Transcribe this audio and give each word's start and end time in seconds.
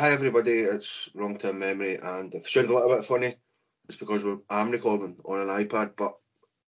hi 0.00 0.12
everybody, 0.12 0.60
it's 0.60 1.10
Wrong 1.14 1.36
Term 1.36 1.58
Memory, 1.58 1.96
and 1.96 2.32
if 2.32 2.46
it 2.46 2.50
sounds 2.50 2.70
a 2.70 2.74
little 2.74 2.88
bit 2.88 3.04
funny, 3.04 3.36
it's 3.86 3.98
because 3.98 4.24
we're, 4.24 4.38
I'm 4.48 4.70
recording 4.70 5.16
on 5.26 5.40
an 5.40 5.48
iPad, 5.48 5.90
but 5.94 6.16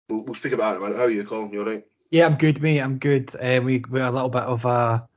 we'll, 0.06 0.20
we'll 0.20 0.34
speak 0.34 0.52
about 0.52 0.74
it 0.74 0.76
in 0.76 0.82
a 0.82 0.84
minute. 0.84 0.98
How 0.98 1.04
are 1.04 1.10
you, 1.10 1.24
Colin? 1.24 1.50
You 1.50 1.60
alright? 1.60 1.86
Yeah, 2.10 2.26
I'm 2.26 2.34
good, 2.34 2.60
mate. 2.60 2.80
I'm 2.80 2.98
good. 2.98 3.34
Uh, 3.34 3.62
we 3.64 3.82
we 3.88 4.00
had 4.00 4.10
a 4.10 4.12
little 4.12 4.28
bit 4.28 4.42
of 4.42 4.66
a 4.66 5.08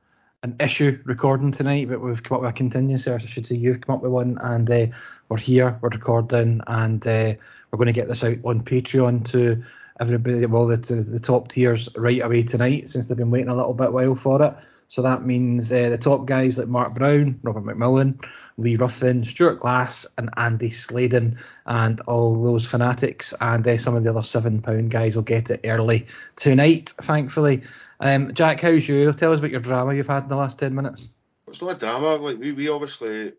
an 0.42 0.56
issue 0.60 0.98
recording 1.04 1.52
tonight, 1.52 1.90
but 1.90 2.00
we've 2.00 2.22
come 2.22 2.36
up 2.36 2.40
with 2.40 2.52
a 2.52 2.54
contingency, 2.54 3.10
or 3.10 3.16
I 3.16 3.18
should 3.18 3.46
say 3.46 3.56
you've 3.56 3.82
come 3.82 3.96
up 3.96 4.02
with 4.02 4.12
one, 4.12 4.38
and 4.40 4.70
uh, 4.70 4.86
we're 5.28 5.36
here, 5.36 5.78
we're 5.82 5.90
recording, 5.90 6.62
and 6.66 7.06
uh, 7.06 7.34
we're 7.70 7.76
going 7.76 7.84
to 7.84 7.92
get 7.92 8.08
this 8.08 8.24
out 8.24 8.38
on 8.44 8.62
Patreon 8.62 9.30
to 9.32 9.62
everybody, 10.00 10.46
well, 10.46 10.66
the, 10.66 10.76
the 10.78 11.20
top 11.20 11.48
tiers 11.48 11.90
right 11.96 12.22
away 12.22 12.44
tonight, 12.44 12.88
since 12.88 13.04
they've 13.04 13.16
been 13.18 13.30
waiting 13.30 13.50
a 13.50 13.54
little 13.54 13.74
bit 13.74 13.92
while 13.92 14.14
for 14.14 14.42
it. 14.42 14.56
So 14.88 15.02
that 15.02 15.24
means 15.24 15.72
uh, 15.72 15.88
the 15.88 15.98
top 15.98 16.26
guys 16.26 16.58
like 16.58 16.68
Mark 16.68 16.94
Brown, 16.94 17.40
Robert 17.42 17.64
McMillan, 17.64 18.24
Lee 18.56 18.76
Ruffin, 18.76 19.24
Stuart 19.24 19.60
Glass, 19.60 20.06
and 20.16 20.30
Andy 20.36 20.70
Sladen, 20.70 21.38
and 21.66 22.00
all 22.02 22.42
those 22.42 22.64
fanatics, 22.64 23.34
and 23.40 23.66
uh, 23.66 23.78
some 23.78 23.96
of 23.96 24.04
the 24.04 24.10
other 24.10 24.22
seven 24.22 24.62
pound 24.62 24.90
guys 24.90 25.16
will 25.16 25.22
get 25.22 25.50
it 25.50 25.60
early 25.64 26.06
tonight, 26.36 26.90
thankfully. 26.90 27.62
Um, 28.00 28.32
Jack, 28.32 28.60
how's 28.60 28.88
you? 28.88 29.12
Tell 29.12 29.32
us 29.32 29.40
about 29.40 29.50
your 29.50 29.60
drama 29.60 29.94
you've 29.94 30.06
had 30.06 30.22
in 30.22 30.28
the 30.28 30.36
last 30.36 30.58
ten 30.58 30.74
minutes. 30.74 31.10
It's 31.48 31.60
not 31.60 31.76
a 31.76 31.78
drama. 31.78 32.16
Like 32.16 32.38
we, 32.38 32.52
we 32.52 32.68
obviously, 32.68 33.32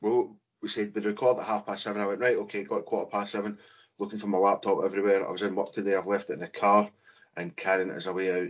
well, 0.00 0.36
we 0.60 0.68
said 0.68 0.94
we'd 0.94 1.04
record 1.04 1.38
at 1.38 1.46
half 1.46 1.64
past 1.66 1.84
seven. 1.84 2.02
I 2.02 2.06
went 2.06 2.20
right, 2.20 2.36
okay, 2.36 2.64
got 2.64 2.84
quarter 2.84 3.10
past 3.10 3.32
seven. 3.32 3.58
Looking 3.98 4.18
for 4.18 4.26
my 4.26 4.38
laptop 4.38 4.84
everywhere. 4.84 5.26
I 5.26 5.30
was 5.30 5.42
in 5.42 5.54
work 5.54 5.72
today. 5.72 5.94
I've 5.94 6.06
left 6.06 6.30
it 6.30 6.34
in 6.34 6.40
the 6.40 6.48
car, 6.48 6.90
and 7.36 7.56
carrying 7.56 7.90
it 7.90 7.96
as 7.96 8.06
a 8.06 8.12
way 8.12 8.30
out 8.32 8.48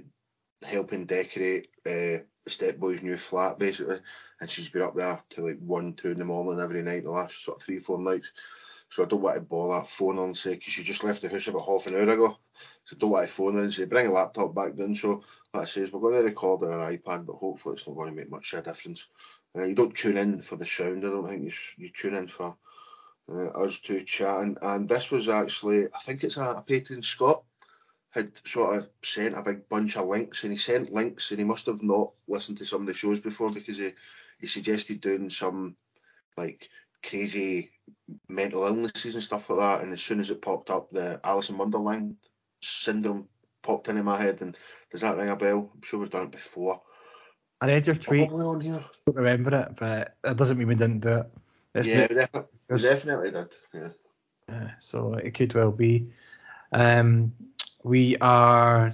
helping 0.65 1.07
decorate 1.07 1.69
uh, 1.87 2.19
Stepboy's 2.49 3.03
new 3.03 3.17
flat 3.17 3.59
basically, 3.59 4.01
and 4.41 4.51
she's 4.51 4.69
been 4.69 4.83
up 4.83 4.97
there 4.97 5.21
till 5.31 5.47
like 5.47 5.59
one, 5.59 5.95
two 5.95 6.11
in 6.11 6.19
the 6.19 6.25
morning 6.25 6.61
every 6.61 6.83
night 6.83 7.05
the 7.05 7.11
last 7.11 7.45
sort 7.45 7.59
of 7.59 7.63
three, 7.63 7.79
four 7.79 7.99
nights. 7.99 8.33
So 8.91 9.05
I 9.05 9.07
don't 9.07 9.21
want 9.21 9.37
to 9.37 9.43
bother 9.43 9.85
phone 9.85 10.17
her 10.17 10.25
and 10.25 10.37
say 10.37 10.55
because 10.55 10.73
she 10.73 10.83
just 10.83 11.05
left 11.05 11.21
the 11.21 11.29
house 11.29 11.47
about 11.47 11.67
half 11.67 11.87
an 11.87 11.95
hour 11.95 12.09
ago. 12.09 12.39
So 12.85 12.97
I 12.97 12.99
don't 12.99 13.11
want 13.11 13.29
to 13.29 13.35
phone 13.35 13.55
her 13.57 13.63
and 13.63 13.75
say 13.75 13.85
bring 13.85 14.07
a 14.07 14.13
laptop 14.13 14.55
back 14.55 14.77
down. 14.77 14.95
So 14.95 15.23
like 15.53 15.65
I 15.65 15.67
says, 15.67 15.93
we're 15.93 16.01
going 16.01 16.15
to 16.15 16.23
record 16.23 16.65
on 16.65 16.73
an 16.73 16.99
iPad, 16.99 17.27
but 17.27 17.35
hopefully 17.35 17.75
it's 17.75 17.87
not 17.87 17.97
going 17.97 18.09
to 18.09 18.17
make 18.17 18.31
much 18.31 18.53
of 18.55 18.61
a 18.61 18.63
difference. 18.63 19.09
Uh, 19.57 19.65
you 19.65 19.75
don't 19.75 19.95
tune 19.95 20.17
in 20.17 20.41
for 20.41 20.57
the 20.57 20.67
sound. 20.67 21.05
I 21.05 21.11
don't 21.11 21.29
think 21.29 21.45
you 21.45 21.53
you 21.77 21.91
tune 21.91 22.15
in 22.15 22.29
for 22.29 22.57
uh, 23.31 23.49
us 23.49 23.81
two 23.81 24.03
chatting. 24.03 24.57
And 24.63 24.89
this 24.89 25.11
was 25.11 25.29
actually, 25.29 25.85
I 25.87 25.99
think 26.01 26.25
it's 26.25 26.39
a, 26.39 26.45
a 26.45 26.65
patron 26.67 27.03
Scott 27.03 27.45
had 28.11 28.31
sort 28.47 28.77
of 28.77 28.89
sent 29.03 29.37
a 29.37 29.43
big 29.43 29.69
bunch 29.69 29.97
of 29.97 30.07
links, 30.07 30.43
and 30.43 30.53
he 30.53 30.59
sent 30.59 30.93
links, 30.93 31.31
and 31.31 31.39
he 31.39 31.45
must 31.45 31.67
have 31.67 31.83
not 31.83 32.13
listened 32.27 32.59
to 32.59 32.67
some 32.67 32.83
of 32.83 32.87
the 32.87 32.95
shows 32.95 33.21
before 33.21 33.51
because 33.51 33.79
he 33.79 33.93
he 34.41 34.47
suggested 34.47 35.01
doing 35.01 35.31
some 35.31 35.77
like 36.37 36.69
crazy 37.03 37.71
mental 38.29 38.65
illnesses 38.65 39.15
and 39.15 39.23
stuff 39.23 39.51
like 39.51 39.59
that. 39.59 39.85
And 39.85 39.93
as 39.93 40.03
soon 40.03 40.21
as 40.21 40.31
it 40.31 40.43
popped 40.43 40.71
up, 40.71 40.91
the 40.91 41.21
Alice 41.25 41.51
in 41.51 41.59
Wonderland 41.59 42.17
syndrome 42.63 43.29
popped 43.63 43.89
into 43.89 44.03
my 44.03 44.21
head. 44.21 44.41
And 44.41 44.57
does 44.91 45.03
that 45.03 45.17
ring 45.17 45.29
a 45.29 45.37
bell? 45.37 45.71
I'm 45.75 45.83
sure 45.83 46.01
we've 46.01 46.11
done 46.11 46.25
it 46.25 46.33
before. 46.33 46.81
I 47.61 47.67
read 47.67 47.87
your 47.87 47.97
tweet. 47.97 48.29
Probably 48.29 48.47
on 48.47 48.61
here. 48.61 48.85
I 48.85 48.99
don't 49.07 49.17
remember 49.17 49.57
it, 49.57 49.77
but 49.77 50.17
that 50.23 50.37
doesn't 50.37 50.59
mean 50.59 50.69
we 50.69 50.77
didn't 50.77 51.01
do 51.01 51.19
it. 51.19 51.27
It's 51.75 51.87
yeah, 51.87 52.07
we 52.09 52.15
definitely, 52.15 52.51
we 52.71 52.79
definitely 52.79 53.31
did. 53.33 53.49
Yeah. 53.75 53.89
yeah. 54.49 54.71
So 54.79 55.15
it 55.15 55.33
could 55.33 55.55
well 55.55 55.73
be. 55.73 56.13
Um, 56.73 57.33
we 57.89 58.17
are 58.19 58.93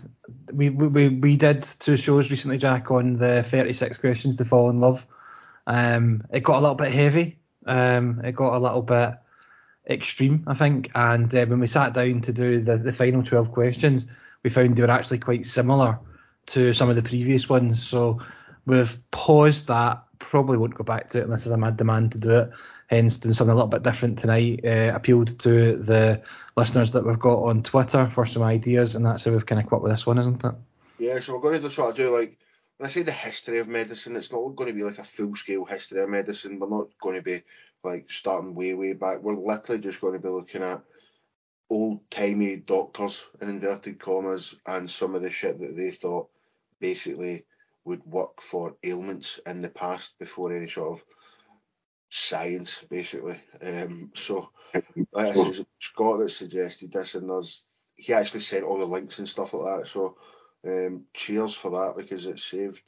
we, 0.53 0.71
we 0.71 1.09
we 1.09 1.37
did 1.37 1.65
two 1.65 1.97
shows 1.97 2.31
recently, 2.31 2.59
Jack, 2.59 2.91
on 2.91 3.17
the 3.17 3.43
36 3.43 3.99
questions 3.99 4.37
to 4.37 4.45
fall 4.45 4.71
in 4.71 4.79
love. 4.79 5.07
Um, 5.67 6.23
it 6.33 6.41
got 6.41 6.59
a 6.59 6.61
little 6.61 6.77
bit 6.77 6.93
heavy. 6.93 7.39
Um, 7.67 8.21
it 8.25 8.33
got 8.33 8.55
a 8.55 8.59
little 8.59 8.83
bit 8.83 9.15
extreme, 9.91 10.45
I 10.47 10.55
think. 10.55 10.91
And 10.95 11.35
uh, 11.35 11.47
when 11.47 11.61
we 11.61 11.67
sat 11.67 11.93
down 11.93 12.21
to 12.23 12.33
do 12.33 12.61
the, 12.61 12.77
the 12.77 12.93
final 12.93 13.23
12 13.23 13.51
questions, 13.51 14.07
we 14.43 14.51
found 14.51 14.77
they 14.77 14.83
were 14.83 14.91
actually 14.91 15.19
quite 15.19 15.45
similar 15.45 15.99
to 16.47 16.73
some 16.73 16.89
of 16.89 16.97
the 16.97 17.03
previous 17.03 17.49
ones. 17.49 17.85
So 17.85 18.21
we've 18.65 18.97
paused 19.11 19.67
that. 19.69 20.04
Probably 20.25 20.57
won't 20.57 20.75
go 20.75 20.85
back 20.85 21.11
to 21.11 21.21
it 21.21 21.25
unless 21.25 21.45
there's 21.45 21.53
a 21.53 21.57
mad 21.57 21.77
demand 21.77 22.13
to 22.13 22.19
do 22.19 22.31
it 22.31 22.51
hence 22.89 23.19
doing 23.19 23.35
something 23.35 23.53
a 23.53 23.55
little 23.55 23.69
bit 23.69 23.83
different 23.83 24.19
tonight. 24.19 24.61
Uh, 24.65 24.93
appealed 24.95 25.39
to 25.41 25.77
the 25.77 26.23
listeners 26.57 26.93
that 26.93 27.05
we've 27.05 27.19
got 27.19 27.43
on 27.43 27.63
Twitter 27.63 28.07
for 28.07 28.27
some 28.27 28.43
ideas, 28.43 28.95
and 28.95 29.05
that's 29.05 29.25
how 29.25 29.31
we've 29.31 29.47
kind 29.47 29.65
of 29.65 29.73
up 29.73 29.83
with 29.83 29.93
this 29.93 30.07
one, 30.07 30.19
isn't 30.19 30.45
it? 30.45 30.55
Yeah, 30.99 31.21
so 31.21 31.35
we're 31.35 31.41
going 31.41 31.63
to 31.63 31.71
sort 31.71 31.91
of 31.91 31.97
do 31.97 32.17
like 32.17 32.39
when 32.79 32.87
I 32.87 32.91
say 32.91 33.03
the 33.03 33.13
history 33.13 33.61
of 33.61 33.69
medicine, 33.69 34.17
it's 34.17 34.33
not 34.33 34.57
going 34.57 34.69
to 34.69 34.75
be 34.75 34.83
like 34.83 34.99
a 34.99 35.05
full 35.05 35.35
scale 35.37 35.65
history 35.65 36.03
of 36.03 36.09
medicine. 36.09 36.59
We're 36.59 36.69
not 36.69 36.89
going 37.01 37.17
to 37.17 37.23
be 37.23 37.43
like 37.83 38.11
starting 38.11 38.55
way 38.55 38.75
way 38.75 38.93
back. 38.95 39.23
We're 39.23 39.37
literally 39.37 39.81
just 39.81 40.01
going 40.01 40.15
to 40.15 40.19
be 40.19 40.29
looking 40.29 40.63
at 40.63 40.83
old 41.71 42.09
timey 42.11 42.57
doctors 42.57 43.29
in 43.41 43.49
inverted 43.49 43.99
commas 43.99 44.55
and 44.67 44.91
some 44.91 45.15
of 45.15 45.23
the 45.23 45.31
shit 45.31 45.59
that 45.61 45.77
they 45.77 45.91
thought 45.91 46.29
basically 46.79 47.45
would 47.85 48.05
work 48.05 48.41
for 48.41 48.77
ailments 48.83 49.41
in 49.47 49.61
the 49.61 49.69
past 49.69 50.19
before 50.19 50.55
any 50.55 50.69
sort 50.69 50.99
of 50.99 51.05
science, 52.11 52.83
basically. 52.89 53.41
Um, 53.63 54.11
so, 54.15 54.51
like 55.13 55.37
I 55.37 55.53
said, 55.53 55.67
Scott 55.79 56.21
that 56.21 56.31
suggested 56.31 56.93
this, 56.93 57.15
and 57.15 57.29
there's 57.29 57.65
he 57.97 58.13
actually 58.13 58.41
sent 58.41 58.65
all 58.65 58.79
the 58.79 58.87
links 58.87 59.19
and 59.19 59.29
stuff 59.29 59.55
like 59.55 59.81
that. 59.81 59.89
So, 59.89 60.17
um, 60.67 61.05
cheers 61.13 61.55
for 61.55 61.71
that 61.73 61.95
because 61.97 62.27
it 62.27 62.41
saved 62.41 62.83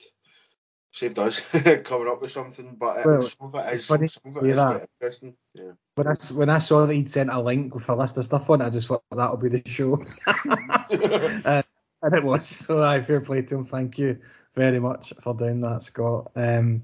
saved 0.92 1.18
us 1.18 1.40
coming 1.84 2.08
up 2.08 2.22
with 2.22 2.32
something. 2.32 2.74
But 2.78 2.98
it, 2.98 3.06
well, 3.06 3.22
some 3.22 3.48
of 3.48 3.54
it 3.54 3.74
is, 3.74 3.84
some 3.86 4.02
of 4.02 4.44
it 4.44 4.50
is 4.50 4.56
quite 4.56 4.88
interesting. 5.00 5.36
Yeah. 5.54 5.72
When 5.94 6.06
I 6.06 6.14
when 6.32 6.50
I 6.50 6.58
saw 6.58 6.86
that 6.86 6.94
he'd 6.94 7.10
sent 7.10 7.30
a 7.30 7.40
link 7.40 7.74
with 7.74 7.88
a 7.88 7.94
list 7.94 8.18
of 8.18 8.24
stuff 8.24 8.48
on 8.50 8.60
it, 8.60 8.66
I 8.66 8.70
just 8.70 8.88
thought 8.88 9.02
that'll 9.10 9.36
be 9.36 9.48
the 9.48 9.62
show. 9.66 10.02
uh, 11.44 11.62
and 12.06 12.14
it 12.14 12.24
was. 12.24 12.46
So 12.66 12.82
I 12.82 13.02
fair 13.02 13.20
play 13.20 13.42
to 13.42 13.56
him. 13.56 13.64
Thank 13.64 13.98
you 13.98 14.18
very 14.54 14.80
much 14.80 15.12
for 15.20 15.34
doing 15.34 15.60
that, 15.60 15.82
Scott. 15.82 16.30
Um, 16.34 16.82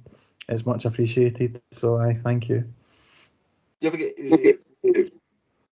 it's 0.49 0.67
much 0.67 0.85
appreciated. 0.85 1.61
So 1.71 1.99
I 1.99 2.15
thank 2.15 2.49
you. 2.49 2.65
You 3.81 3.89
ever 3.89 3.97
get 3.97 4.15
uh, 4.19 5.03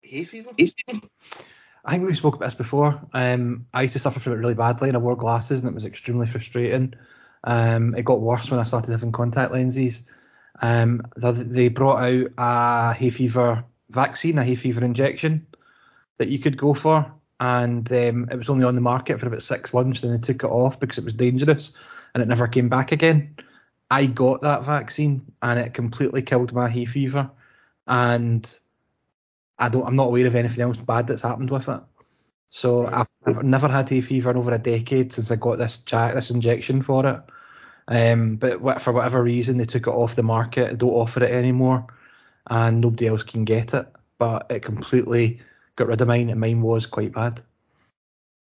hay 0.02 0.24
fever? 0.24 0.50
I 1.84 1.92
think 1.92 2.06
we 2.06 2.14
spoke 2.14 2.34
about 2.34 2.46
this 2.46 2.54
before. 2.54 3.00
Um, 3.12 3.66
I 3.72 3.82
used 3.82 3.94
to 3.94 4.00
suffer 4.00 4.20
from 4.20 4.32
it 4.32 4.36
really 4.36 4.54
badly, 4.54 4.88
and 4.88 4.96
I 4.96 5.00
wore 5.00 5.16
glasses, 5.16 5.60
and 5.60 5.70
it 5.70 5.74
was 5.74 5.86
extremely 5.86 6.26
frustrating. 6.26 6.94
Um, 7.44 7.94
it 7.94 8.04
got 8.04 8.20
worse 8.20 8.50
when 8.50 8.60
I 8.60 8.64
started 8.64 8.90
having 8.90 9.12
contact 9.12 9.52
lenses. 9.52 10.04
Um, 10.60 11.02
they 11.16 11.68
brought 11.68 12.02
out 12.02 12.30
a 12.38 12.94
hay 12.94 13.10
fever 13.10 13.64
vaccine, 13.90 14.38
a 14.38 14.44
hay 14.44 14.56
fever 14.56 14.84
injection 14.84 15.46
that 16.18 16.28
you 16.28 16.38
could 16.38 16.56
go 16.56 16.74
for, 16.74 17.12
and 17.40 17.90
um, 17.92 18.28
it 18.30 18.36
was 18.36 18.48
only 18.48 18.64
on 18.64 18.74
the 18.74 18.80
market 18.80 19.20
for 19.20 19.26
about 19.26 19.42
six 19.42 19.74
months. 19.74 20.00
Then 20.00 20.12
they 20.12 20.18
took 20.18 20.44
it 20.44 20.50
off 20.50 20.80
because 20.80 20.98
it 20.98 21.04
was 21.04 21.14
dangerous, 21.14 21.72
and 22.14 22.22
it 22.22 22.28
never 22.28 22.48
came 22.48 22.68
back 22.68 22.92
again. 22.92 23.36
I 23.90 24.06
got 24.06 24.42
that 24.42 24.64
vaccine 24.64 25.32
and 25.42 25.60
it 25.60 25.74
completely 25.74 26.22
killed 26.22 26.52
my 26.52 26.68
hay 26.68 26.86
fever, 26.86 27.30
and 27.86 28.58
I 29.58 29.68
don't. 29.68 29.86
I'm 29.86 29.96
not 29.96 30.08
aware 30.08 30.26
of 30.26 30.34
anything 30.34 30.62
else 30.62 30.78
bad 30.78 31.06
that's 31.06 31.22
happened 31.22 31.50
with 31.50 31.68
it. 31.68 31.80
So 32.50 32.86
I've, 32.86 33.08
never 33.42 33.68
had 33.68 33.88
hay 33.88 34.00
fever 34.00 34.30
in 34.30 34.36
over 34.36 34.52
a 34.52 34.58
decade 34.58 35.12
since 35.12 35.30
I 35.30 35.36
got 35.36 35.58
this 35.58 35.78
jack, 35.78 36.14
this 36.14 36.30
injection 36.30 36.80
for 36.80 37.06
it. 37.06 37.20
Um, 37.88 38.36
but 38.36 38.80
for 38.80 38.92
whatever 38.92 39.22
reason, 39.22 39.58
they 39.58 39.64
took 39.64 39.86
it 39.86 39.90
off 39.90 40.16
the 40.16 40.22
market. 40.22 40.78
Don't 40.78 40.90
offer 40.90 41.22
it 41.22 41.30
anymore, 41.30 41.86
and 42.48 42.80
nobody 42.80 43.08
else 43.08 43.22
can 43.22 43.44
get 43.44 43.74
it. 43.74 43.86
But 44.18 44.46
it 44.48 44.60
completely 44.60 45.40
got 45.76 45.88
rid 45.88 46.00
of 46.00 46.08
mine, 46.08 46.30
and 46.30 46.40
mine 46.40 46.60
was 46.60 46.86
quite 46.86 47.12
bad. 47.12 47.40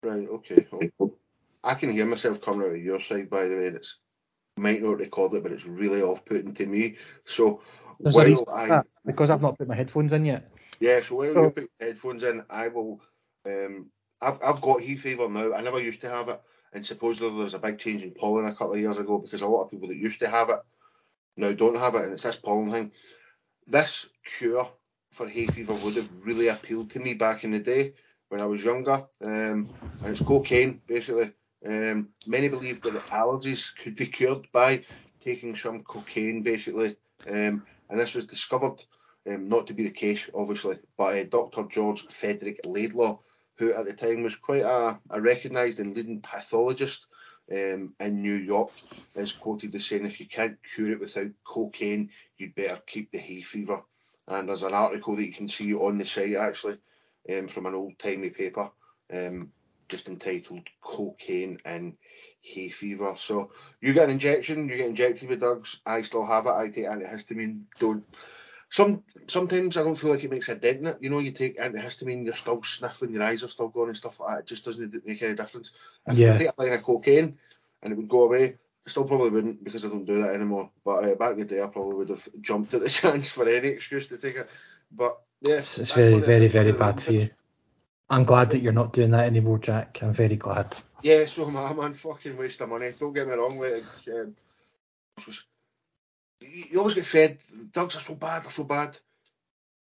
Right. 0.03 0.29
Okay. 0.29 0.67
I 1.63 1.75
can 1.75 1.91
hear 1.91 2.07
myself 2.07 2.41
coming 2.41 2.67
out 2.67 2.75
of 2.75 2.83
your 2.83 3.01
side, 3.01 3.31
by 3.31 3.45
the 3.45 3.57
way. 3.57 3.67
It's 3.67 3.99
might 4.57 4.83
not 4.83 4.99
record 4.99 5.35
it, 5.35 5.43
but 5.43 5.53
it's 5.53 5.67
really 5.67 6.03
off-putting 6.03 6.55
to 6.55 6.67
me. 6.67 6.97
So 7.25 7.61
There's 7.99 8.15
while 8.15 8.45
I 8.53 8.83
because 9.05 9.31
I've 9.31 9.43
not 9.43 9.59
put 9.59 9.69
my 9.69 9.75
headphones 9.75 10.13
in 10.13 10.25
yet. 10.25 10.51
Yeah, 10.81 11.01
so 11.01 11.17
while 11.17 11.27
you 11.27 11.51
put 11.51 11.71
headphones 11.81 12.23
in, 12.23 12.45
I 12.49 12.69
will. 12.69 13.01
Um, 13.47 13.91
I've 14.21 14.39
I've 14.43 14.61
got 14.61 14.81
hay 14.81 14.97
fever 14.97 15.29
now. 15.29 15.55
I 15.55 15.61
never 15.61 15.81
used 15.81 16.01
to 16.03 16.11
have 16.11 16.29
it, 16.29 16.41
and 16.73 16.87
supposedly 16.87 17.35
there 17.35 17.45
was 17.45 17.55
a 17.55 17.59
big 17.59 17.79
change 17.79 18.03
in 18.03 18.13
pollen 18.13 18.47
a 18.47 18.53
couple 18.53 18.75
of 18.75 18.81
years 18.81 18.99
ago 18.99 19.19
because 19.19 19.43
a 19.43 19.47
lot 19.47 19.65
of 19.65 19.71
people 19.71 19.89
that 19.89 19.97
used 19.97 20.21
to 20.21 20.29
have 20.29 20.51
it 20.51 20.61
now 21.37 21.53
don't 21.53 21.77
have 21.77 21.95
it, 21.97 22.05
and 22.05 22.13
it's 22.13 22.23
this 22.23 22.37
pollen 22.37 22.71
thing. 22.71 22.93
This 23.67 24.09
cure 24.25 24.71
for 25.15 25.29
hay 25.29 25.47
fever 25.47 25.75
would 25.75 25.97
have 25.97 26.11
really 26.23 26.49
appealed 26.49 26.91
to 26.91 26.99
me 26.99 27.15
back 27.15 27.45
in 27.45 27.53
the 27.53 27.61
day 27.61 27.93
when 28.29 28.41
I 28.41 28.47
was 28.47 28.65
younger, 28.65 29.07
um, 29.23 29.71
and 30.03 30.07
it's 30.07 30.21
cocaine 30.21 30.81
basically. 30.87 31.33
Um, 31.65 32.11
many 32.27 32.49
believe 32.49 32.83
that 32.83 32.93
allergies 33.07 33.75
could 33.75 33.97
be 33.97 34.07
cured 34.07 34.49
by 34.53 34.85
taking 35.21 35.57
some 35.57 35.83
cocaine, 35.83 36.43
basically, 36.43 36.97
um, 37.27 37.65
and 37.89 37.99
this 37.99 38.15
was 38.15 38.27
discovered 38.27 38.85
um, 39.27 39.49
not 39.49 39.69
to 39.69 39.73
be 39.73 39.85
the 39.85 39.91
case, 39.91 40.29
obviously, 40.35 40.79
by 40.99 41.23
Dr. 41.23 41.65
George 41.65 42.03
Frederick 42.09 42.61
Laidlaw, 42.67 43.21
who 43.57 43.73
at 43.73 43.87
the 43.87 43.95
time 43.95 44.23
was 44.25 44.37
quite 44.37 44.63
a, 44.63 45.01
a 45.11 45.21
recognised 45.21 45.81
and 45.81 45.95
leading 45.95 46.21
pathologist 46.21 47.07
um, 47.51 47.95
in 48.01 48.23
New 48.23 48.35
York 48.35 48.71
is 49.15 49.33
quoted 49.33 49.75
as 49.75 49.87
saying 49.87 50.05
if 50.05 50.21
you 50.21 50.27
can't 50.27 50.59
cure 50.63 50.93
it 50.93 51.01
without 51.01 51.31
cocaine, 51.45 52.11
you'd 52.37 52.55
better 52.55 52.81
keep 52.87 53.11
the 53.11 53.19
hay 53.19 53.43
fever. 53.43 53.83
And 54.27 54.49
there's 54.49 54.63
an 54.63 54.75
article 54.75 55.17
that 55.17 55.25
you 55.25 55.33
can 55.33 55.49
see 55.49 55.75
on 55.75 55.99
the 55.99 56.07
site 56.07 56.35
actually 56.35 56.79
um, 57.31 57.49
from 57.49 57.67
an 57.67 57.75
old 57.75 57.99
timey 57.99 58.31
paper, 58.31 58.71
um, 59.13 59.53
just 59.89 60.09
entitled 60.09 60.67
"Cocaine 60.81 61.59
and 61.65 61.97
Hay 62.41 62.71
Fever." 62.71 63.15
So 63.17 63.51
you 63.81 63.93
get 63.93 64.05
an 64.05 64.13
injection, 64.13 64.69
you 64.69 64.77
get 64.77 64.89
injected 64.89 65.29
with 65.29 65.41
drugs. 65.41 65.81
I 65.85 66.03
still 66.03 66.25
have 66.25 66.47
it. 66.47 66.51
I 66.53 66.69
take 66.69 66.87
antihistamine. 66.87 67.63
Don't. 67.79 68.05
Some 68.71 69.05
sometimes 69.29 69.77
I 69.77 69.85
don't 69.85 69.95
feel 69.95 70.11
like 70.11 70.25
it 70.25 70.31
makes 70.31 70.49
a 70.49 70.55
dent 70.55 70.81
in 70.81 70.87
it. 70.87 70.99
You 71.01 71.11
know, 71.11 71.19
you 71.21 71.31
take 71.33 71.59
antihistamine, 71.59 72.25
you're 72.25 72.35
still 72.35 72.63
sniffling, 72.63 73.13
your 73.13 73.23
eyes 73.23 73.45
are 73.45 73.49
still 73.49 73.69
going 73.69 73.89
and 73.89 73.97
stuff 73.97 74.21
like 74.21 74.31
that. 74.37 74.41
It 74.41 74.47
just 74.47 74.65
doesn't 74.65 75.07
make 75.07 75.23
any 75.23 75.35
difference. 75.35 75.73
If 76.07 76.19
Yeah. 76.19 76.35
I 76.35 76.39
take 76.39 76.49
a 76.49 76.63
line 76.63 76.73
of 76.73 76.83
cocaine 76.83 77.39
and 77.83 77.93
it 77.93 77.97
would 77.97 78.09
go 78.09 78.25
away, 78.25 78.57
still 78.87 79.05
probably 79.05 79.31
wouldn't 79.31 79.65
because 79.65 79.85
I 79.85 79.89
don't 79.89 80.05
do 80.05 80.23
that 80.23 80.35
anymore. 80.35 80.71
But 80.85 81.05
uh, 81.05 81.15
back 81.15 81.33
in 81.33 81.41
the 81.41 81.45
day, 81.47 81.63
I 81.63 81.67
probably 81.67 81.95
would 81.97 82.11
have 82.11 82.29
jumped 82.41 82.75
at 82.75 82.81
the 82.81 82.89
chance 83.01 83.33
for 83.33 83.49
any 83.49 83.69
excuse 83.69 84.09
to 84.09 84.19
take 84.19 84.37
it. 84.37 84.51
But 84.93 85.19
yes, 85.41 85.79
It's, 85.79 85.93
very, 85.93 86.13
one 86.13 86.21
of 86.21 86.27
the- 86.27 86.33
very, 86.33 86.49
very 86.49 86.73
bad 86.73 87.01
for 87.01 87.13
you. 87.13 87.31
I'm 88.11 88.25
glad 88.25 88.51
that 88.51 88.59
you're 88.61 88.73
not 88.73 88.93
doing 88.93 89.13
that 89.13 89.27
anymore, 89.27 89.59
Jack. 89.59 90.01
I'm 90.03 90.13
very 90.13 90.37
glad. 90.37 90.77
Yeah, 91.03 91.25
so 91.25 91.47
am 91.49 91.57
I, 91.57 91.73
man. 91.73 91.95
Fucking 91.95 92.37
waste 92.37 92.61
of 92.61 92.69
money. 92.69 92.93
Don't 92.99 93.15
get 93.15 93.27
me 93.27 93.33
wrong, 93.35 93.59
like, 93.59 93.83
um, 94.15 94.37
you 96.41 96.65
you 96.71 96.79
always 96.79 96.95
get 96.95 97.07
fed. 97.07 97.39
Drugs 97.73 97.97
are 97.97 98.01
so 98.01 98.15
bad, 98.15 98.43
they're 98.45 98.51
so 98.51 98.65
bad. 98.65 98.97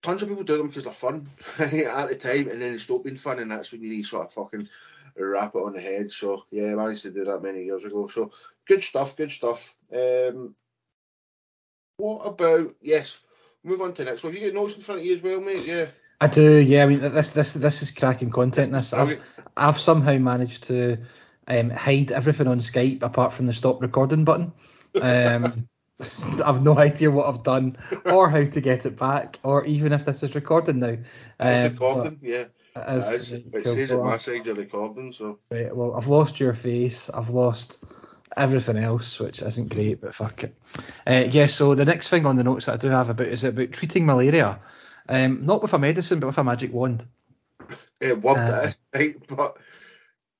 Tons 0.02 0.22
of 0.22 0.28
people 0.28 0.44
do 0.44 0.56
them 0.56 0.68
because 0.68 0.84
they're 0.84 0.92
fun 0.92 1.26
at 1.58 1.70
the 2.08 2.14
time, 2.20 2.48
and 2.48 2.62
then 2.62 2.72
they 2.72 2.78
stop 2.78 3.02
being 3.04 3.16
fun, 3.16 3.40
and 3.40 3.50
that's 3.50 3.72
when 3.72 3.82
you 3.82 3.88
need 3.88 4.06
sort 4.06 4.26
of 4.26 4.32
fucking 4.32 4.68
wrap 5.24 5.54
it 5.54 5.58
on 5.58 5.72
the 5.72 5.80
head. 5.80 6.12
So 6.12 6.44
yeah, 6.50 6.72
I 6.72 6.74
managed 6.74 7.02
to 7.02 7.10
do 7.10 7.24
that 7.24 7.42
many 7.42 7.64
years 7.64 7.84
ago. 7.84 8.06
So 8.06 8.32
good 8.66 8.82
stuff, 8.82 9.16
good 9.16 9.30
stuff. 9.30 9.74
Um, 9.94 10.54
what 11.96 12.26
about 12.26 12.74
yes? 12.82 13.20
Move 13.64 13.82
on 13.82 13.94
to 13.94 14.04
next 14.04 14.22
one. 14.22 14.32
Have 14.32 14.40
you 14.40 14.52
got 14.52 14.60
notes 14.60 14.76
in 14.76 14.82
front 14.82 15.00
of 15.00 15.06
you 15.06 15.16
as 15.16 15.22
well, 15.22 15.40
mate? 15.40 15.64
Yeah. 15.64 15.86
I 16.20 16.28
do, 16.28 16.56
yeah. 16.58 16.84
I 16.84 16.86
mean, 16.86 17.00
this, 17.00 17.30
this, 17.30 17.54
this 17.54 17.82
is 17.82 17.90
cracking 17.90 18.30
content. 18.30 18.72
This, 18.72 18.92
I've, 18.92 19.20
I've 19.56 19.78
somehow 19.78 20.16
managed 20.18 20.64
to 20.64 20.98
um, 21.48 21.70
hide 21.70 22.12
everything 22.12 22.46
on 22.46 22.60
Skype 22.60 23.02
apart 23.02 23.32
from 23.32 23.46
the 23.46 23.52
stop 23.52 23.82
recording 23.82 24.24
button. 24.24 24.52
Um, 25.00 25.68
I've 26.44 26.62
no 26.62 26.78
idea 26.78 27.10
what 27.10 27.26
I've 27.26 27.42
done 27.42 27.76
or 28.04 28.30
how 28.30 28.44
to 28.44 28.60
get 28.60 28.86
it 28.86 28.98
back, 28.98 29.38
or 29.42 29.64
even 29.64 29.92
if 29.92 30.04
this 30.04 30.22
is 30.22 30.34
recording 30.34 30.78
now. 30.78 30.96
It's 31.40 31.66
Um, 31.66 31.72
recording, 31.72 32.18
yeah. 32.22 32.44
But 32.76 32.88
It 32.88 32.98
is. 32.98 33.32
It 33.32 33.66
says 33.66 33.92
at 33.92 34.02
my 34.02 34.16
side 34.18 34.46
you're 34.46 34.54
recording, 34.54 35.12
so. 35.12 35.38
Right, 35.50 35.74
well, 35.74 35.94
I've 35.94 36.08
lost 36.08 36.40
your 36.40 36.54
face. 36.54 37.08
I've 37.10 37.30
lost 37.30 37.82
everything 38.36 38.76
else, 38.76 39.18
which 39.18 39.42
isn't 39.42 39.72
great, 39.72 40.00
but 40.00 40.14
fuck 40.14 40.44
it. 40.44 40.56
Uh, 41.06 41.24
yeah, 41.30 41.46
so 41.46 41.74
the 41.74 41.84
next 41.84 42.08
thing 42.08 42.26
on 42.26 42.36
the 42.36 42.44
notes 42.44 42.66
that 42.66 42.74
I 42.74 42.76
do 42.76 42.88
have 42.88 43.08
about 43.08 43.28
is 43.28 43.44
about 43.44 43.72
treating 43.72 44.04
malaria. 44.06 44.60
Um, 45.08 45.44
not 45.46 45.62
with 45.62 45.72
a 45.72 45.78
medicine, 45.78 46.20
but 46.20 46.28
with 46.28 46.38
a 46.38 46.44
magic 46.44 46.72
wand. 46.72 47.06
Uh, 48.04 48.14
word 48.16 48.36
Uh, 48.38 48.70
right? 48.94 49.16
But 49.28 49.56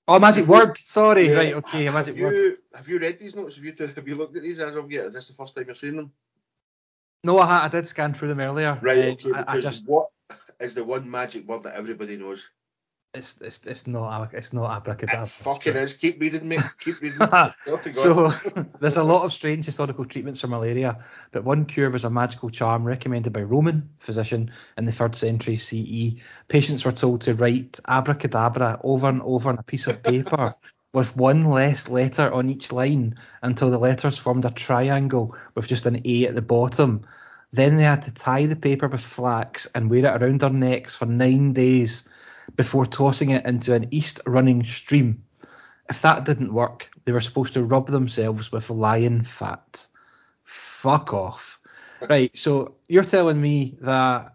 Oh, 0.08 0.20
magic 0.20 0.46
word. 0.46 0.78
Sorry, 0.78 1.28
yeah, 1.28 1.34
right, 1.34 1.54
okay, 1.54 1.86
a 1.86 1.92
have 1.92 2.16
you, 2.16 2.24
word. 2.24 2.56
Have 2.74 2.88
you 2.88 2.98
read 2.98 3.18
these 3.18 3.34
notes? 3.34 3.56
Have 3.56 3.64
you 3.64 3.74
have 3.78 4.06
you 4.06 4.14
looked 4.14 4.36
at 4.36 4.42
these 4.42 4.60
as 4.60 4.76
of 4.76 4.90
yet? 4.90 5.06
Is 5.06 5.14
this 5.14 5.28
the 5.28 5.34
first 5.34 5.54
time 5.56 5.64
you're 5.66 5.74
seeing 5.74 5.96
them? 5.96 6.12
No, 7.24 7.38
I, 7.38 7.64
I 7.64 7.68
did 7.68 7.88
scan 7.88 8.14
through 8.14 8.28
them 8.28 8.38
earlier. 8.38 8.78
Right. 8.80 8.98
Um, 8.98 9.04
okay. 9.12 9.32
I, 9.32 9.38
I 9.38 9.56
Because 9.56 9.64
just, 9.64 9.88
what 9.88 10.10
is 10.60 10.74
the 10.74 10.84
one 10.84 11.10
magic 11.10 11.46
word 11.46 11.64
that 11.64 11.76
everybody 11.76 12.16
knows? 12.16 12.48
it's, 13.16 13.40
it's, 13.40 13.66
it's 13.66 13.86
not, 13.86 14.34
it's 14.34 14.52
not 14.52 14.76
abracadabra. 14.76 15.22
It 15.22 15.28
fucking 15.28 15.74
is. 15.74 15.94
Keep 15.94 16.20
reading, 16.20 16.48
mate. 16.48 16.60
Keep 16.78 17.00
reading. 17.00 17.18
So 17.92 18.32
there's 18.80 18.96
a 18.96 19.02
lot 19.02 19.24
of 19.24 19.32
strange 19.32 19.64
historical 19.66 20.04
treatments 20.04 20.40
for 20.40 20.46
malaria, 20.48 20.98
but 21.32 21.44
one 21.44 21.64
cure 21.64 21.90
was 21.90 22.04
a 22.04 22.10
magical 22.10 22.50
charm 22.50 22.84
recommended 22.84 23.32
by 23.32 23.42
Roman 23.42 23.88
physician 23.98 24.50
in 24.76 24.84
the 24.84 24.92
third 24.92 25.16
century 25.16 25.56
CE. 25.56 26.20
Patients 26.48 26.84
were 26.84 26.92
told 26.92 27.22
to 27.22 27.34
write 27.34 27.80
abracadabra 27.88 28.80
over 28.84 29.08
and 29.08 29.22
over 29.22 29.48
on 29.48 29.58
a 29.58 29.62
piece 29.62 29.86
of 29.86 30.02
paper 30.02 30.54
with 30.92 31.16
one 31.16 31.44
less 31.44 31.88
letter 31.88 32.32
on 32.32 32.48
each 32.48 32.72
line 32.72 33.16
until 33.42 33.70
the 33.70 33.78
letters 33.78 34.18
formed 34.18 34.44
a 34.44 34.50
triangle 34.50 35.36
with 35.54 35.66
just 35.66 35.86
an 35.86 36.00
A 36.04 36.26
at 36.26 36.34
the 36.34 36.42
bottom. 36.42 37.04
Then 37.52 37.76
they 37.76 37.84
had 37.84 38.02
to 38.02 38.14
tie 38.14 38.46
the 38.46 38.56
paper 38.56 38.88
with 38.88 39.00
flax 39.00 39.66
and 39.74 39.88
wear 39.88 40.04
it 40.04 40.22
around 40.22 40.40
their 40.40 40.50
necks 40.50 40.94
for 40.94 41.06
nine 41.06 41.52
days 41.52 42.08
before 42.54 42.86
tossing 42.86 43.30
it 43.30 43.44
into 43.44 43.74
an 43.74 43.88
east 43.90 44.20
running 44.26 44.64
stream. 44.64 45.22
If 45.88 46.02
that 46.02 46.24
didn't 46.24 46.52
work, 46.52 46.90
they 47.04 47.12
were 47.12 47.20
supposed 47.20 47.54
to 47.54 47.64
rub 47.64 47.88
themselves 47.88 48.50
with 48.50 48.70
lion 48.70 49.22
fat. 49.22 49.86
Fuck 50.42 51.14
off. 51.14 51.60
Right, 52.08 52.36
so 52.36 52.74
you're 52.88 53.04
telling 53.04 53.40
me 53.40 53.78
that 53.80 54.34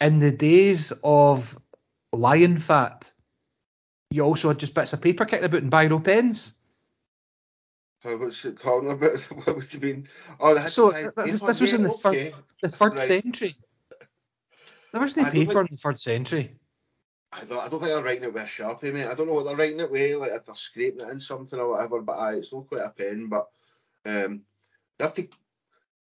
in 0.00 0.18
the 0.18 0.32
days 0.32 0.92
of 1.04 1.58
lion 2.12 2.58
fat, 2.58 3.12
you 4.10 4.22
also 4.22 4.48
had 4.48 4.58
just 4.58 4.74
bits 4.74 4.92
of 4.92 5.00
paper 5.00 5.24
kicking 5.24 5.44
about 5.44 5.62
and 5.62 5.70
biro 5.70 6.02
pens? 6.02 6.54
Uh, 8.04 8.16
What's 8.16 8.44
it 8.44 8.58
talking 8.58 8.90
about? 8.90 9.18
What 9.44 9.56
would 9.56 9.74
you 9.74 9.80
mean? 9.80 10.08
Oh, 10.38 10.56
had 10.56 10.72
So, 10.72 10.90
to 10.90 10.94
tie 10.94 11.02
th- 11.02 11.14
paper 11.14 11.28
this- 11.30 11.40
this 11.42 11.60
was 11.60 11.72
in 11.74 11.82
the 11.82 11.90
okay. 12.04 12.34
The 12.62 12.68
third 12.68 12.92
Right. 12.94 13.08
century. 13.08 13.56
There 14.92 15.00
was 15.00 15.16
no 15.16 15.24
paper 15.24 15.52
think- 15.52 15.70
in 15.70 15.76
the 15.76 15.80
third 15.80 15.98
century. 15.98 16.56
I 17.32 17.44
don't, 17.44 17.58
I 17.60 17.68
don't 17.68 17.78
think 17.78 17.92
they're 17.92 18.02
writing 18.02 18.24
it 18.24 18.32
with 18.34 18.42
a 18.42 18.46
sharpie, 18.46 18.92
mate. 18.92 19.06
I 19.06 19.14
don't 19.14 19.28
know 19.28 19.34
what 19.34 19.44
they're 19.44 19.54
writing 19.56 19.78
it 19.78 19.90
with, 19.90 20.16
like 20.18 20.32
if 20.32 20.44
they're 20.46 20.56
scraping 20.56 21.06
it 21.06 21.10
in 21.12 21.20
something 21.20 21.60
or 21.60 21.68
whatever. 21.70 22.00
But 22.02 22.18
aye, 22.18 22.34
it's 22.34 22.52
not 22.52 22.66
quite 22.66 22.82
a 22.84 22.90
pen. 22.90 23.28
But 23.28 23.48
um, 24.04 24.32
you 24.98 25.04
have 25.04 25.14
to 25.14 25.28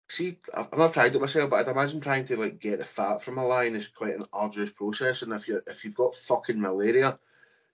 see. 0.09 0.39
I've 0.57 0.69
I've 0.73 0.79
not 0.79 0.93
tried 0.95 1.15
it 1.15 1.21
myself, 1.21 1.51
but 1.51 1.57
I'd 1.57 1.71
imagine 1.71 2.01
trying 2.01 2.25
to 2.27 2.37
like 2.37 2.59
get 2.59 2.79
the 2.79 2.87
fat 2.87 3.21
from 3.21 3.37
a 3.37 3.47
lion 3.47 3.77
is 3.77 3.89
quite 3.89 4.15
an 4.17 4.25
arduous 4.33 4.71
process. 4.71 5.21
And 5.21 5.33
if 5.35 5.47
you 5.47 5.61
if 5.67 5.85
you've 5.85 5.95
got 5.95 6.15
fucking 6.17 6.59
malaria, 6.59 7.19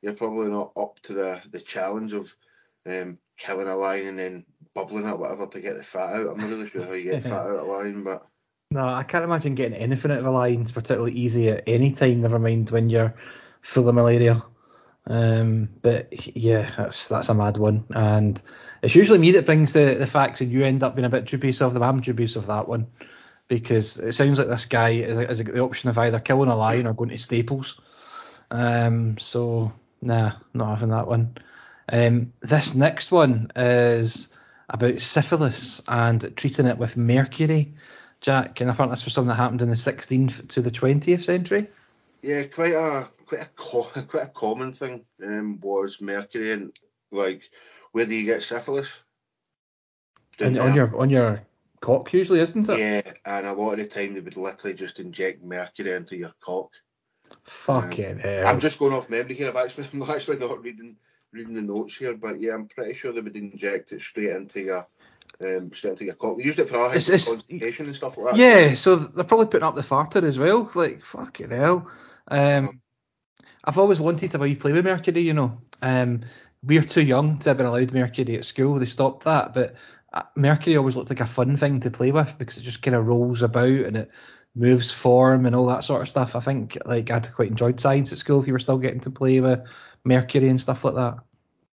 you're 0.02 0.14
probably 0.14 0.48
not 0.48 0.72
up 0.76 0.98
to 1.02 1.12
the 1.14 1.40
the 1.52 1.60
challenge 1.60 2.14
of 2.14 2.34
um, 2.86 3.16
killing 3.36 3.68
a 3.68 3.76
lion 3.76 4.08
and 4.08 4.18
then 4.18 4.46
bubbling 4.74 5.08
it, 5.08 5.18
whatever, 5.18 5.46
to 5.46 5.60
get 5.60 5.76
the 5.76 5.82
fat 5.82 6.14
out. 6.14 6.28
I'm 6.30 6.38
not 6.38 6.50
really 6.50 6.68
sure 6.68 6.84
how 6.84 6.92
you 6.92 7.10
get 7.10 7.22
fat 7.24 7.32
out 7.32 7.56
of 7.56 7.60
a 7.60 7.72
lion, 7.72 8.04
but 8.04 8.26
No, 8.70 8.86
I 8.86 9.02
can't 9.02 9.24
imagine 9.24 9.54
getting 9.54 9.78
anything 9.78 10.10
out 10.10 10.18
of 10.18 10.26
a 10.26 10.30
lion's 10.30 10.72
particularly 10.72 11.12
easy 11.12 11.50
at 11.50 11.64
any 11.66 11.92
time, 11.92 12.20
never 12.20 12.38
mind 12.38 12.70
when 12.70 12.90
you're 12.90 13.14
full 13.62 13.88
of 13.88 13.94
malaria. 13.94 14.42
Um, 15.08 15.68
but 15.82 16.36
yeah, 16.36 16.70
that's 16.76 17.08
that's 17.08 17.28
a 17.28 17.34
mad 17.34 17.58
one. 17.58 17.84
And 17.94 18.40
it's 18.82 18.94
usually 18.94 19.18
me 19.18 19.32
that 19.32 19.46
brings 19.46 19.72
the, 19.72 19.94
the 19.94 20.06
facts 20.06 20.40
and 20.40 20.50
you 20.50 20.64
end 20.64 20.82
up 20.82 20.96
being 20.96 21.06
a 21.06 21.10
bit 21.10 21.26
dubious 21.26 21.62
of 21.62 21.74
them. 21.74 21.82
I'm 21.82 22.00
dubious 22.00 22.36
of 22.36 22.46
that 22.46 22.68
one. 22.68 22.88
Because 23.48 23.98
it 24.00 24.14
sounds 24.14 24.40
like 24.40 24.48
this 24.48 24.64
guy 24.64 25.02
has, 25.02 25.40
got 25.40 25.54
the 25.54 25.62
option 25.62 25.88
of 25.88 25.96
either 25.98 26.18
killing 26.18 26.48
a 26.48 26.56
lion 26.56 26.88
or 26.88 26.94
going 26.94 27.10
to 27.10 27.18
Staples. 27.18 27.80
Um, 28.50 29.16
so 29.18 29.72
nah, 30.02 30.32
not 30.52 30.70
having 30.70 30.88
that 30.88 31.06
one. 31.06 31.38
Um, 31.88 32.32
this 32.40 32.74
next 32.74 33.12
one 33.12 33.50
is 33.54 34.28
about 34.68 35.00
syphilis 35.00 35.82
and 35.86 36.36
treating 36.36 36.66
it 36.66 36.78
with 36.78 36.96
mercury. 36.96 37.74
Jack, 38.20 38.60
and 38.60 38.70
apparently 38.70 38.94
this 38.94 39.04
was 39.04 39.14
something 39.14 39.28
that 39.28 39.34
happened 39.34 39.62
in 39.62 39.68
the 39.68 39.76
16th 39.76 40.48
to 40.48 40.62
the 40.62 40.70
20th 40.70 41.24
century. 41.24 41.68
Yeah, 42.22 42.44
quite 42.44 42.72
a 42.72 43.08
quite 43.26 43.42
a 43.42 43.48
co- 43.54 43.82
quite 44.08 44.24
a 44.24 44.28
common 44.28 44.72
thing 44.72 45.04
um, 45.22 45.60
was 45.60 46.00
mercury 46.00 46.52
and 46.52 46.72
like 47.12 47.42
where 47.92 48.06
do 48.06 48.14
you 48.14 48.24
get 48.24 48.42
syphilis? 48.42 49.00
And 50.38 50.58
on 50.58 50.74
your 50.74 50.96
on 50.98 51.10
your 51.10 51.42
cock 51.80 52.12
usually, 52.12 52.40
isn't 52.40 52.68
it? 52.68 52.78
yeah, 52.78 53.12
and 53.24 53.46
a 53.46 53.52
lot 53.52 53.72
of 53.72 53.78
the 53.78 53.86
time 53.86 54.14
they 54.14 54.20
would 54.20 54.36
literally 54.36 54.74
just 54.74 54.98
inject 54.98 55.44
mercury 55.44 55.92
into 55.92 56.16
your 56.16 56.32
cock. 56.40 56.72
Fucking 57.44 58.18
hell. 58.18 58.46
I'm 58.46 58.60
just 58.60 58.78
going 58.78 58.92
off 58.92 59.10
memory 59.10 59.34
here. 59.34 59.48
I've 59.48 59.56
actually 59.56 59.88
I'm 59.92 60.02
actually 60.02 60.38
not 60.38 60.62
reading 60.62 60.96
reading 61.36 61.54
the 61.54 61.62
notes 61.62 61.96
here, 61.96 62.14
but 62.14 62.40
yeah, 62.40 62.54
I'm 62.54 62.66
pretty 62.66 62.94
sure 62.94 63.12
they 63.12 63.20
would 63.20 63.36
inject 63.36 63.92
it 63.92 64.00
straight 64.00 64.30
into 64.30 64.60
your 64.60 64.86
um, 65.44 65.70
straight 65.72 65.92
into 65.92 66.04
your 66.06 66.14
cock. 66.14 66.38
They 66.38 66.44
used 66.44 66.58
it 66.58 66.68
for 66.68 66.78
all 66.78 66.86
It's- 66.86 67.08
it's- 67.08 67.28
constipation 67.28 67.86
and 67.86 67.94
stuff 67.96 68.16
like 68.16 68.34
that. 68.34 68.40
Yeah, 68.40 68.74
so 68.74 68.96
they're 68.96 69.24
probably 69.24 69.46
putting 69.46 69.66
up 69.66 69.74
the 69.74 69.82
farter 69.82 70.22
as 70.22 70.38
well. 70.38 70.70
Like, 70.74 71.04
fucking 71.04 71.50
hell. 71.50 71.90
Um, 72.28 72.80
I've 73.64 73.78
always 73.78 74.00
wanted 74.00 74.30
to 74.30 74.38
have 74.38 74.46
a 74.46 74.54
play 74.54 74.72
with 74.72 74.84
mercury, 74.84 75.20
you 75.20 75.34
know. 75.34 75.60
Um, 75.82 76.20
we're 76.62 76.82
too 76.82 77.02
young 77.02 77.38
to 77.40 77.50
have 77.50 77.58
been 77.58 77.66
allowed 77.66 77.92
mercury 77.92 78.38
at 78.38 78.44
school. 78.44 78.78
They 78.78 78.86
stopped 78.86 79.24
that, 79.24 79.52
but 79.52 79.74
uh, 80.12 80.22
mercury 80.36 80.76
always 80.76 80.96
looked 80.96 81.10
like 81.10 81.20
a 81.20 81.26
fun 81.26 81.56
thing 81.56 81.80
to 81.80 81.90
play 81.90 82.12
with 82.12 82.38
because 82.38 82.56
it 82.56 82.62
just 82.62 82.80
kind 82.82 82.94
of 82.94 83.06
rolls 83.06 83.42
about 83.42 83.68
and 83.68 83.96
it 83.96 84.10
moves 84.54 84.90
form 84.90 85.44
and 85.44 85.54
all 85.54 85.66
that 85.66 85.84
sort 85.84 86.00
of 86.00 86.08
stuff. 86.08 86.34
I 86.34 86.40
think 86.40 86.78
like 86.86 87.10
I'd 87.10 87.32
quite 87.34 87.50
enjoyed 87.50 87.78
science 87.78 88.12
at 88.12 88.18
school 88.18 88.40
if 88.40 88.46
you 88.46 88.54
were 88.54 88.58
still 88.58 88.78
getting 88.78 89.00
to 89.00 89.10
play 89.10 89.40
with 89.40 89.60
mercury 90.04 90.48
and 90.48 90.60
stuff 90.60 90.82
like 90.84 90.94
that. 90.94 91.18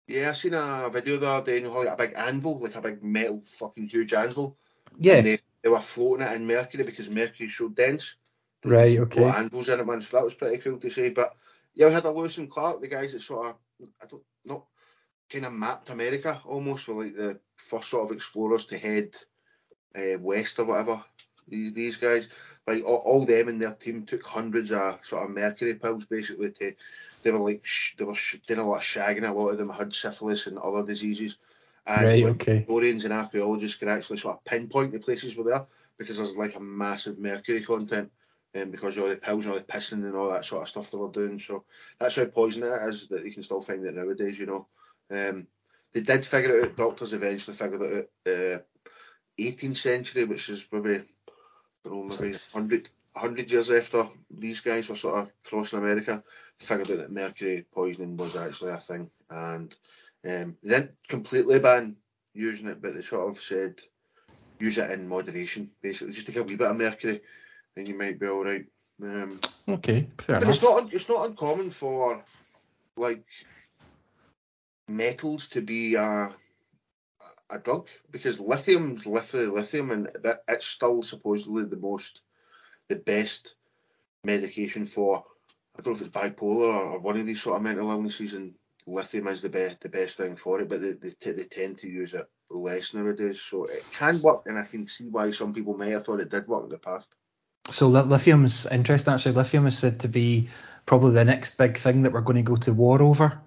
Yeah, 0.08 0.30
I 0.30 0.34
seen 0.34 0.54
a 0.54 0.90
video 0.92 1.18
the 1.18 1.28
other 1.28 1.46
day, 1.46 1.58
you 1.58 1.64
know, 1.64 1.74
like 1.74 1.90
a 1.90 1.98
big 1.98 2.14
anvil, 2.16 2.60
like 2.60 2.76
a 2.76 2.82
big 2.82 3.04
metal 3.04 3.44
fucking 3.46 3.90
huge 3.90 4.14
anvil. 4.14 4.58
And 4.94 5.04
Yes. 5.04 5.24
they, 5.24 5.38
they 5.64 5.70
were 5.70 5.82
floating 5.82 6.26
it 6.26 6.32
in 6.34 6.48
mercury 6.48 6.84
because 6.84 7.10
mercury's 7.10 7.58
so 7.58 7.70
dense. 7.70 8.16
Right, 8.64 8.98
okay. 8.98 9.22
put 9.22 9.36
anvils 9.36 9.70
in 9.70 9.80
it, 9.80 9.86
man. 9.86 10.02
So 10.02 10.18
that 10.18 10.24
was 10.24 10.34
pretty 10.34 10.58
cool 10.58 10.78
to 10.80 10.90
see. 10.90 11.10
But 11.10 11.36
yeah, 11.76 11.88
we 11.88 11.94
had 11.94 12.06
a 12.06 12.12
Lewis 12.12 12.38
and 12.38 12.50
Clark, 12.50 12.82
the 12.82 12.88
guys 12.88 13.12
that 13.12 13.22
sort 13.22 13.48
of, 13.48 13.56
I 14.02 14.06
don't 14.06 14.24
know, 14.46 14.66
kind 15.30 15.46
of 15.46 15.54
mapped 15.54 15.90
America 15.90 16.42
almost, 16.46 16.88
were 16.88 17.04
like 17.04 17.16
the 17.16 17.40
first 17.58 17.90
sort 17.90 18.10
of 18.10 18.16
explorers 18.16 18.66
to 18.68 18.78
head 18.78 19.14
uh, 19.96 20.18
west 20.20 20.58
or 20.60 20.66
whatever. 20.66 21.04
These, 21.50 21.74
these 21.74 21.98
guys, 21.98 22.28
like 22.66 22.84
all, 22.86 22.98
all 22.98 23.26
them 23.26 23.50
and 23.50 23.62
their 23.62 23.74
team 23.74 24.06
took 24.06 24.26
hundreds 24.26 24.72
of 24.72 25.00
sort 25.04 25.26
of 25.26 25.36
mercury 25.36 25.76
pills 25.76 26.06
basically 26.06 26.52
to. 26.52 26.74
They 27.28 27.34
were 27.34 27.40
like 27.52 27.66
sh- 27.66 27.96
they 27.98 28.06
were 28.06 28.16
sh- 28.16 28.38
doing 28.48 28.62
a 28.62 28.66
lot 28.68 28.78
of 28.78 28.84
shagging. 28.84 29.28
A 29.28 29.34
lot 29.34 29.50
of 29.50 29.58
them 29.58 29.70
had 29.70 29.94
syphilis 29.94 30.48
and 30.48 30.58
other 30.58 30.84
diseases. 30.86 31.36
And 31.86 32.06
Right, 32.06 32.24
like, 32.24 32.36
okay. 32.36 32.60
historians 32.60 33.04
and 33.04 33.14
archaeologists 33.14 33.78
can 33.78 33.90
actually 33.90 34.20
sort 34.20 34.38
of 34.38 34.46
pinpoint 34.46 34.94
the 34.94 35.00
places 35.00 35.36
where 35.36 35.46
they 35.46 35.52
are 35.52 35.68
because 35.98 36.18
there's 36.18 36.38
like 36.38 36.56
a 36.56 36.62
massive 36.62 37.20
mercury 37.20 37.62
content. 37.62 38.12
Um, 38.56 38.72
because 38.72 38.96
of 38.96 39.04
all 39.04 39.10
the 39.10 39.18
pills 39.18 39.46
and 39.46 39.54
all 39.54 39.60
the 39.60 39.66
pissing 39.66 40.06
and 40.06 40.16
all 40.16 40.30
that 40.32 40.46
sort 40.46 40.62
of 40.64 40.70
stuff 40.70 40.90
they 40.90 40.98
were 40.98 41.10
doing. 41.12 41.38
So 41.38 41.66
that's 42.00 42.16
how 42.16 42.26
poisonous 42.26 42.82
it 42.82 42.90
is 42.90 43.08
that 43.10 43.26
you 43.26 43.34
can 43.34 43.44
still 43.44 43.62
find 43.62 43.86
it 43.86 43.94
nowadays, 43.94 44.40
you 44.40 44.46
know. 44.46 44.68
Um, 45.12 45.48
they 45.94 46.00
did 46.02 46.26
figure 46.26 46.60
it 46.60 46.64
out, 46.64 46.76
doctors 46.78 47.12
eventually 47.12 47.58
figured 47.58 47.82
it 47.82 48.10
out 48.26 48.34
uh, 48.34 48.60
18th 49.38 49.78
century, 49.78 50.24
which 50.24 50.50
is 50.50 50.64
probably 50.64 50.96
I 50.96 51.04
don't 51.90 52.08
know, 52.08 52.16
maybe 52.20 52.38
100, 52.54 52.90
100 53.22 53.52
years 53.52 53.72
after 53.72 54.08
these 54.30 54.60
guys 54.62 54.90
were 54.90 54.96
sort 54.96 55.20
of 55.20 55.32
crossing 55.44 55.80
America, 55.80 56.24
figured 56.60 56.92
out 56.92 56.98
that 56.98 57.12
mercury 57.12 57.66
poisoning 57.72 58.18
was 58.18 58.36
actually 58.36 58.72
a 58.72 58.78
thing. 58.78 59.10
And 59.30 59.76
um, 60.26 60.58
they 60.64 60.70
didn't 60.70 60.92
completely 61.08 61.60
ban 61.60 61.98
using 62.34 62.68
it, 62.68 62.82
but 62.82 62.94
they 62.94 63.02
sort 63.02 63.30
of 63.30 63.42
said 63.42 63.80
use 64.60 64.78
it 64.78 64.92
in 64.92 65.08
moderation, 65.08 65.70
basically, 65.82 66.14
just 66.14 66.28
to 66.28 66.32
get 66.32 66.42
a 66.42 66.44
wee 66.44 66.56
bit 66.56 66.70
of 66.70 66.78
mercury, 66.78 67.22
and 67.76 67.88
you 67.88 67.98
might 67.98 68.20
be 68.20 68.28
all 68.28 68.44
right. 68.44 68.66
Um, 69.02 69.40
Okay, 69.70 70.08
fair 70.18 70.38
but 70.38 70.44
enough. 70.44 70.56
it's 70.56 70.64
not 70.64 70.94
it's 70.94 71.10
not 71.10 71.26
uncommon 71.28 71.72
for 71.72 72.24
like 72.96 73.26
metals 74.88 75.50
to 75.50 75.62
be 75.62 75.96
a 75.96 76.30
a 77.50 77.60
drug 77.60 77.88
because 78.12 78.40
lithium's 78.40 79.06
literally 79.06 79.46
lithium 79.48 79.92
and 79.92 80.10
that 80.24 80.44
it's 80.48 80.66
still 80.66 81.04
supposedly 81.04 81.64
the 81.64 81.78
most 81.78 82.22
the 82.90 82.96
best 82.96 83.56
medication 84.24 84.86
for 84.86 85.24
I 85.78 85.82
don't 85.82 85.94
know 85.94 86.00
if 86.00 86.08
it's 86.08 86.18
bipolar 86.18 86.74
or, 86.74 86.84
or 86.94 87.00
one 87.00 87.18
of 87.18 87.26
these 87.26 87.42
sort 87.42 87.58
of 87.58 87.64
mental 87.64 87.92
illnesses 87.92 88.34
and 88.34 88.56
lithium 88.86 89.28
is 89.28 89.42
the 89.42 89.50
best 89.50 89.82
the 89.82 89.90
best 89.90 90.18
thing 90.18 90.36
for 90.38 90.62
it 90.62 90.70
but 90.70 90.82
they, 90.82 90.94
they, 90.94 91.12
t- 91.12 91.32
they 91.32 91.44
tend 91.44 91.78
to 91.80 91.90
use 91.90 92.14
it 92.14 92.28
less 92.50 92.94
nowadays 92.94 93.42
so 93.42 93.66
it 93.66 93.84
can 93.92 94.20
work 94.24 94.44
and 94.46 94.58
I 94.58 94.64
can 94.64 94.88
see 94.88 95.06
why 95.06 95.32
some 95.32 95.54
people 95.54 95.78
may 95.78 95.92
have 95.92 96.06
thought 96.06 96.22
it 96.22 96.32
did 96.32 96.48
work 96.48 96.64
in 96.64 96.70
the 96.70 96.78
past. 96.78 97.16
So 97.70 97.88
li- 97.90 98.02
lithium's 98.02 98.66
interesting 98.68 99.14
actually. 99.14 99.34
Lithium 99.34 99.68
is 99.68 99.78
said 99.78 100.00
to 100.02 100.08
be 100.08 100.50
probably 100.86 101.14
the 101.14 101.26
next 101.26 101.58
big 101.58 101.78
thing 101.78 102.04
that 102.04 102.14
we're 102.14 102.22
going 102.22 102.38
to 102.38 102.50
go 102.50 102.56
to 102.56 102.74
war 102.74 103.02
over. 103.02 103.42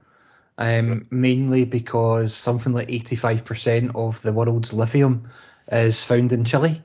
Um, 0.58 1.06
mainly 1.10 1.64
because 1.64 2.34
something 2.34 2.74
like 2.74 2.88
85% 2.88 3.92
of 3.94 4.20
the 4.20 4.32
world's 4.32 4.74
lithium 4.74 5.26
is 5.72 6.04
found 6.04 6.32
in 6.32 6.44
Chile, 6.44 6.82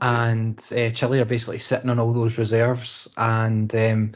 And 0.00 0.58
uh, 0.72 0.90
Chile 0.90 1.20
are 1.20 1.24
basically 1.24 1.58
sitting 1.58 1.90
on 1.90 1.98
all 1.98 2.12
those 2.12 2.38
reserves. 2.38 3.08
And 3.16 3.74
um, 3.74 4.12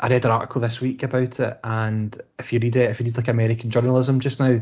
I 0.00 0.08
read 0.08 0.24
an 0.24 0.30
article 0.30 0.60
this 0.60 0.80
week 0.80 1.02
about 1.02 1.40
it, 1.40 1.58
and 1.64 2.16
if 2.38 2.52
you 2.52 2.60
read 2.60 2.76
it, 2.76 2.90
if 2.90 3.00
you 3.00 3.06
read 3.06 3.16
like 3.16 3.28
American 3.28 3.70
journalism 3.70 4.20
just 4.20 4.38
now, 4.38 4.60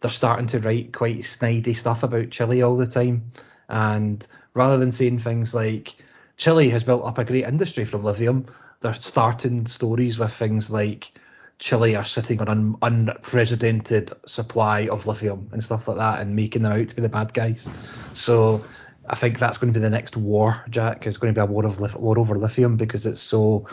they're 0.00 0.10
starting 0.10 0.46
to 0.48 0.60
write 0.60 0.92
quite 0.92 1.18
snidey 1.18 1.74
stuff 1.74 2.02
about 2.02 2.30
Chile 2.30 2.62
all 2.62 2.76
the 2.76 2.86
time. 2.86 3.32
And 3.68 4.24
rather 4.54 4.76
than 4.76 4.92
saying 4.92 5.18
things 5.18 5.54
like 5.54 5.96
Chile 6.36 6.68
has 6.70 6.84
built 6.84 7.04
up 7.04 7.18
a 7.18 7.24
great 7.24 7.46
industry 7.46 7.84
from 7.84 8.04
lithium, 8.04 8.46
they're 8.80 8.94
starting 8.94 9.66
stories 9.66 10.18
with 10.18 10.32
things 10.32 10.70
like 10.70 11.18
Chile 11.58 11.96
are 11.96 12.04
sitting 12.04 12.40
on 12.40 12.48
an 12.48 12.76
unprecedented 12.82 14.12
supply 14.26 14.86
of 14.88 15.06
lithium 15.06 15.48
and 15.52 15.64
stuff 15.64 15.88
like 15.88 15.96
that, 15.96 16.20
and 16.20 16.36
making 16.36 16.62
them 16.62 16.72
out 16.72 16.88
to 16.88 16.94
be 16.94 17.02
the 17.02 17.08
bad 17.08 17.34
guys. 17.34 17.68
So 18.12 18.62
I 19.08 19.14
think 19.16 19.38
that's 19.38 19.58
going 19.58 19.72
to 19.72 19.78
be 19.78 19.82
the 19.82 19.90
next 19.90 20.16
war, 20.16 20.62
Jack. 20.68 21.06
It's 21.06 21.16
going 21.16 21.32
to 21.34 21.38
be 21.38 21.42
a 21.42 21.46
war 21.46 21.64
of 21.66 21.78
war 21.96 22.18
over 22.18 22.38
lithium 22.38 22.76
because 22.76 23.06
it's 23.06 23.20
so 23.20 23.66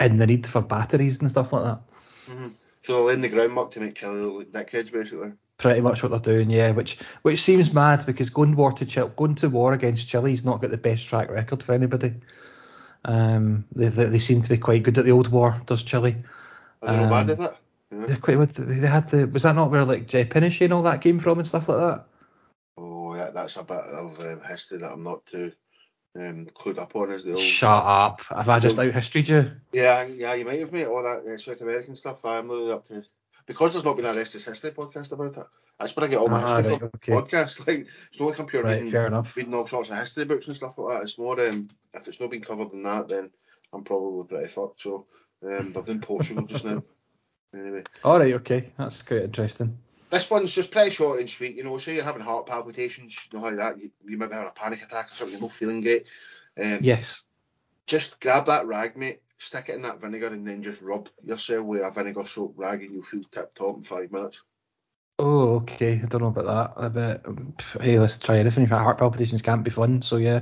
in 0.00 0.18
the 0.18 0.26
need 0.26 0.46
for 0.46 0.60
batteries 0.60 1.20
and 1.20 1.30
stuff 1.30 1.52
like 1.52 1.64
that. 1.64 1.80
Mhm. 2.28 2.52
So 2.82 2.94
they're 2.94 3.04
laying 3.04 3.20
the 3.20 3.28
groundwork 3.28 3.72
to 3.72 3.80
make 3.80 3.94
Chile 3.96 4.20
look 4.20 4.46
like 4.52 4.70
dickheads 4.70 4.92
basically. 4.92 5.32
Pretty 5.58 5.80
much 5.80 6.02
what 6.02 6.10
they're 6.10 6.34
doing, 6.34 6.50
yeah. 6.50 6.70
Which 6.72 6.98
which 7.22 7.40
seems 7.42 7.72
mad 7.72 8.04
because 8.06 8.30
going 8.30 8.54
war 8.56 8.72
to 8.72 8.84
Chile, 8.84 9.10
going 9.16 9.34
to 9.36 9.48
war 9.48 9.72
against 9.72 10.08
Chile's 10.08 10.44
not 10.44 10.60
got 10.60 10.70
the 10.70 10.76
best 10.76 11.06
track 11.08 11.30
record 11.30 11.62
for 11.62 11.72
anybody. 11.72 12.14
Um, 13.04 13.64
they, 13.74 13.88
they, 13.88 14.04
they 14.04 14.18
seem 14.18 14.42
to 14.42 14.48
be 14.48 14.58
quite 14.58 14.82
good 14.82 14.98
at 14.98 15.04
the 15.04 15.12
old 15.12 15.28
war. 15.28 15.60
Does 15.66 15.82
Chile? 15.82 16.16
Are 16.82 16.92
they 16.92 17.02
no 17.02 17.08
bad 17.08 17.30
Um, 17.30 17.30
at 17.30 17.50
it? 17.52 17.56
Yeah. 17.90 18.06
They're 18.06 18.16
quite. 18.16 18.54
They 18.54 18.86
had 18.86 19.08
the 19.08 19.26
was 19.26 19.44
that 19.44 19.56
not 19.56 19.70
where 19.70 19.84
like 19.84 20.06
Jay 20.06 20.24
Pinochet 20.24 20.64
and 20.64 20.72
all 20.72 20.82
that 20.82 21.00
came 21.00 21.18
from 21.18 21.38
and 21.38 21.48
stuff 21.48 21.68
like 21.68 21.78
that? 21.78 22.04
Yeah, 23.16 23.30
that's 23.30 23.56
a 23.56 23.62
bit 23.62 23.76
of 23.78 24.20
um, 24.20 24.40
history 24.46 24.78
that 24.78 24.92
I'm 24.92 25.02
not 25.02 25.24
too 25.24 25.52
um, 26.16 26.46
clued 26.54 26.78
up 26.78 26.94
on. 26.96 27.10
Is 27.10 27.24
the 27.24 27.32
old 27.32 27.40
Shut 27.40 27.82
up! 27.84 28.22
Have 28.24 28.48
I 28.48 28.58
just 28.58 28.78
out 28.78 28.92
historyed 28.92 29.28
you? 29.28 29.50
Yeah, 29.72 30.04
yeah, 30.04 30.34
you 30.34 30.44
might 30.44 30.60
have 30.60 30.72
made 30.72 30.86
all 30.86 31.02
that 31.02 31.24
uh, 31.26 31.38
South 31.38 31.62
American 31.62 31.96
stuff. 31.96 32.24
I'm 32.24 32.50
really 32.50 32.70
up 32.72 32.86
to 32.88 33.02
because 33.46 33.72
there's 33.72 33.84
not 33.86 33.96
been 33.96 34.04
a 34.04 34.12
Rest 34.12 34.34
Is 34.34 34.44
History 34.44 34.70
podcast 34.70 35.12
about 35.12 35.36
it. 35.36 35.46
That's 35.78 35.96
where 35.96 36.06
I 36.06 36.08
get 36.10 36.18
all 36.18 36.28
my 36.28 36.40
Ah, 36.40 36.56
history 36.56 36.72
right, 36.72 36.78
from. 36.80 36.90
okay. 36.96 37.12
Podcasts 37.12 37.58
like 37.66 37.86
it's 38.10 38.20
not 38.20 38.30
like 38.30 38.38
I'm 38.38 38.46
pure 38.46 38.62
Right, 38.62 38.74
reading, 38.76 38.90
fair 38.90 39.06
enough. 39.06 39.34
reading 39.34 39.54
all 39.54 39.66
sorts 39.66 39.88
of 39.90 39.96
history 39.96 40.24
books 40.24 40.46
and 40.46 40.56
stuff 40.56 40.76
like 40.76 40.98
that. 40.98 41.02
It's 41.04 41.18
more 41.18 41.40
um, 41.40 41.68
if 41.94 42.06
it's 42.08 42.20
not 42.20 42.30
been 42.30 42.42
covered 42.42 42.72
in 42.74 42.82
that, 42.82 43.08
then 43.08 43.30
I'm 43.72 43.82
probably 43.84 44.26
pretty 44.26 44.48
fucked. 44.48 44.82
So 44.82 45.06
um, 45.42 45.72
they're 45.72 45.82
doing 45.82 46.00
Portugal 46.00 46.44
just 46.46 46.64
now. 46.64 46.82
Anyway, 47.54 47.84
All 48.04 48.18
right, 48.18 48.34
okay, 48.34 48.72
that's 48.76 49.00
quite 49.02 49.22
interesting. 49.22 49.78
This 50.10 50.30
one's 50.30 50.54
just 50.54 50.70
pretty 50.70 50.90
short 50.90 51.20
and 51.20 51.28
sweet. 51.28 51.56
You 51.56 51.64
know, 51.64 51.78
say 51.78 51.94
you're 51.94 52.04
having 52.04 52.22
heart 52.22 52.46
palpitations, 52.46 53.28
you 53.30 53.38
know 53.38 53.44
how 53.44 53.56
that 53.56 53.78
you, 53.78 53.90
you 54.06 54.16
maybe 54.16 54.34
having 54.34 54.48
a 54.48 54.52
panic 54.52 54.82
attack 54.82 55.10
or 55.12 55.14
something, 55.14 55.32
you're 55.32 55.42
not 55.42 55.52
feeling 55.52 55.80
great. 55.80 56.06
Um, 56.62 56.78
Yes. 56.80 57.24
just 57.86 58.20
grab 58.20 58.46
that 58.46 58.66
rag, 58.66 58.96
mate, 58.96 59.20
stick 59.38 59.68
it 59.68 59.74
in 59.74 59.82
that 59.82 60.00
vinegar, 60.00 60.28
and 60.28 60.46
then 60.46 60.62
just 60.62 60.82
rub 60.82 61.08
yourself 61.24 61.64
with 61.66 61.82
a 61.82 61.90
vinegar 61.90 62.24
soaked 62.24 62.58
rag, 62.58 62.82
and 62.82 62.94
you'll 62.94 63.02
feel 63.02 63.22
tip 63.30 63.54
top 63.54 63.76
in 63.76 63.82
five 63.82 64.10
minutes. 64.12 64.42
Oh, 65.18 65.56
okay. 65.56 66.00
I 66.02 66.06
don't 66.06 66.20
know 66.20 66.28
about 66.28 66.74
that. 66.76 66.82
I 66.82 66.88
bet. 66.88 67.26
Hey, 67.80 67.98
let's 67.98 68.18
try 68.18 68.38
anything. 68.38 68.66
Heart 68.66 68.98
palpitations 68.98 69.42
can't 69.42 69.64
be 69.64 69.70
fun, 69.70 70.02
so 70.02 70.16
yeah, 70.16 70.40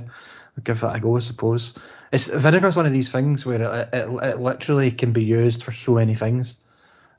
I'll 0.57 0.63
give 0.63 0.81
that 0.81 0.95
a 0.95 0.99
go, 0.99 1.15
I 1.15 1.19
suppose. 1.19 1.75
It's 2.11 2.27
vinegar's 2.27 2.75
one 2.75 2.85
of 2.85 2.91
these 2.91 3.09
things 3.09 3.45
where 3.45 3.61
it, 3.61 3.89
it, 3.93 4.09
it 4.23 4.39
literally 4.39 4.91
can 4.91 5.13
be 5.13 5.23
used 5.23 5.63
for 5.63 5.71
so 5.71 5.95
many 5.95 6.13
things. 6.15 6.57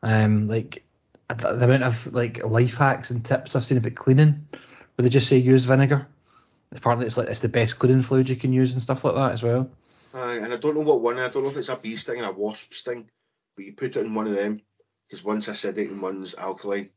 Um, 0.02 0.48
like 0.48 0.85
the, 1.28 1.34
the 1.34 1.64
amount 1.64 1.82
of 1.82 2.12
like 2.12 2.44
life 2.44 2.76
hacks 2.76 3.10
and 3.10 3.24
tips 3.24 3.56
I've 3.56 3.64
seen 3.64 3.78
about 3.78 3.94
cleaning, 3.94 4.46
where 4.94 5.02
they 5.02 5.08
just 5.08 5.28
say 5.28 5.36
use 5.36 5.64
vinegar. 5.64 6.06
Apparently, 6.72 7.06
it's 7.06 7.16
like 7.16 7.28
it's 7.28 7.40
the 7.40 7.48
best 7.48 7.78
cleaning 7.78 8.02
fluid 8.02 8.28
you 8.28 8.36
can 8.36 8.52
use 8.52 8.72
and 8.72 8.82
stuff 8.82 9.04
like 9.04 9.14
that 9.14 9.32
as 9.32 9.42
well. 9.42 9.70
Aye, 10.14 10.38
and 10.42 10.52
I 10.52 10.56
don't 10.56 10.74
know 10.74 10.82
what 10.82 11.00
one. 11.00 11.18
I 11.18 11.28
don't 11.28 11.44
know 11.44 11.50
if 11.50 11.56
it's 11.56 11.68
a 11.68 11.76
bee 11.76 11.96
sting 11.96 12.22
or 12.22 12.30
a 12.30 12.32
wasp 12.32 12.74
sting, 12.74 13.10
but 13.56 13.64
you 13.64 13.72
put 13.72 13.96
it 13.96 14.04
in 14.04 14.14
one 14.14 14.26
of 14.26 14.34
them 14.34 14.60
because 15.06 15.24
one's 15.24 15.46
acidic 15.46 15.88
and 15.88 16.02
one's 16.02 16.34
alkaline, 16.34 16.90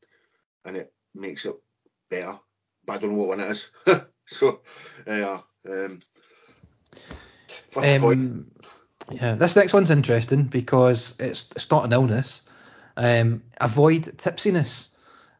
and 0.65 0.77
it 0.77 0.93
makes 1.13 1.45
it 1.45 1.55
better. 2.09 2.39
But 2.85 2.93
I 2.93 2.97
don't 2.97 3.11
know 3.11 3.17
what 3.17 3.29
one 3.29 3.41
it 3.41 3.51
is. 3.51 3.71
so, 4.25 4.61
yeah. 5.05 5.41
Um, 5.67 5.99
a 7.75 7.99
coin. 7.99 8.13
Um, 8.13 8.51
yeah, 9.11 9.35
this 9.35 9.55
next 9.55 9.73
one's 9.73 9.91
interesting 9.91 10.43
because 10.43 11.15
it's 11.19 11.49
it's 11.55 11.71
not 11.71 11.85
an 11.85 11.93
illness. 11.93 12.43
Um, 12.99 13.43
avoid 13.61 14.03
tipsiness 14.17 14.89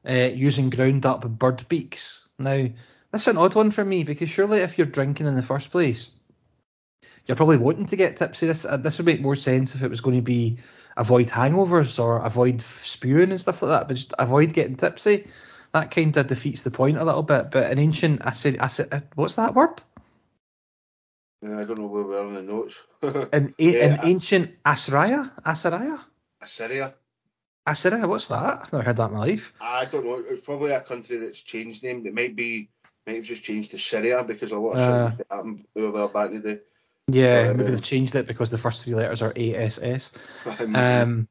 uh, 0.10 0.13
using 0.34 0.70
ground 0.70 1.06
up 1.06 1.28
bird 1.28 1.68
beaks. 1.68 2.30
Now, 2.39 2.68
that's 3.12 3.28
an 3.28 3.38
odd 3.38 3.54
one 3.54 3.72
for 3.72 3.84
me 3.84 4.06
because 4.06 4.30
surely 4.30 4.60
if 4.60 4.78
you're 4.78 4.88
drinking 4.88 5.28
in 5.28 5.36
the 5.36 5.44
first 5.44 5.70
place, 5.70 6.12
you're 7.25 7.36
probably 7.36 7.58
wanting 7.58 7.86
to 7.88 7.98
get 7.98 8.16
tipsy. 8.16 8.48
This 8.48 8.63
uh, 8.63 8.78
this 8.78 8.98
would 8.98 9.06
make 9.06 9.20
more 9.22 9.36
sense 9.36 9.75
if 9.75 9.84
it 9.84 9.89
was 9.89 10.00
going 10.00 10.16
to 10.16 10.22
be 10.22 10.58
avoid 10.96 11.28
hangovers 11.28 12.01
or 12.01 12.20
avoid 12.25 12.62
spewing 12.62 13.32
and 13.32 13.42
stuff 13.42 13.62
like 13.62 13.70
that, 13.72 13.88
but 13.89 13.96
just 13.96 14.13
avoid 14.18 14.54
getting 14.54 14.78
tipsy. 14.78 15.28
That 15.74 15.92
kind 15.92 16.16
of 16.16 16.28
defeats 16.28 16.63
the 16.63 16.72
point 16.72 16.98
a 16.98 17.04
little 17.04 17.24
bit. 17.24 17.51
But 17.51 17.72
an 17.72 17.78
ancient 17.78 18.22
acid, 18.22 18.56
acid 18.58 19.04
what's 19.16 19.36
that 19.36 19.54
word? 19.54 19.84
Yeah, 21.42 21.60
I 21.60 21.66
don't 21.66 21.80
know 21.80 21.88
where 21.88 22.04
we 22.04 22.16
are 22.16 22.25
in 22.28 22.36
the 22.36 22.42
notes. 22.42 22.86
An, 23.34 23.54
a, 23.60 23.63
Yeah, 23.63 23.86
an 23.86 24.00
I- 24.00 24.08
ancient 24.08 24.56
Assyria? 24.66 25.32
Assyria? 25.46 26.00
Assyria. 26.42 26.94
Assyria, 27.66 28.08
what's 28.08 28.28
that? 28.28 28.62
I've 28.63 28.74
never 28.74 28.84
heard 28.84 28.98
that 28.98 29.10
in 29.10 29.13
my 29.13 29.20
life. 29.20 29.54
I 29.62 29.86
don't 29.86 30.06
know. 30.06 30.24
It's 30.28 30.44
probably 30.46 30.72
a 30.72 30.82
country 30.82 31.18
that's 31.18 31.42
changed 31.42 31.84
name. 31.84 32.06
It 32.06 32.13
might 32.13 32.36
be, 32.36 32.70
might 33.06 33.18
have 33.18 33.25
just 33.25 33.44
changed 33.44 33.72
to 33.72 33.78
Syria 33.78 34.24
because 34.24 34.51
a 34.51 34.58
lot 34.60 34.72
of 34.74 34.80
Uh. 34.80 35.16
shit 35.18 35.28
happened 35.30 35.66
over 35.75 36.08
back 36.08 36.30
in 36.32 36.42
the 36.42 36.56
day. 36.56 36.62
Yeah, 37.12 37.50
Uh, 37.50 37.54
maybe 37.54 37.72
they've 37.72 37.82
changed 37.82 38.16
it 38.16 38.28
because 38.28 38.50
the 38.51 38.58
first 38.58 38.84
three 38.84 38.96
letters 38.96 39.22
are 39.22 39.34
ASS. 39.36 40.12
Um, 40.60 40.75
Um, 40.75 41.28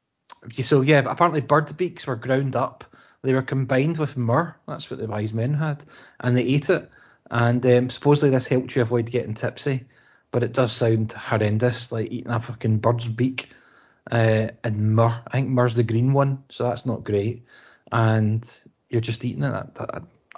so 0.61 0.81
yeah, 0.81 1.01
but 1.01 1.11
apparently 1.11 1.41
bird 1.41 1.75
beaks 1.77 2.07
were 2.07 2.15
ground 2.15 2.55
up. 2.55 2.83
They 3.21 3.33
were 3.33 3.41
combined 3.41 3.97
with 3.97 4.15
myrrh. 4.15 4.55
That's 4.67 4.89
what 4.89 4.99
the 4.99 5.07
wise 5.07 5.33
men 5.33 5.53
had, 5.53 5.83
and 6.21 6.37
they 6.37 6.43
ate 6.43 6.69
it. 6.69 6.89
And 7.31 7.65
um, 7.65 7.89
supposedly 7.89 8.29
this 8.29 8.47
helped 8.47 8.75
you 8.75 8.81
avoid 8.81 9.11
getting 9.11 9.33
tipsy, 9.33 9.85
but 10.31 10.43
it 10.43 10.53
does 10.53 10.71
sound 10.71 11.11
horrendous, 11.11 11.91
like 11.91 12.11
eating 12.11 12.31
a 12.31 12.39
fucking 12.41 12.79
bird's 12.79 13.07
beak. 13.07 13.49
Uh, 14.11 14.49
and 14.63 14.95
myrrh, 14.95 15.21
I 15.27 15.31
think 15.31 15.49
myrrh's 15.49 15.75
the 15.75 15.83
green 15.83 16.13
one, 16.13 16.43
so 16.49 16.63
that's 16.63 16.85
not 16.85 17.03
great. 17.03 17.45
and 17.91 18.63
you're 18.89 19.01
just 19.01 19.23
eating 19.23 19.43
it. 19.43 19.65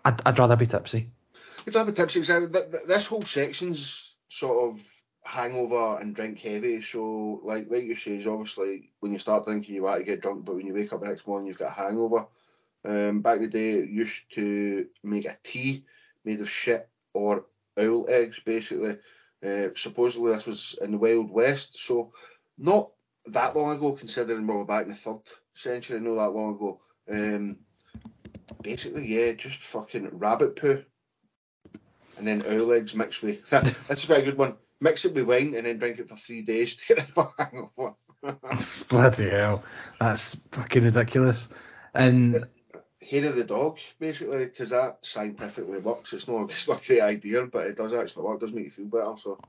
I'd, 0.03 0.21
I'd 0.25 0.39
rather 0.39 0.55
be 0.55 0.65
tipsy. 0.65 1.09
You'd 1.65 1.75
rather 1.75 1.91
be 1.91 1.95
tipsy. 1.95 2.21
This 2.21 3.07
whole 3.07 3.21
section's 3.21 4.13
sort 4.29 4.71
of 4.71 4.81
hangover 5.23 5.99
and 6.01 6.15
drink 6.15 6.39
heavy. 6.39 6.81
So, 6.81 7.39
like 7.43 7.67
like 7.69 7.83
you 7.83 7.95
say, 7.95 8.17
is 8.17 8.27
obviously 8.27 8.91
when 8.99 9.11
you 9.11 9.19
start 9.19 9.45
drinking, 9.45 9.75
you 9.75 9.83
want 9.83 9.99
to 9.99 10.05
get 10.05 10.21
drunk, 10.21 10.45
but 10.45 10.55
when 10.55 10.67
you 10.67 10.73
wake 10.73 10.91
up 10.91 11.01
the 11.01 11.07
next 11.07 11.27
morning, 11.27 11.47
you've 11.47 11.59
got 11.59 11.77
a 11.77 11.81
hangover. 11.81 12.25
Um, 12.83 13.21
back 13.21 13.37
in 13.37 13.43
the 13.43 13.49
day, 13.49 13.85
used 13.85 14.23
to 14.33 14.87
make 15.03 15.25
a 15.25 15.37
tea 15.43 15.85
made 16.25 16.41
of 16.41 16.49
shit 16.49 16.89
or 17.13 17.45
owl 17.77 18.07
eggs, 18.09 18.39
basically. 18.39 18.97
Uh, 19.45 19.69
supposedly, 19.75 20.33
this 20.33 20.45
was 20.45 20.77
in 20.81 20.91
the 20.91 20.97
Wild 20.97 21.29
West, 21.29 21.77
so 21.77 22.13
not 22.57 22.91
that 23.27 23.55
long 23.55 23.75
ago, 23.75 23.93
considering 23.93 24.47
we 24.47 24.53
were 24.53 24.65
back 24.65 24.83
in 24.83 24.89
the 24.89 24.95
third 24.95 25.21
century, 25.53 25.99
not 25.99 26.15
that 26.15 26.31
long 26.31 26.55
ago. 26.55 26.79
Um, 27.09 27.57
basically, 28.61 29.07
yeah, 29.07 29.33
just 29.33 29.61
fucking 29.61 30.09
rabbit 30.13 30.55
poo. 30.55 30.83
And 32.17 32.27
then 32.27 32.43
owl 32.45 32.73
eggs 32.73 32.95
mixed 32.95 33.23
with. 33.23 33.49
that's 33.49 34.05
quite 34.05 34.19
a 34.19 34.25
good 34.25 34.37
one. 34.37 34.57
Mix 34.79 35.05
it 35.05 35.13
with 35.13 35.25
wine 35.25 35.53
and 35.55 35.65
then 35.65 35.77
drink 35.77 35.99
it 35.99 36.09
for 36.09 36.15
three 36.15 36.41
days 36.41 36.75
to 36.75 36.95
get 36.95 37.07
a 37.15 37.27
hangover. 37.37 37.95
Bloody 38.89 39.29
hell. 39.29 39.63
That's 39.99 40.35
fucking 40.51 40.83
ridiculous. 40.83 41.49
And 41.93 42.45
hair 43.01 43.25
of 43.25 43.35
the 43.35 43.43
dog, 43.43 43.79
basically, 43.99 44.45
because 44.45 44.69
that 44.69 44.99
scientifically 45.05 45.79
works. 45.79 46.13
It's 46.13 46.27
not, 46.27 46.43
it's 46.45 46.67
not 46.67 46.83
a 46.83 46.87
great 46.87 47.01
idea, 47.01 47.45
but 47.45 47.67
it 47.67 47.77
does 47.77 47.93
actually 47.93 48.25
work. 48.25 48.37
It 48.37 48.41
does 48.41 48.53
make 48.53 48.65
you 48.65 48.71
feel 48.71 48.85
better. 48.85 49.17
So, 49.17 49.39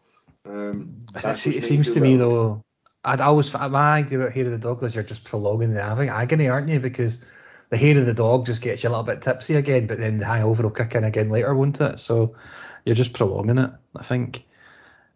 um, 0.44 1.04
it, 1.14 1.36
seems 1.36 1.86
to 1.88 1.94
better. 1.94 2.00
me 2.00 2.16
though. 2.16 2.62
I'd 3.04 3.20
always 3.20 3.52
my 3.52 3.98
idea 3.98 4.20
about 4.20 4.32
hair 4.32 4.46
of 4.46 4.52
the 4.52 4.58
dog 4.58 4.82
is 4.84 4.94
you're 4.94 5.02
just 5.02 5.24
prolonging 5.24 5.72
the 5.72 5.82
agony, 5.82 6.48
aren't 6.48 6.68
you? 6.68 6.78
Because 6.78 7.24
the 7.70 7.76
hair 7.76 7.98
of 7.98 8.06
the 8.06 8.14
dog 8.14 8.46
just 8.46 8.62
gets 8.62 8.82
you 8.82 8.88
a 8.88 8.90
little 8.90 9.04
bit 9.04 9.22
tipsy 9.22 9.56
again, 9.56 9.86
but 9.86 9.98
then 9.98 10.18
the 10.18 10.26
hangover 10.26 10.62
will 10.62 10.70
kick 10.70 10.94
in 10.94 11.04
again 11.04 11.30
later, 11.30 11.54
won't 11.54 11.80
it? 11.80 11.98
So 11.98 12.36
you're 12.84 12.94
just 12.94 13.12
prolonging 13.12 13.58
it, 13.58 13.70
I 13.96 14.02
think. 14.02 14.44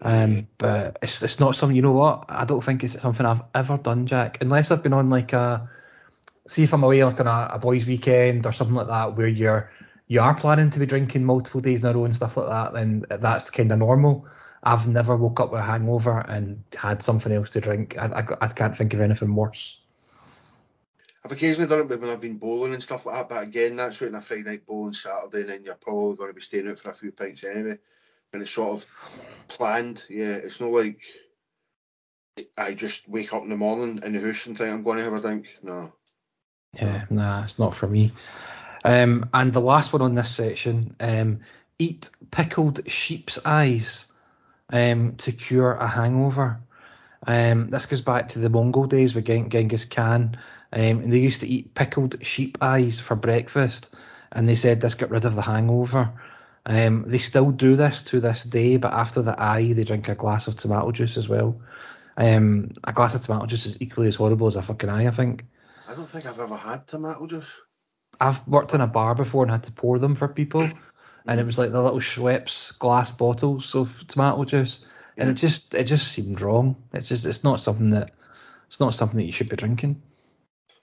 Um, 0.02 0.47
but 0.59 0.99
it's 1.00 1.23
it's 1.23 1.40
not 1.40 1.55
something 1.55 1.75
you 1.76 1.83
know 1.83 1.93
what 1.93 2.26
I 2.28 2.45
don't 2.45 2.62
think 2.62 2.85
it's 2.85 3.00
something 3.00 3.25
I've 3.25 3.43
ever 3.55 3.78
done, 3.78 4.07
Jack, 4.07 4.38
unless 4.43 4.71
I've 4.71 4.83
been 4.83 4.93
on 4.93 5.09
like 5.09 5.33
a 5.33 5.71
see 6.47 6.64
if 6.64 6.75
I'm 6.75 6.83
away 6.83 7.02
like 7.05 7.21
on 7.21 7.26
a, 7.26 7.49
a 7.55 7.59
boys' 7.59 7.87
weekend 7.87 8.47
or 8.47 8.52
something 8.52 8.76
like 8.76 8.88
that, 8.88 9.16
where 9.16 9.28
you're 9.28 9.71
you 10.09 10.21
are 10.21 10.35
planning 10.35 10.71
to 10.71 10.78
be 10.78 10.87
drinking 10.87 11.25
multiple 11.25 11.61
days 11.61 11.81
in 11.81 11.87
a 11.87 11.93
row 11.93 12.05
and 12.05 12.14
stuff 12.14 12.37
like 12.37 12.49
that, 12.49 12.75
then 12.75 13.05
that's 13.09 13.50
kind 13.50 13.73
of 13.73 13.78
normal. 13.78 14.26
I've 14.66 14.88
never 14.88 15.14
woke 15.14 15.38
up 15.38 15.52
with 15.52 15.61
a 15.61 15.64
hangover 15.64 16.18
and 16.18 16.64
had 16.76 17.00
something 17.00 17.32
else 17.32 17.50
to 17.50 17.61
drink. 17.61 17.96
I, 17.96 18.06
I, 18.06 18.25
I 18.40 18.49
can't 18.49 18.76
think 18.76 18.94
of 18.94 19.00
anything 19.00 19.32
worse. 19.32 19.78
I've 21.25 21.30
occasionally 21.30 21.68
done 21.68 21.80
it 21.80 22.00
when 22.00 22.11
I've 22.11 22.20
been 22.20 22.37
bowling 22.37 22.75
and 22.75 22.82
stuff 22.82 23.06
like 23.06 23.14
that, 23.14 23.28
but 23.28 23.44
again, 23.44 23.76
that's 23.76 24.02
in 24.02 24.16
a 24.16 24.20
Friday 24.20 24.42
night 24.42 24.66
bowling 24.66 24.92
Saturday, 24.92 25.42
and 25.42 25.50
then 25.50 25.64
you're 25.64 25.76
probably 25.76 26.16
going 26.16 26.30
to 26.30 26.35
be 26.35 26.40
staying 26.40 26.68
out 26.68 26.80
for 26.80 26.90
a 26.90 26.94
few 26.94 27.12
pints 27.12 27.44
anyway. 27.44 27.78
And 28.32 28.42
it's 28.42 28.50
sort 28.50 28.78
of 28.78 28.87
planned, 29.46 30.04
yeah. 30.11 30.35
It's 30.35 30.61
not 30.61 30.73
like 30.73 31.00
I 32.58 32.75
just 32.75 33.08
wake 33.08 33.32
up 33.32 33.44
in 33.44 33.50
the 33.50 33.56
morning 33.56 34.00
in 34.02 34.14
the 34.14 34.20
house 34.20 34.46
and 34.46 34.58
think 34.58 34.70
I'm 34.70 34.82
going 34.82 34.99
to 34.99 35.04
have 35.04 35.14
a 35.14 35.20
drink. 35.20 35.46
No, 35.62 35.92
yeah, 36.75 37.04
nah, 37.08 37.44
it's 37.44 37.61
not 37.61 37.75
for 37.75 37.87
me. 37.87 38.11
Um, 38.85 39.28
and 39.32 39.52
the 39.52 39.61
last 39.61 39.92
one 39.92 40.02
on 40.02 40.16
this 40.16 40.35
section, 40.35 40.96
um, 40.99 41.40
eat 41.78 42.11
pickled 42.32 42.88
sheep's 42.90 43.38
eyes 43.44 44.08
um, 44.70 45.16
to 45.16 45.32
cure 45.32 45.73
a 45.73 45.87
hangover. 45.87 46.61
Um, 47.26 47.70
this 47.70 47.87
goes 47.87 48.00
back 48.00 48.28
to 48.28 48.38
the 48.38 48.50
Mongol 48.50 48.87
days 48.87 49.14
with 49.14 49.26
Geng- 49.26 49.49
Genghis 49.49 49.85
Khan, 49.85 50.37
um, 50.73 50.80
and 50.80 51.12
they 51.12 51.18
used 51.18 51.40
to 51.40 51.46
eat 51.46 51.75
pickled 51.75 52.25
sheep 52.25 52.58
eyes 52.61 53.00
for 53.00 53.16
breakfast, 53.16 53.94
and 54.32 54.49
they 54.49 54.54
said 54.54 54.80
this 54.80 54.94
got 54.94 55.11
rid 55.11 55.25
of 55.25 55.34
the 55.34 55.43
hangover. 55.43 56.12
Um, 56.67 57.04
they 57.06 57.19
still 57.19 57.52
do 57.52 57.76
this 57.76 58.02
to 58.02 58.21
this 58.21 58.43
day, 58.45 58.76
but 58.76 58.93
after 58.93 59.23
the 59.23 59.41
eye, 59.41 59.73
they 59.73 59.84
drink 59.84 60.08
a 60.08 60.14
glass 60.14 60.49
of 60.49 60.56
tomato 60.56 60.91
juice 60.91 61.17
as 61.17 61.28
well. 61.28 61.60
Um, 62.17 62.71
a 62.84 62.93
glass 62.93 63.14
of 63.14 63.23
tomato 63.23 63.47
juice 63.47 63.67
is 63.67 63.80
equally 63.80 64.08
as 64.08 64.17
horrible 64.17 64.47
as 64.47 64.56
a 64.56 64.62
fucking 64.62 64.88
eye, 64.88 65.06
I 65.06 65.10
think. 65.10 65.45
I 65.88 65.95
don't 65.95 66.08
think 66.08 66.26
I've 66.26 66.41
ever 66.41 66.56
had 66.56 66.86
tomato 66.88 67.26
juice. 67.26 67.52
I've 68.21 68.47
worked 68.49 68.75
in 68.75 68.80
a 68.80 68.86
bar 68.86 69.14
before 69.14 69.43
and 69.45 69.50
had 69.50 69.64
to 69.64 69.73
pour 69.73 69.99
them 69.99 70.17
for 70.17 70.26
people, 70.26 70.69
and 71.26 71.41
it 71.41 71.47
was 71.47 71.58
like 71.58 71.73
the 71.73 71.82
little 71.82 72.00
Schweppes 72.00 72.78
glass 72.78 73.10
bottles 73.10 73.75
of 73.75 74.06
tomato 74.06 74.45
juice, 74.45 74.86
yeah. 75.17 75.25
and 75.25 75.30
it 75.30 75.34
just 75.34 75.75
it 75.75 75.84
just 75.84 76.08
seemed 76.08 76.41
wrong. 76.41 76.76
It's 76.93 77.08
just 77.08 77.26
it's 77.26 77.45
not 77.45 77.60
something 77.60 77.91
that 77.91 78.12
it's 78.69 78.80
not 78.80 78.95
something 78.95 79.19
that 79.19 79.26
you 79.26 79.32
should 79.32 79.49
be 79.49 79.56
drinking. 79.56 80.00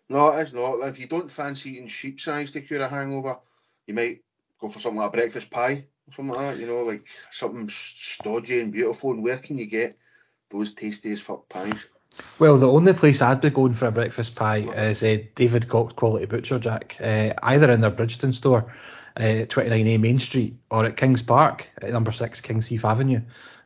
No, 0.10 0.30
it's 0.30 0.54
not. 0.54 0.76
If 0.88 1.00
you 1.00 1.08
don't 1.08 1.32
fancy 1.32 1.72
eating 1.72 1.88
sheep's 1.88 2.28
eyes 2.28 2.52
to 2.52 2.62
cure 2.62 2.82
a 2.82 2.88
hangover, 2.88 3.40
you 3.88 3.94
might 3.94 4.22
go 4.60 4.70
for 4.70 4.80
something 4.80 5.00
like 5.00 5.10
a 5.10 5.18
breakfast 5.18 5.50
pie, 5.50 5.86
or 6.08 6.14
something 6.16 6.36
like 6.36 6.56
that. 6.56 6.60
You 6.60 6.68
know, 6.68 6.84
like 6.84 7.08
something 7.32 7.70
stodgy 7.70 8.60
and 8.60 8.72
beautiful. 8.72 9.12
And 9.12 9.24
where 9.24 9.38
can 9.38 9.58
you 9.58 9.66
get 9.66 9.98
those 10.52 10.74
tasty 10.74 11.12
as 11.12 11.22
fuck 11.22 11.48
pies? 11.50 11.86
Well, 12.38 12.58
the 12.58 12.72
only 12.72 12.94
place 12.94 13.22
I'd 13.22 13.42
be 13.42 13.50
going 13.50 13.74
for 13.74 13.88
a 13.88 13.92
breakfast 13.92 14.36
pie 14.36 14.58
is 14.58 15.02
uh, 15.02 15.18
David 15.34 15.68
Cox 15.68 15.94
Quality 15.94 16.28
Butcher 16.28 16.60
Jack, 16.60 16.98
uh, 17.02 17.34
either 17.42 17.72
in 17.72 17.82
their 17.82 17.90
Bridgeton 17.90 18.34
store, 18.34 18.72
uh, 19.18 19.46
29A 19.48 20.00
Main 20.00 20.20
Street, 20.20 20.58
or 20.72 20.86
at 20.86 20.98
Kings 20.98 21.22
Park 21.22 21.70
at 21.82 21.92
number 21.92 22.12
six 22.12 22.42
Kings 22.42 22.68
Heath 22.68 22.86
Avenue, 22.86 23.22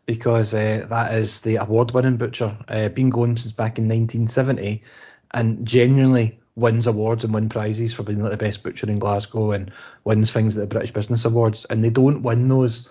because 0.05 0.53
uh, 0.53 0.85
that 0.89 1.13
is 1.13 1.41
the 1.41 1.57
award-winning 1.57 2.17
butcher, 2.17 2.57
uh, 2.67 2.89
been 2.89 3.09
going 3.09 3.37
since 3.37 3.51
back 3.51 3.77
in 3.77 3.85
1970, 3.85 4.83
and 5.31 5.65
genuinely 5.65 6.39
wins 6.55 6.87
awards 6.87 7.23
and 7.23 7.33
win 7.33 7.49
prizes 7.49 7.93
for 7.93 8.03
being 8.03 8.21
like 8.21 8.31
the 8.31 8.37
best 8.37 8.63
butcher 8.63 8.89
in 8.89 8.97
Glasgow 8.99 9.51
and 9.51 9.71
wins 10.03 10.31
things 10.31 10.57
at 10.57 10.61
the 10.61 10.67
British 10.67 10.91
Business 10.91 11.23
Awards, 11.23 11.65
and 11.65 11.83
they 11.83 11.91
don't 11.91 12.23
win 12.23 12.47
those 12.47 12.89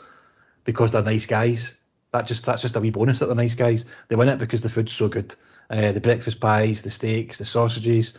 because 0.64 0.92
they're 0.92 1.02
nice 1.02 1.26
guys. 1.26 1.78
That 2.12 2.26
just 2.26 2.46
that's 2.46 2.62
just 2.62 2.76
a 2.76 2.80
wee 2.80 2.90
bonus 2.90 3.18
that 3.18 3.26
they're 3.26 3.34
nice 3.34 3.54
guys. 3.54 3.84
They 4.08 4.16
win 4.16 4.28
it 4.28 4.38
because 4.38 4.62
the 4.62 4.68
food's 4.68 4.92
so 4.92 5.08
good. 5.08 5.34
Uh, 5.68 5.92
the 5.92 6.00
breakfast 6.00 6.38
pies, 6.38 6.82
the 6.82 6.90
steaks, 6.90 7.38
the 7.38 7.44
sausages, 7.44 8.16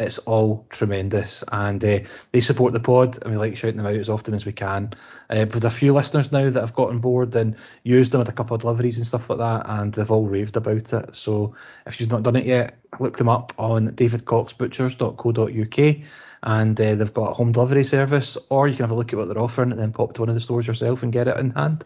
it's 0.00 0.18
all 0.18 0.64
tremendous. 0.70 1.42
And 1.50 1.84
uh, 1.84 2.00
they 2.32 2.40
support 2.40 2.72
the 2.72 2.80
pod, 2.80 3.20
and 3.22 3.32
we 3.32 3.38
like 3.38 3.56
shouting 3.56 3.78
them 3.78 3.86
out 3.86 3.96
as 3.96 4.08
often 4.08 4.34
as 4.34 4.46
we 4.46 4.52
can. 4.52 4.94
Uh, 5.28 5.46
with 5.52 5.64
a 5.64 5.70
few 5.70 5.92
listeners 5.92 6.30
now 6.30 6.48
that 6.50 6.60
have 6.60 6.74
got 6.74 6.90
on 6.90 6.98
board 6.98 7.34
and 7.34 7.56
used 7.82 8.12
them 8.12 8.20
at 8.20 8.28
a 8.28 8.32
couple 8.32 8.54
of 8.54 8.60
deliveries 8.60 8.96
and 8.96 9.06
stuff 9.06 9.28
like 9.28 9.40
that, 9.40 9.68
and 9.68 9.94
they've 9.94 10.10
all 10.10 10.26
raved 10.26 10.56
about 10.56 10.92
it. 10.92 11.16
So 11.16 11.54
if 11.86 12.00
you've 12.00 12.10
not 12.10 12.22
done 12.22 12.36
it 12.36 12.46
yet, 12.46 12.78
look 13.00 13.18
them 13.18 13.28
up 13.28 13.52
on 13.58 13.90
davidcoxbutchers.co.uk. 13.90 15.96
And 16.40 16.80
uh, 16.80 16.94
they've 16.94 17.12
got 17.12 17.32
a 17.32 17.34
home 17.34 17.50
delivery 17.50 17.82
service, 17.82 18.38
or 18.48 18.68
you 18.68 18.76
can 18.76 18.84
have 18.84 18.92
a 18.92 18.94
look 18.94 19.12
at 19.12 19.18
what 19.18 19.26
they're 19.26 19.42
offering 19.42 19.72
and 19.72 19.80
then 19.80 19.92
pop 19.92 20.12
to 20.14 20.22
one 20.22 20.28
of 20.28 20.36
the 20.36 20.40
stores 20.40 20.68
yourself 20.68 21.02
and 21.02 21.12
get 21.12 21.26
it 21.26 21.36
in 21.36 21.50
hand. 21.50 21.84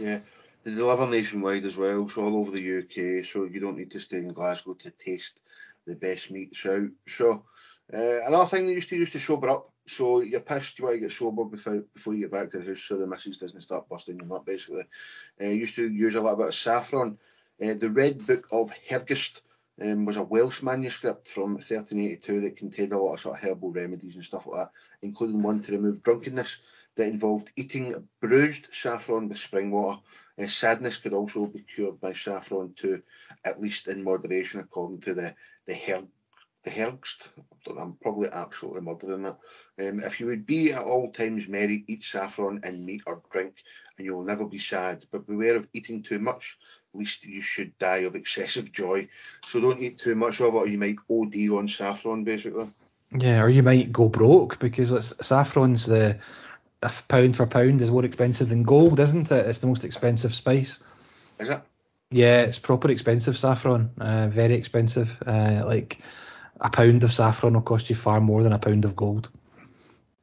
Yeah, 0.00 0.20
they 0.64 0.74
deliver 0.74 1.06
nationwide 1.06 1.66
as 1.66 1.76
well, 1.76 2.08
so 2.08 2.24
all 2.24 2.38
over 2.38 2.50
the 2.50 2.78
UK. 2.78 3.26
So 3.26 3.44
you 3.44 3.60
don't 3.60 3.76
need 3.76 3.90
to 3.90 4.00
stay 4.00 4.16
in 4.16 4.32
Glasgow 4.32 4.72
to 4.72 4.90
taste 4.90 5.40
the 5.86 5.94
best 5.94 6.30
meats 6.30 6.64
out. 6.66 6.88
So 7.08 7.44
uh, 7.92 8.26
another 8.26 8.46
thing 8.46 8.66
they 8.66 8.72
used 8.72 8.88
to 8.90 8.96
use 8.96 9.12
to 9.12 9.20
sober 9.20 9.48
up. 9.50 9.70
So 9.88 10.20
you're 10.20 10.40
pissed, 10.40 10.78
you 10.78 10.84
want 10.84 10.96
to 10.96 11.00
get 11.00 11.12
sober 11.12 11.44
before 11.44 11.84
before 11.94 12.14
you 12.14 12.22
get 12.22 12.32
back 12.32 12.50
to 12.50 12.58
the 12.58 12.66
house, 12.66 12.82
so 12.82 12.96
the 12.96 13.06
missus 13.06 13.38
doesn't 13.38 13.60
start 13.60 13.88
busting 13.88 14.20
you 14.20 14.34
up. 14.34 14.44
Basically, 14.44 14.84
uh, 15.40 15.44
used 15.44 15.76
to 15.76 15.88
use 15.88 16.16
a 16.16 16.20
little 16.20 16.36
bit 16.36 16.48
of 16.48 16.54
saffron. 16.54 17.18
Uh, 17.62 17.74
the 17.74 17.90
Red 17.90 18.26
Book 18.26 18.48
of 18.50 18.72
Hergest 18.90 19.42
um, 19.80 20.04
was 20.04 20.16
a 20.16 20.22
Welsh 20.22 20.62
manuscript 20.62 21.28
from 21.28 21.54
1382 21.54 22.40
that 22.40 22.56
contained 22.56 22.92
a 22.92 22.98
lot 22.98 23.14
of 23.14 23.20
sort 23.20 23.38
of 23.38 23.48
herbal 23.48 23.70
remedies 23.70 24.16
and 24.16 24.24
stuff 24.24 24.46
like 24.46 24.66
that, 24.66 24.70
including 25.02 25.42
one 25.42 25.62
to 25.62 25.72
remove 25.72 26.02
drunkenness 26.02 26.58
that 26.96 27.08
involved 27.08 27.50
eating 27.56 28.08
bruised 28.20 28.68
saffron 28.72 29.28
with 29.28 29.38
spring 29.38 29.70
water. 29.70 30.00
Uh, 30.38 30.46
sadness 30.46 30.98
could 30.98 31.12
also 31.12 31.46
be 31.46 31.60
cured 31.60 32.00
by 32.00 32.12
saffron 32.12 32.74
too, 32.74 33.02
at 33.44 33.60
least 33.60 33.88
in 33.88 34.04
moderation, 34.04 34.60
according 34.60 35.00
to 35.00 35.14
the 35.14 35.34
the 35.66 35.74
Her- 35.74 36.08
the 36.64 36.70
Hergst. 36.70 37.28
I'm 37.78 37.94
probably 37.94 38.28
absolutely 38.28 38.82
murdering 38.82 39.22
that. 39.22 39.38
Um, 39.78 40.00
if 40.00 40.20
you 40.20 40.26
would 40.26 40.46
be 40.46 40.72
at 40.72 40.82
all 40.82 41.10
times 41.10 41.48
merry, 41.48 41.84
eat 41.86 42.04
saffron 42.04 42.60
in 42.64 42.84
meat 42.84 43.02
or 43.06 43.22
drink, 43.30 43.54
and 43.96 44.04
you 44.04 44.14
will 44.14 44.24
never 44.24 44.44
be 44.44 44.58
sad. 44.58 45.04
But 45.10 45.26
beware 45.26 45.56
of 45.56 45.68
eating 45.72 46.02
too 46.02 46.18
much, 46.18 46.58
lest 46.92 47.24
you 47.24 47.40
should 47.40 47.78
die 47.78 47.98
of 47.98 48.16
excessive 48.16 48.72
joy. 48.72 49.08
So 49.46 49.60
don't 49.60 49.80
eat 49.80 49.98
too 49.98 50.16
much 50.16 50.40
of 50.40 50.54
it, 50.54 50.58
or 50.58 50.66
you 50.66 50.78
might 50.78 50.98
OD 51.08 51.48
on 51.56 51.68
saffron, 51.68 52.24
basically. 52.24 52.68
Yeah, 53.12 53.42
or 53.42 53.48
you 53.48 53.62
might 53.62 53.92
go 53.92 54.08
broke 54.08 54.58
because 54.58 55.14
saffron's 55.24 55.86
the 55.86 56.18
pound 56.80 57.36
for 57.36 57.46
pound 57.46 57.80
is 57.80 57.90
more 57.90 58.04
expensive 58.04 58.48
than 58.48 58.62
gold, 58.62 59.00
isn't 59.00 59.30
it? 59.30 59.46
It's 59.46 59.60
the 59.60 59.66
most 59.66 59.84
expensive 59.84 60.34
spice. 60.34 60.82
Is 61.38 61.50
it? 61.50 61.60
Yeah, 62.10 62.42
it's 62.42 62.58
proper 62.58 62.90
expensive 62.90 63.36
saffron. 63.36 63.90
Uh, 63.98 64.28
very 64.28 64.54
expensive. 64.54 65.20
Uh, 65.26 65.62
like 65.66 65.98
a 66.60 66.70
pound 66.70 67.02
of 67.04 67.12
saffron 67.12 67.54
will 67.54 67.62
cost 67.62 67.90
you 67.90 67.96
far 67.96 68.20
more 68.20 68.42
than 68.42 68.52
a 68.52 68.58
pound 68.58 68.84
of 68.84 68.94
gold. 68.94 69.30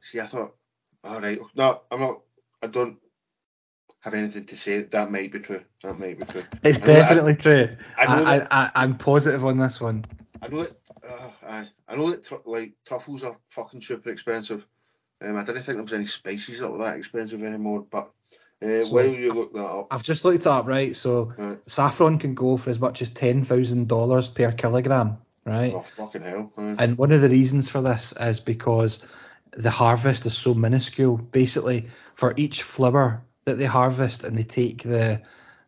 See, 0.00 0.20
I 0.20 0.26
thought, 0.26 0.54
all 1.02 1.20
right, 1.20 1.38
no, 1.54 1.82
I'm 1.90 2.00
not. 2.00 2.20
I 2.62 2.66
don't 2.66 2.98
have 4.00 4.14
anything 4.14 4.46
to 4.46 4.56
say. 4.56 4.82
That 4.82 5.10
might 5.10 5.32
be 5.32 5.38
true. 5.40 5.62
That 5.82 5.98
might 5.98 6.18
be 6.18 6.24
true. 6.24 6.44
It's 6.62 6.78
definitely 6.78 7.32
I, 7.32 7.36
true. 7.36 7.76
I, 7.98 8.04
I, 8.04 8.36
I, 8.36 8.70
I, 8.74 8.84
am 8.84 8.96
positive 8.96 9.44
on 9.44 9.58
this 9.58 9.80
one. 9.80 10.04
I 10.42 10.48
know 10.48 10.62
that. 10.62 10.76
Uh, 11.06 11.30
I, 11.46 11.68
I 11.88 11.96
know 11.96 12.10
that 12.10 12.24
tr- 12.24 12.36
like 12.46 12.72
truffles 12.86 13.24
are 13.24 13.36
fucking 13.50 13.82
super 13.82 14.10
expensive. 14.10 14.66
Um, 15.20 15.36
I 15.36 15.44
didn't 15.44 15.62
think 15.62 15.76
there 15.76 15.82
was 15.82 15.92
any 15.92 16.06
spices 16.06 16.60
that 16.60 16.70
were 16.70 16.78
that 16.78 16.96
expensive 16.96 17.42
anymore. 17.42 17.86
But 17.90 18.10
uh, 18.62 18.82
So, 18.82 18.96
while 18.96 19.06
you 19.06 19.32
look 19.32 19.52
that 19.54 19.64
up, 19.64 19.88
I've 19.90 20.02
just 20.02 20.24
looked 20.24 20.40
it 20.40 20.46
up, 20.46 20.66
right? 20.66 20.94
So 20.96 21.32
Right. 21.36 21.58
saffron 21.66 22.18
can 22.18 22.34
go 22.34 22.56
for 22.56 22.70
as 22.70 22.80
much 22.80 23.02
as 23.02 23.10
ten 23.10 23.44
thousand 23.44 23.88
dollars 23.88 24.28
per 24.28 24.52
kilogram, 24.52 25.18
right? 25.44 25.74
oh 25.74 25.80
fucking 25.80 26.22
hell. 26.22 26.52
And 26.56 26.98
one 26.98 27.12
of 27.12 27.20
the 27.22 27.28
reasons 27.28 27.68
for 27.68 27.80
this 27.80 28.12
is 28.20 28.40
because 28.40 29.02
the 29.56 29.70
harvest 29.70 30.26
is 30.26 30.36
so 30.36 30.54
minuscule. 30.54 31.16
Basically, 31.16 31.86
for 32.14 32.34
each 32.36 32.62
flower 32.62 33.22
that 33.44 33.58
they 33.58 33.64
harvest 33.66 34.24
and 34.24 34.36
they 34.36 34.42
take 34.42 34.82
the 34.82 35.20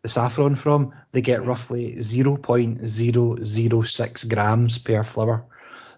the 0.03 0.09
saffron 0.09 0.55
from, 0.55 0.93
they 1.13 1.21
get 1.21 1.41
Mhm. 1.41 1.47
roughly 1.47 1.97
0.006 1.97 4.25
grams 4.25 4.79
per 4.79 5.03
flower. 5.03 5.45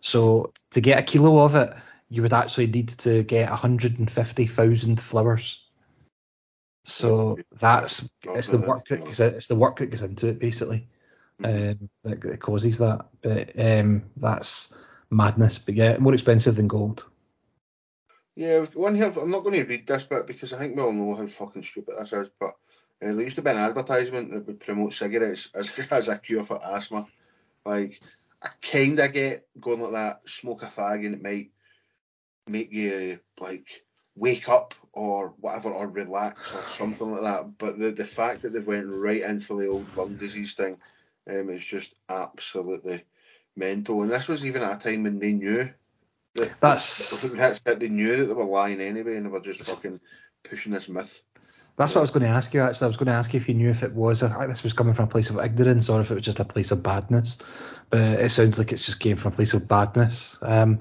So 0.00 0.52
to 0.70 0.80
get 0.80 0.98
a 0.98 1.02
kilo 1.02 1.44
of 1.44 1.54
it, 1.56 1.74
you 2.08 2.22
would 2.22 2.32
actually 2.32 2.66
need 2.66 2.88
to 2.88 3.22
get 3.22 3.50
150,000 3.50 5.00
flowers. 5.00 5.64
So 6.84 7.38
that's 7.60 8.08
it's 8.22 8.48
the 8.48 8.58
work 8.58 8.86
that 8.88 9.04
goes, 9.04 9.20
it's 9.20 9.46
the 9.46 9.54
work 9.54 9.76
that 9.76 9.90
goes 9.90 10.02
into 10.02 10.28
it 10.28 10.38
basically 10.38 10.88
Mhm. 11.40 11.70
um, 11.70 11.90
that, 12.04 12.20
that 12.20 12.40
causes 12.40 12.78
that. 12.78 13.06
But 13.22 13.52
um, 13.58 14.04
that's 14.16 14.74
madness. 15.10 15.58
But 15.58 15.74
yeah, 15.74 15.98
more 15.98 16.14
expensive 16.14 16.56
than 16.56 16.68
gold. 16.68 17.08
Yeah, 18.34 18.64
one 18.74 18.94
here. 18.94 19.12
I'm 19.20 19.30
not 19.30 19.42
going 19.42 19.54
to 19.54 19.64
read 19.64 19.86
this 19.86 20.04
bit 20.04 20.26
because 20.26 20.52
I 20.52 20.58
think 20.58 20.76
we 20.76 20.82
all 20.82 20.92
know 20.92 21.14
how 21.14 21.26
fucking 21.26 21.62
stupid 21.62 21.96
this 21.98 22.12
is. 22.12 22.28
But 22.38 22.50
uh, 23.02 23.12
there 23.12 23.20
used 23.20 23.36
to 23.36 23.42
be 23.42 23.50
an 23.50 23.56
advertisement 23.56 24.30
that 24.30 24.46
would 24.46 24.60
promote 24.60 24.92
cigarettes 24.92 25.50
as, 25.54 25.72
as 25.90 26.08
a 26.08 26.18
cure 26.18 26.44
for 26.44 26.64
asthma. 26.64 27.06
Like, 27.64 28.00
I 28.42 28.50
kind 28.62 28.98
of 28.98 29.12
get 29.12 29.48
going 29.60 29.80
like 29.80 29.92
that. 29.92 30.28
Smoke 30.28 30.62
a 30.62 30.66
fag 30.66 31.04
and 31.04 31.16
it 31.16 31.22
might 31.22 31.50
make 32.48 32.72
you 32.72 33.20
like 33.40 33.84
wake 34.16 34.48
up 34.48 34.74
or 34.92 35.34
whatever 35.40 35.70
or 35.70 35.86
relax 35.86 36.54
or 36.54 36.62
something 36.68 37.12
like 37.12 37.22
that. 37.22 37.58
But 37.58 37.78
the 37.78 37.90
the 37.90 38.04
fact 38.04 38.42
that 38.42 38.52
they've 38.52 38.66
went 38.66 38.86
right 38.86 39.22
in 39.22 39.40
for 39.40 39.56
the 39.56 39.68
old 39.68 39.96
lung 39.96 40.16
disease 40.16 40.54
thing 40.54 40.78
um, 41.28 41.50
is 41.50 41.64
just 41.64 41.94
absolutely 42.08 43.04
mental. 43.56 44.02
And 44.02 44.10
this 44.10 44.28
was 44.28 44.44
even 44.44 44.62
at 44.62 44.84
a 44.84 44.88
time 44.88 45.04
when 45.04 45.18
they 45.18 45.32
knew 45.32 45.70
that 46.34 46.60
That's- 46.60 47.32
that's 47.32 47.60
that 47.60 47.80
they 47.80 47.88
knew 47.88 48.16
that 48.16 48.26
they 48.26 48.34
were 48.34 48.44
lying 48.44 48.80
anyway, 48.80 49.16
and 49.16 49.26
they 49.26 49.30
were 49.30 49.40
just 49.40 49.62
fucking 49.62 50.00
pushing 50.42 50.72
this 50.72 50.88
myth. 50.88 51.22
That's 51.76 51.94
what 51.94 52.00
I 52.00 52.02
was 52.02 52.10
going 52.10 52.24
to 52.24 52.28
ask 52.28 52.52
you. 52.54 52.60
Actually, 52.60 52.86
I 52.86 52.88
was 52.88 52.96
going 52.96 53.06
to 53.06 53.12
ask 53.12 53.32
you 53.32 53.36
if 53.36 53.48
you 53.48 53.54
knew 53.54 53.70
if 53.70 53.84
it 53.84 53.94
was 53.94 54.24
if 54.24 54.32
this 54.48 54.64
was 54.64 54.72
coming 54.72 54.94
from 54.94 55.04
a 55.04 55.08
place 55.08 55.30
of 55.30 55.38
ignorance 55.38 55.88
or 55.88 56.00
if 56.00 56.10
it 56.10 56.14
was 56.14 56.24
just 56.24 56.40
a 56.40 56.44
place 56.44 56.72
of 56.72 56.82
badness. 56.82 57.38
But 57.88 58.00
it 58.00 58.32
sounds 58.32 58.58
like 58.58 58.72
it's 58.72 58.84
just 58.84 58.98
came 58.98 59.16
from 59.16 59.32
a 59.32 59.36
place 59.36 59.54
of 59.54 59.68
badness. 59.68 60.38
Um, 60.42 60.80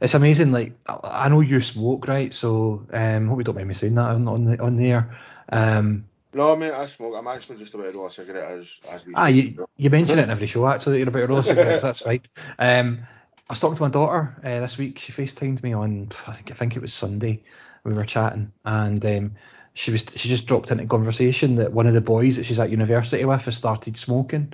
it's 0.00 0.14
amazing. 0.14 0.52
Like 0.52 0.74
I 0.86 1.24
I 1.24 1.28
know 1.28 1.40
you 1.40 1.60
smoke, 1.60 2.08
right? 2.08 2.32
So 2.32 2.86
um, 2.92 3.28
hope 3.28 3.38
you 3.38 3.44
don't 3.44 3.56
mind 3.56 3.68
me 3.68 3.74
saying 3.74 3.94
that 3.94 4.10
on 4.10 4.28
on 4.28 4.44
the 4.44 4.60
on 4.62 4.76
the 4.76 4.90
air. 4.90 5.18
Um, 5.50 6.06
No, 6.32 6.54
mate, 6.56 6.72
I 6.72 6.86
smoke. 6.86 7.14
I'm 7.16 7.26
actually 7.26 7.58
just 7.58 7.74
about 7.74 7.92
to 7.92 7.98
roll 7.98 8.06
a 8.06 8.10
cigarette 8.10 8.50
as 8.50 8.80
as 8.90 9.06
we 9.06 9.14
Ah, 9.14 9.26
you, 9.26 9.66
you 9.76 9.90
mention 9.90 10.18
it 10.18 10.22
in 10.22 10.30
every 10.30 10.46
show 10.46 10.66
actually 10.68 10.92
that 10.92 10.98
you're 10.98 11.08
about 11.08 11.20
to 11.20 11.26
roll 11.26 11.38
a 11.38 11.44
cigarette. 11.44 11.82
That's 11.82 12.06
right. 12.06 12.26
Um, 12.58 13.00
I 13.48 13.52
was 13.52 13.60
talking 13.60 13.76
to 13.76 13.82
my 13.82 13.88
daughter 13.90 14.36
uh, 14.44 14.60
this 14.60 14.78
week. 14.78 14.98
She 14.98 15.12
FaceTimed 15.12 15.62
me 15.62 15.72
on 15.72 16.08
I 16.26 16.32
think 16.32 16.50
I 16.50 16.54
think 16.54 16.76
it 16.76 16.82
was 16.82 16.94
Sunday. 16.94 17.42
We 17.82 17.94
were 17.94 18.04
chatting 18.04 18.52
and 18.64 19.04
um, 19.04 19.32
she 19.74 19.90
was 19.90 20.04
she 20.16 20.28
just 20.28 20.46
dropped 20.46 20.70
into 20.70 20.86
conversation 20.86 21.56
that 21.56 21.72
one 21.72 21.86
of 21.86 21.94
the 21.94 22.00
boys 22.00 22.36
that 22.36 22.44
she's 22.44 22.58
at 22.58 22.70
university 22.70 23.24
with 23.24 23.42
has 23.42 23.56
started 23.56 23.96
smoking, 23.96 24.52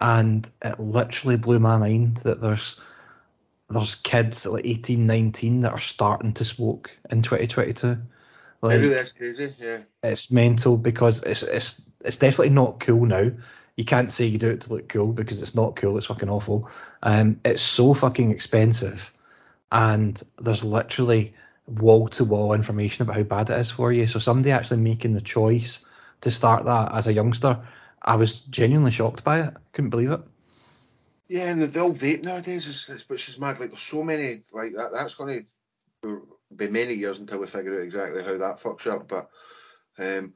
and 0.00 0.48
it 0.62 0.78
literally 0.78 1.36
blew 1.36 1.58
my 1.58 1.76
mind 1.76 2.18
that 2.18 2.40
there's 2.40 2.80
there's 3.70 3.94
kids 3.94 4.46
at 4.46 4.52
like 4.52 4.66
18, 4.66 5.06
19 5.06 5.60
that 5.62 5.72
are 5.72 5.80
starting 5.80 6.32
to 6.34 6.44
smoke 6.44 6.90
in 7.10 7.22
2022. 7.22 7.98
Like, 8.62 8.78
Really, 8.78 8.88
that's 8.88 9.12
crazy. 9.12 9.54
Yeah. 9.58 9.78
it's 10.02 10.30
mental 10.30 10.76
because 10.76 11.22
it's 11.22 11.42
it's 11.42 11.82
it's 12.04 12.16
definitely 12.18 12.50
not 12.50 12.80
cool 12.80 13.06
now. 13.06 13.30
You 13.76 13.84
can't 13.84 14.12
say 14.12 14.26
you 14.26 14.36
do 14.36 14.50
it 14.50 14.60
to 14.62 14.74
look 14.74 14.88
cool 14.88 15.12
because 15.12 15.40
it's 15.40 15.54
not 15.54 15.76
cool. 15.76 15.96
It's 15.96 16.06
fucking 16.06 16.28
awful. 16.28 16.68
Um, 17.02 17.40
it's 17.44 17.62
so 17.62 17.94
fucking 17.94 18.30
expensive, 18.30 19.10
and 19.72 20.20
there's 20.38 20.64
literally 20.64 21.32
wall 21.66 22.08
to 22.08 22.24
wall 22.24 22.52
information 22.52 23.02
about 23.02 23.16
how 23.16 23.22
bad 23.22 23.48
it 23.48 23.58
is 23.58 23.70
for 23.70 23.92
you. 23.92 24.06
So 24.06 24.18
somebody 24.18 24.50
actually 24.50 24.78
making 24.78 25.14
the 25.14 25.20
choice 25.20 25.86
to 26.20 26.30
start 26.30 26.64
that 26.64 26.92
as 26.92 27.06
a 27.06 27.12
youngster, 27.12 27.58
I 28.02 28.16
was 28.16 28.40
genuinely 28.40 28.90
shocked 28.90 29.24
by 29.24 29.40
it. 29.40 29.54
Couldn't 29.72 29.90
believe 29.90 30.10
it. 30.10 30.20
Yeah, 31.30 31.52
and 31.52 31.62
the, 31.62 31.80
old 31.80 31.94
vape 31.94 32.24
nowadays 32.24 32.66
is, 32.66 32.88
is 32.88 33.08
which 33.08 33.28
is 33.28 33.38
mad. 33.38 33.60
Like 33.60 33.68
there's 33.70 33.80
so 33.80 34.02
many 34.02 34.42
like 34.50 34.74
that. 34.74 34.90
That's 34.92 35.14
going 35.14 35.46
to 36.02 36.26
be 36.56 36.66
many 36.66 36.94
years 36.94 37.20
until 37.20 37.38
we 37.38 37.46
figure 37.46 37.76
out 37.76 37.84
exactly 37.84 38.24
how 38.24 38.36
that 38.36 38.58
fucks 38.58 38.88
up. 38.88 39.06
But 39.06 39.30
um, 39.96 40.32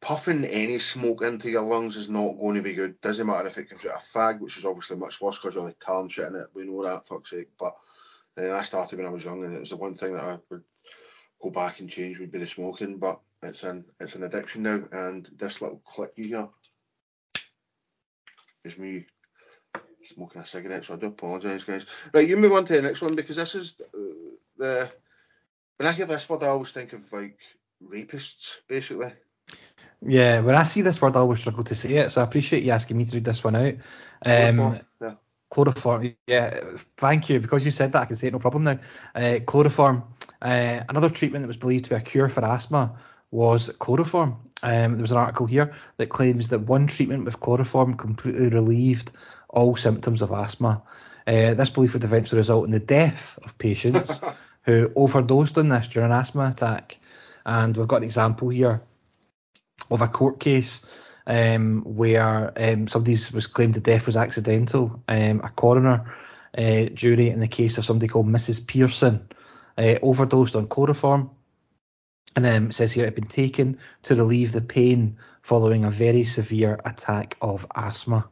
puffing 0.00 0.44
any 0.44 0.80
smoke 0.80 1.22
into 1.22 1.48
your 1.48 1.62
lungs 1.62 1.96
is 1.96 2.08
not 2.08 2.40
going 2.40 2.56
to 2.56 2.62
be 2.62 2.74
good. 2.74 3.00
Doesn't 3.00 3.24
matter 3.24 3.46
if 3.46 3.56
it 3.56 3.70
comes 3.70 3.86
out 3.86 4.02
a 4.02 4.18
fag, 4.18 4.40
which 4.40 4.56
is 4.56 4.64
obviously 4.64 4.96
much 4.96 5.20
worse 5.20 5.38
because 5.38 5.54
you're 5.54 5.62
like 5.62 5.78
tar 5.78 6.10
shit 6.10 6.26
in 6.26 6.34
it. 6.34 6.48
We 6.54 6.64
know 6.64 6.82
that 6.82 7.06
fuck's 7.06 7.30
sake. 7.30 7.50
But 7.56 7.76
uh, 8.36 8.50
I 8.50 8.62
started 8.62 8.98
when 8.98 9.06
I 9.06 9.12
was 9.12 9.24
young, 9.24 9.44
and 9.44 9.54
it 9.54 9.60
was 9.60 9.70
the 9.70 9.76
one 9.76 9.94
thing 9.94 10.14
that 10.14 10.24
I 10.24 10.38
would 10.50 10.64
go 11.40 11.50
back 11.50 11.78
and 11.78 11.88
change 11.88 12.18
would 12.18 12.32
be 12.32 12.40
the 12.40 12.48
smoking. 12.48 12.98
But 12.98 13.20
it's 13.44 13.62
an 13.62 13.84
it's 14.00 14.16
an 14.16 14.24
addiction 14.24 14.64
now, 14.64 14.82
and 14.90 15.30
this 15.36 15.62
little 15.62 15.80
click 15.86 16.14
hear 16.16 16.48
is 18.64 18.76
me 18.76 19.06
smoking 20.04 20.42
a 20.42 20.46
cigarette, 20.46 20.84
so 20.84 20.94
I 20.94 20.96
do 20.96 21.06
apologise, 21.06 21.64
guys. 21.64 21.86
Right, 22.12 22.28
you 22.28 22.36
move 22.36 22.52
on 22.52 22.64
to 22.66 22.72
the 22.74 22.82
next 22.82 23.02
one 23.02 23.14
because 23.14 23.36
this 23.36 23.54
is 23.54 23.80
uh, 23.80 23.98
the. 24.56 24.90
When 25.76 25.88
I 25.88 25.92
hear 25.92 26.06
this 26.06 26.28
word, 26.28 26.42
I 26.42 26.48
always 26.48 26.72
think 26.72 26.92
of 26.92 27.12
like 27.12 27.38
rapists, 27.82 28.56
basically. 28.68 29.12
Yeah, 30.04 30.40
when 30.40 30.54
I 30.54 30.64
see 30.64 30.82
this 30.82 31.00
word, 31.00 31.16
I 31.16 31.20
always 31.20 31.40
struggle 31.40 31.64
to 31.64 31.74
say 31.74 31.96
it. 31.96 32.10
So 32.10 32.20
I 32.20 32.24
appreciate 32.24 32.64
you 32.64 32.72
asking 32.72 32.96
me 32.96 33.04
to 33.04 33.14
read 33.14 33.24
this 33.24 33.42
one 33.42 33.56
out. 33.56 33.74
Um, 34.24 34.80
yeah. 35.00 35.14
Chloroform, 35.50 36.14
yeah, 36.26 36.60
thank 36.96 37.28
you. 37.28 37.38
Because 37.38 37.64
you 37.64 37.70
said 37.70 37.92
that, 37.92 38.02
I 38.02 38.04
can 38.06 38.16
say 38.16 38.28
it 38.28 38.32
no 38.32 38.38
problem 38.38 38.64
now. 38.64 38.78
Uh, 39.14 39.38
chloroform, 39.44 40.04
uh, 40.40 40.82
another 40.88 41.10
treatment 41.10 41.42
that 41.42 41.48
was 41.48 41.58
believed 41.58 41.84
to 41.84 41.90
be 41.90 41.96
a 41.96 42.00
cure 42.00 42.28
for 42.30 42.44
asthma 42.44 42.98
was 43.30 43.68
chloroform. 43.78 44.36
Um, 44.62 44.92
there 44.92 45.02
was 45.02 45.10
an 45.10 45.16
article 45.16 45.46
here 45.46 45.74
that 45.96 46.08
claims 46.08 46.48
that 46.48 46.60
one 46.60 46.86
treatment 46.86 47.24
with 47.24 47.40
chloroform 47.40 47.94
completely 47.94 48.48
relieved 48.48 49.10
all 49.48 49.76
symptoms 49.76 50.22
of 50.22 50.32
asthma. 50.32 50.82
Uh, 51.26 51.54
this 51.54 51.70
belief 51.70 51.92
would 51.92 52.04
eventually 52.04 52.38
result 52.38 52.64
in 52.64 52.70
the 52.70 52.80
death 52.80 53.38
of 53.44 53.58
patients 53.58 54.20
who 54.62 54.90
overdosed 54.96 55.58
on 55.58 55.68
this 55.68 55.88
during 55.88 56.10
an 56.10 56.16
asthma 56.16 56.48
attack. 56.48 56.98
And 57.44 57.76
we've 57.76 57.88
got 57.88 57.98
an 57.98 58.04
example 58.04 58.48
here 58.48 58.82
of 59.90 60.00
a 60.00 60.08
court 60.08 60.40
case 60.40 60.84
um, 61.26 61.82
where 61.84 62.52
um, 62.56 62.88
somebody 62.88 63.16
was 63.34 63.46
claimed 63.46 63.74
the 63.74 63.80
death 63.80 64.06
was 64.06 64.16
accidental. 64.16 65.02
Um, 65.08 65.40
a 65.42 65.50
coroner 65.50 66.12
uh, 66.56 66.84
jury 66.94 67.30
in 67.30 67.40
the 67.40 67.48
case 67.48 67.78
of 67.78 67.84
somebody 67.84 68.08
called 68.08 68.26
Mrs. 68.28 68.66
Pearson 68.66 69.28
uh, 69.78 69.96
overdosed 70.02 70.56
on 70.56 70.66
chloroform. 70.66 71.30
And 72.36 72.46
um, 72.46 72.70
it 72.70 72.74
says 72.74 72.92
here 72.92 73.04
it 73.04 73.08
had 73.08 73.14
been 73.14 73.24
taken 73.26 73.78
to 74.04 74.16
relieve 74.16 74.52
the 74.52 74.60
pain 74.60 75.16
following 75.42 75.84
a 75.84 75.90
very 75.90 76.24
severe 76.24 76.78
attack 76.84 77.36
of 77.42 77.66
asthma. 77.74 78.28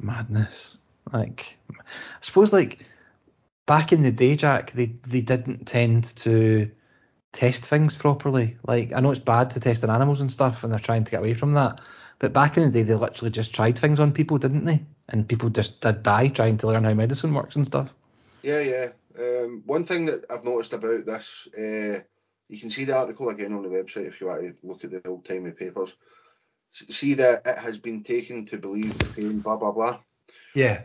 Madness. 0.00 0.78
Like, 1.12 1.56
I 1.70 1.82
suppose, 2.20 2.52
like, 2.52 2.84
back 3.66 3.92
in 3.92 4.02
the 4.02 4.12
day, 4.12 4.36
Jack, 4.36 4.72
they, 4.72 4.86
they 5.06 5.20
didn't 5.20 5.66
tend 5.66 6.04
to 6.16 6.70
test 7.32 7.64
things 7.64 7.96
properly. 7.96 8.56
Like 8.66 8.92
I 8.92 9.00
know 9.00 9.10
it's 9.10 9.20
bad 9.20 9.50
to 9.50 9.60
test 9.60 9.84
on 9.84 9.90
animals 9.90 10.20
and 10.20 10.30
stuff, 10.30 10.64
and 10.64 10.72
they're 10.72 10.80
trying 10.80 11.04
to 11.04 11.10
get 11.10 11.20
away 11.20 11.34
from 11.34 11.52
that. 11.52 11.80
But 12.18 12.32
back 12.32 12.56
in 12.56 12.64
the 12.64 12.70
day, 12.70 12.82
they 12.82 12.94
literally 12.94 13.30
just 13.30 13.54
tried 13.54 13.78
things 13.78 14.00
on 14.00 14.12
people, 14.12 14.38
didn't 14.38 14.64
they? 14.64 14.84
And 15.08 15.28
people 15.28 15.48
just 15.48 15.80
did 15.80 16.02
die 16.02 16.28
trying 16.28 16.58
to 16.58 16.66
learn 16.66 16.84
how 16.84 16.94
medicine 16.94 17.32
works 17.32 17.56
and 17.56 17.66
stuff. 17.66 17.90
Yeah, 18.42 18.60
yeah. 18.60 18.88
Um, 19.18 19.62
one 19.66 19.84
thing 19.84 20.06
that 20.06 20.24
I've 20.30 20.44
noticed 20.44 20.72
about 20.72 21.06
this, 21.06 21.48
uh, 21.56 22.00
you 22.50 22.58
can 22.58 22.70
see 22.70 22.84
the 22.84 22.96
article 22.96 23.28
again 23.28 23.52
on 23.52 23.62
the 23.62 23.68
website 23.68 24.08
if 24.08 24.20
you 24.20 24.26
want 24.26 24.42
to 24.42 24.54
look 24.64 24.84
at 24.84 24.90
the 24.90 25.06
old 25.08 25.24
timey 25.24 25.52
papers. 25.52 25.94
See 26.68 27.14
that 27.14 27.46
it 27.46 27.58
has 27.58 27.78
been 27.78 28.02
taken 28.02 28.46
to 28.46 28.58
believe 28.58 28.98
the 28.98 29.06
pain, 29.06 29.38
blah 29.38 29.56
blah 29.56 29.70
blah. 29.70 29.98
Yeah. 30.54 30.82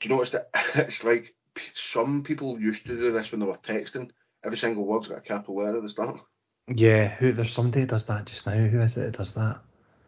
Do 0.00 0.08
you 0.08 0.14
notice 0.14 0.30
that 0.30 0.50
it's 0.74 1.04
like 1.04 1.34
some 1.72 2.24
people 2.24 2.60
used 2.60 2.86
to 2.86 2.96
do 2.96 3.12
this 3.12 3.30
when 3.30 3.40
they 3.40 3.46
were 3.46 3.56
texting? 3.56 4.10
Every 4.44 4.58
single 4.58 4.84
word's 4.84 5.08
got 5.08 5.18
a 5.18 5.22
capital 5.22 5.56
letter 5.56 5.76
at 5.76 5.82
the 5.82 5.88
start. 5.88 6.20
Yeah. 6.66 7.08
Who? 7.08 7.32
There's 7.32 7.52
somebody 7.52 7.80
that 7.80 7.90
does 7.90 8.06
that 8.06 8.26
just 8.26 8.46
now. 8.46 8.52
Who 8.52 8.80
is 8.80 8.96
it 8.96 9.12
that 9.12 9.18
does 9.18 9.34
that? 9.34 9.60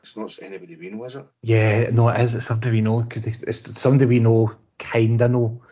It's 0.03 0.17
not 0.17 0.37
anybody 0.43 0.77
we 0.77 0.91
know, 0.91 1.05
is 1.05 1.15
it? 1.15 1.27
Yeah. 1.43 1.91
No, 1.91 2.09
it 2.09 2.21
is. 2.21 2.35
It's 2.35 2.47
somebody 2.47 2.73
we 2.73 2.81
know 2.81 3.03
because 3.03 3.27
it's 3.27 3.81
somebody 3.81 4.07
we 4.07 4.19
know, 4.19 4.55
kinda 4.79 5.29
know. 5.29 5.63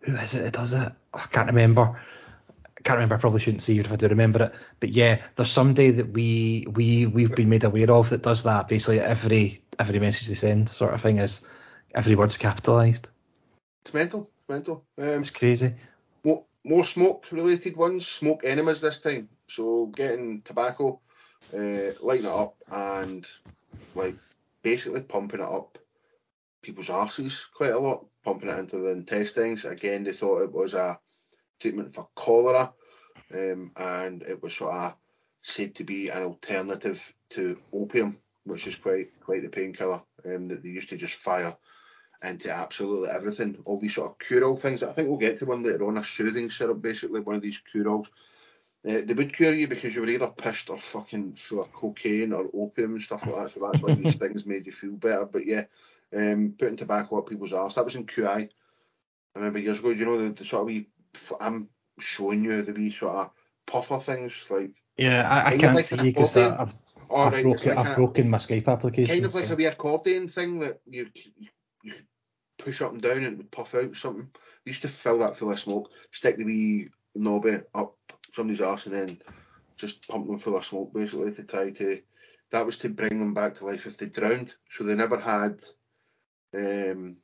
Who 0.00 0.14
is 0.16 0.34
it 0.34 0.42
that 0.42 0.52
does 0.52 0.74
it? 0.74 0.92
I 1.14 1.18
can't 1.30 1.48
remember. 1.48 2.00
I 2.86 2.88
can't 2.88 2.98
remember. 2.98 3.16
I 3.16 3.18
probably 3.18 3.40
shouldn't 3.40 3.64
say 3.64 3.76
it 3.76 3.86
if 3.86 3.92
I 3.92 3.96
do 3.96 4.06
remember 4.06 4.44
it. 4.44 4.54
But 4.78 4.90
yeah, 4.90 5.20
there's 5.34 5.50
somebody 5.50 5.90
that 5.90 6.10
we 6.12 6.68
we 6.70 7.06
we've 7.06 7.34
been 7.34 7.48
made 7.48 7.64
aware 7.64 7.90
of 7.90 8.10
that 8.10 8.22
does 8.22 8.44
that. 8.44 8.68
Basically, 8.68 9.00
every 9.00 9.60
every 9.80 9.98
message 9.98 10.28
they 10.28 10.34
send, 10.34 10.68
sort 10.68 10.94
of 10.94 11.00
thing, 11.00 11.18
is 11.18 11.44
every 11.96 12.14
word's 12.14 12.36
capitalised. 12.36 13.10
It's 13.84 13.92
mental. 13.92 14.30
it's 14.38 14.48
mental. 14.48 14.84
Um, 14.98 15.18
It's 15.18 15.30
crazy. 15.30 15.74
more, 16.22 16.44
more 16.62 16.84
smoke 16.84 17.26
related 17.32 17.76
ones, 17.76 18.06
smoke 18.06 18.44
enemas 18.44 18.80
this 18.82 19.00
time. 19.00 19.30
So 19.48 19.86
getting 19.86 20.42
tobacco, 20.42 21.00
uh, 21.52 21.90
lighting 22.00 22.26
it 22.26 22.32
up, 22.32 22.54
and 22.70 23.26
like 23.96 24.14
basically 24.62 25.02
pumping 25.02 25.40
it 25.40 25.44
up 25.44 25.76
people's 26.62 26.88
arses 26.88 27.46
quite 27.52 27.72
a 27.72 27.78
lot, 27.80 28.06
pumping 28.24 28.48
it 28.48 28.58
into 28.60 28.76
the 28.76 28.90
intestines. 28.90 29.64
Again, 29.64 30.04
they 30.04 30.12
thought 30.12 30.42
it 30.42 30.52
was 30.52 30.74
a 30.74 31.00
treatment 31.60 31.92
for 31.92 32.08
cholera, 32.14 32.72
um, 33.32 33.72
and 33.76 34.22
it 34.22 34.42
was 34.42 34.54
sort 34.54 34.74
of 34.74 34.94
said 35.42 35.74
to 35.76 35.84
be 35.84 36.08
an 36.08 36.22
alternative 36.22 37.12
to 37.30 37.58
opium, 37.72 38.18
which 38.44 38.66
is 38.66 38.76
quite 38.76 39.08
quite 39.20 39.42
the 39.42 39.48
painkiller 39.48 40.02
um, 40.24 40.44
that 40.46 40.62
they 40.62 40.68
used 40.68 40.88
to 40.88 40.96
just 40.96 41.14
fire 41.14 41.56
into 42.22 42.50
absolutely 42.50 43.08
everything. 43.10 43.58
All 43.64 43.78
these 43.78 43.94
sort 43.94 44.10
of 44.10 44.18
cure-all 44.18 44.56
things. 44.56 44.82
I 44.82 44.92
think 44.92 45.08
we'll 45.08 45.18
get 45.18 45.38
to 45.38 45.46
one 45.46 45.62
later 45.62 45.86
on. 45.86 45.98
A 45.98 46.04
soothing 46.04 46.50
syrup, 46.50 46.80
basically 46.80 47.20
one 47.20 47.36
of 47.36 47.42
these 47.42 47.58
cure-alls. 47.58 48.10
Uh, 48.88 49.00
they 49.04 49.14
would 49.14 49.34
cure 49.34 49.54
you 49.54 49.66
because 49.66 49.94
you 49.94 50.00
were 50.00 50.08
either 50.08 50.28
pissed 50.28 50.70
or 50.70 50.78
fucking 50.78 51.34
full 51.34 51.62
of 51.62 51.72
cocaine 51.72 52.32
or 52.32 52.48
opium 52.54 52.94
and 52.94 53.02
stuff 53.02 53.26
like 53.26 53.34
that. 53.34 53.50
So 53.50 53.60
that's 53.60 53.82
why 53.82 53.94
these 53.96 54.14
things 54.14 54.46
made 54.46 54.66
you 54.66 54.72
feel 54.72 54.92
better. 54.92 55.26
But 55.26 55.46
yeah, 55.46 55.64
um, 56.16 56.54
putting 56.56 56.76
tobacco 56.76 57.18
up 57.18 57.28
people's 57.28 57.52
arse. 57.52 57.74
That 57.74 57.84
was 57.84 57.96
in 57.96 58.06
QI. 58.06 58.48
I 58.48 59.38
remember 59.38 59.58
years 59.58 59.80
ago. 59.80 59.90
You 59.90 60.04
know 60.04 60.22
the, 60.22 60.32
the 60.32 60.44
sort 60.44 60.62
of 60.62 60.66
wee. 60.66 60.88
I'm 61.40 61.68
showing 61.98 62.44
you 62.44 62.62
the 62.62 62.72
wee 62.72 62.90
sort 62.90 63.14
of 63.14 63.30
puffer 63.66 63.98
things 63.98 64.32
like. 64.50 64.72
Yeah, 64.96 65.28
I, 65.28 65.54
I 65.54 65.58
can't 65.58 65.74
like 65.76 65.84
see 65.84 65.96
you 65.96 66.02
because. 66.12 66.36
I've, 66.36 66.74
I've, 67.10 67.32
right, 67.32 67.42
broken, 67.42 67.76
like 67.76 67.78
I've 67.78 67.92
a- 67.92 67.94
broken 67.94 68.30
my 68.30 68.38
Skype 68.38 68.68
application. 68.68 69.14
kind 69.14 69.24
of 69.24 69.34
like 69.34 69.46
so- 69.46 69.52
a 69.52 69.56
wee 69.56 69.66
accordion 69.66 70.28
thing 70.28 70.58
that 70.60 70.80
you, 70.86 71.08
you, 71.36 71.48
you 71.82 71.94
push 72.58 72.80
up 72.82 72.92
and 72.92 73.02
down 73.02 73.18
and 73.18 73.26
it 73.26 73.36
would 73.36 73.50
puff 73.50 73.74
out 73.74 73.96
something. 73.96 74.28
They 74.64 74.70
used 74.70 74.82
to 74.82 74.88
fill 74.88 75.18
that 75.18 75.36
full 75.36 75.52
of 75.52 75.58
smoke, 75.58 75.90
stick 76.10 76.36
the 76.36 76.44
wee 76.44 76.88
knobby 77.14 77.58
up 77.74 77.94
somebody's 78.32 78.60
arse 78.60 78.86
and 78.86 78.94
then 78.94 79.22
just 79.76 80.06
pump 80.08 80.26
them 80.26 80.38
full 80.38 80.56
of 80.56 80.64
smoke 80.64 80.92
basically 80.92 81.32
to 81.32 81.44
try 81.44 81.70
to. 81.70 82.00
That 82.52 82.64
was 82.64 82.78
to 82.78 82.88
bring 82.88 83.18
them 83.18 83.34
back 83.34 83.54
to 83.56 83.66
life 83.66 83.86
if 83.86 83.98
they 83.98 84.06
drowned. 84.06 84.54
So 84.70 84.84
they 84.84 84.94
never 84.94 85.18
had. 85.18 85.60
Um, 86.54 87.16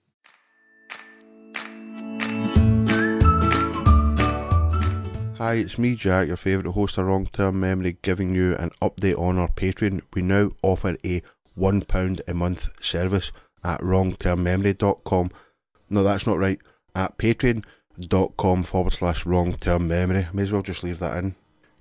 Hi, 5.43 5.55
it's 5.55 5.77
me, 5.77 5.97
Jack, 5.97 6.29
your 6.29 6.37
favourite 6.37 6.73
host 6.73 6.99
of 6.99 7.07
Wrong 7.07 7.27
Term 7.27 7.59
Memory, 7.59 7.99
giving 8.01 8.33
you 8.33 8.55
an 8.55 8.71
update 8.81 9.19
on 9.19 9.39
our 9.39 9.49
Patreon. 9.49 10.01
We 10.15 10.23
now 10.23 10.53
offer 10.63 10.97
a 11.05 11.21
£1 11.59 12.21
a 12.29 12.35
month 12.35 12.69
service 12.81 13.33
at 13.65 13.81
wrongtermmemory.com. 13.81 15.33
No, 15.91 16.05
that's 16.05 16.29
not 16.29 16.39
right. 16.39 16.61
At 16.95 17.19
patreon.com 17.19 18.63
forward 18.63 18.93
slash 18.93 19.27
wrong 19.27 19.57
term 19.57 19.89
memory. 19.89 20.29
May 20.33 20.43
as 20.43 20.53
well 20.53 20.63
just 20.63 20.85
leave 20.85 21.01
that 21.01 21.17
in. 21.17 21.35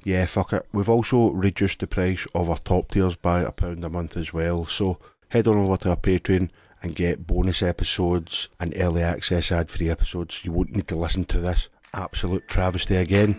Yeah, 0.04 0.26
fuck 0.26 0.54
it. 0.54 0.66
We've 0.74 0.90
also 0.90 1.30
reduced 1.30 1.82
the 1.82 1.86
price 1.86 2.26
of 2.34 2.50
our 2.50 2.58
top 2.58 2.90
tiers 2.90 3.16
by 3.16 3.42
a 3.42 3.52
pound 3.52 3.86
a 3.86 3.90
month 3.90 4.18
as 4.18 4.34
well. 4.34 4.66
So 4.66 4.98
head 5.30 5.48
on 5.48 5.58
over 5.58 5.78
to 5.78 5.92
our 5.92 5.98
Patreon 5.98 6.50
and 6.82 6.96
get 6.96 7.28
bonus 7.28 7.62
episodes 7.62 8.50
and 8.60 8.74
early 8.76 9.04
access 9.04 9.52
ad 9.52 9.70
free 9.70 9.92
episodes. 9.92 10.44
You 10.44 10.52
won't 10.52 10.76
need 10.76 10.88
to 10.88 10.96
listen 10.96 11.26
to 11.26 11.40
this 11.40 11.70
absolute 11.94 12.48
travesty 12.48 12.96
again. 12.96 13.36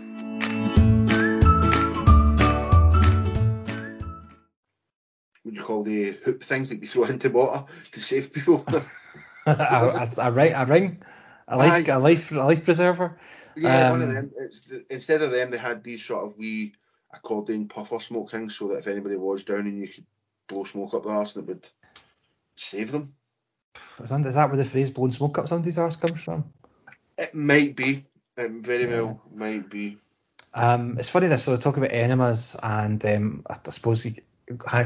What 5.43 5.53
do 5.53 5.59
you 5.59 5.61
call 5.65 5.83
the 5.83 6.11
hoop 6.23 6.43
things 6.43 6.69
that 6.69 6.81
you 6.81 6.87
throw 6.87 7.03
into 7.05 7.29
water 7.29 7.65
to 7.91 7.99
save 7.99 8.31
people? 8.31 8.65
a, 9.45 9.51
a, 9.51 10.09
a, 10.17 10.27
a 10.27 10.31
ring, 10.65 11.01
a 11.47 11.57
life, 11.57 11.71
Aye. 11.89 11.91
a 11.91 11.99
life, 11.99 12.31
a 12.31 12.35
life 12.35 12.63
preserver. 12.63 13.17
Yeah, 13.55 13.91
one 13.91 14.01
of 14.01 14.09
Um, 14.09 14.15
them. 14.15 14.31
It's 14.39 14.61
the, 14.61 14.85
instead 14.89 15.21
of 15.21 15.31
them, 15.31 15.51
they 15.51 15.57
had 15.57 15.83
these 15.83 16.03
sort 16.03 16.25
of 16.25 16.37
wee 16.37 16.73
accordion 17.13 17.67
puffer 17.67 17.99
smoke 17.99 18.31
things, 18.31 18.55
so 18.55 18.69
that 18.69 18.77
if 18.77 18.87
anybody 18.87 19.15
was 19.15 19.43
drowning, 19.43 19.77
you 19.77 19.87
could 19.87 20.05
blow 20.47 20.63
smoke 20.63 20.93
up 20.93 21.03
their 21.03 21.13
arse 21.13 21.35
and 21.35 21.43
it 21.43 21.47
would 21.49 21.69
save 22.55 22.91
them. 22.91 23.13
Is 24.01 24.09
that 24.09 24.47
where 24.49 24.57
the 24.57 24.65
phrase 24.65 24.89
"blowing 24.89 25.11
smoke 25.11 25.37
up 25.37 25.47
somebody's 25.47 25.77
arse" 25.77 25.97
comes 25.97 26.23
from? 26.23 26.45
It 27.17 27.35
might 27.35 27.75
be. 27.75 28.05
It 28.37 28.51
very 28.51 28.85
Yeah. 28.85 29.01
well 29.01 29.21
might 29.33 29.69
be. 29.69 29.97
Um, 30.53 30.97
it's 30.99 31.09
funny 31.09 31.27
this. 31.27 31.43
So 31.43 31.51
we 31.51 31.57
talk 31.57 31.77
about 31.77 31.91
enemas, 31.91 32.55
and 32.61 33.03
um, 33.05 33.43
I 33.49 33.57
suppose 33.69 34.05
it 34.05 34.23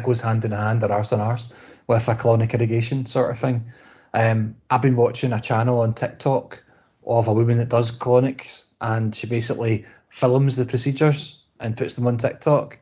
goes 0.04 0.22
hand 0.22 0.46
in 0.46 0.52
hand, 0.52 0.84
or 0.84 0.92
arse 0.92 1.14
on 1.14 1.20
arse, 1.20 1.52
with 1.88 2.08
a 2.08 2.16
colonic 2.16 2.54
irrigation 2.54 3.06
sort 3.06 3.32
of 3.32 3.40
thing. 3.40 3.72
Um, 4.14 4.56
I've 4.70 4.82
been 4.82 4.96
watching 4.96 5.34
a 5.34 5.42
channel 5.42 5.82
on 5.82 5.94
TikTok 5.94 6.64
of 7.06 7.28
a 7.28 7.34
woman 7.34 7.58
that 7.58 7.70
does 7.70 7.92
colonics, 7.92 8.66
and 8.80 9.16
she 9.16 9.28
basically 9.28 9.86
films 10.10 10.56
the 10.56 10.66
procedures 10.66 11.44
and 11.60 11.76
puts 11.78 11.96
them 11.96 12.08
on 12.08 12.18
TikTok. 12.18 12.78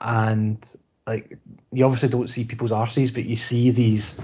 And 0.00 0.64
like, 1.06 1.38
you 1.72 1.84
obviously 1.84 2.08
don't 2.08 2.30
see 2.30 2.44
people's 2.44 2.72
arses, 2.72 3.12
but 3.12 3.24
you 3.24 3.36
see 3.36 3.70
these 3.70 4.20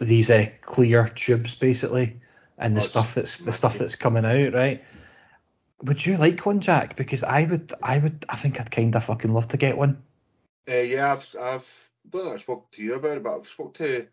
these 0.00 0.30
uh, 0.30 0.46
clear 0.60 1.08
tubes 1.08 1.54
basically, 1.54 2.20
and 2.58 2.76
the 2.76 2.82
stuff 2.82 3.14
that's 3.14 3.38
the 3.38 3.52
stuff 3.52 3.78
that's 3.78 3.96
coming 3.96 4.24
out, 4.24 4.54
right? 4.54 4.84
Would 5.82 6.04
you 6.04 6.16
like 6.16 6.46
one, 6.46 6.60
Jack? 6.60 6.96
Because 6.96 7.24
I 7.24 7.44
would, 7.44 7.72
I 7.82 7.98
would, 7.98 8.24
I 8.28 8.36
think 8.36 8.60
I'd 8.60 8.70
kind 8.70 8.94
of 8.94 9.04
fucking 9.04 9.32
love 9.32 9.48
to 9.48 9.56
get 9.56 9.76
one. 9.76 10.02
Uh, 10.70 10.76
yeah, 10.76 11.12
I've 11.12 11.34
I've 11.40 11.90
think 12.10 12.26
I 12.26 12.38
spoke 12.38 12.70
to 12.72 12.82
you 12.82 12.94
about 12.94 13.18
it, 13.18 13.22
but 13.22 13.36
I've 13.36 13.46
spoke 13.46 13.74
to 13.74 14.06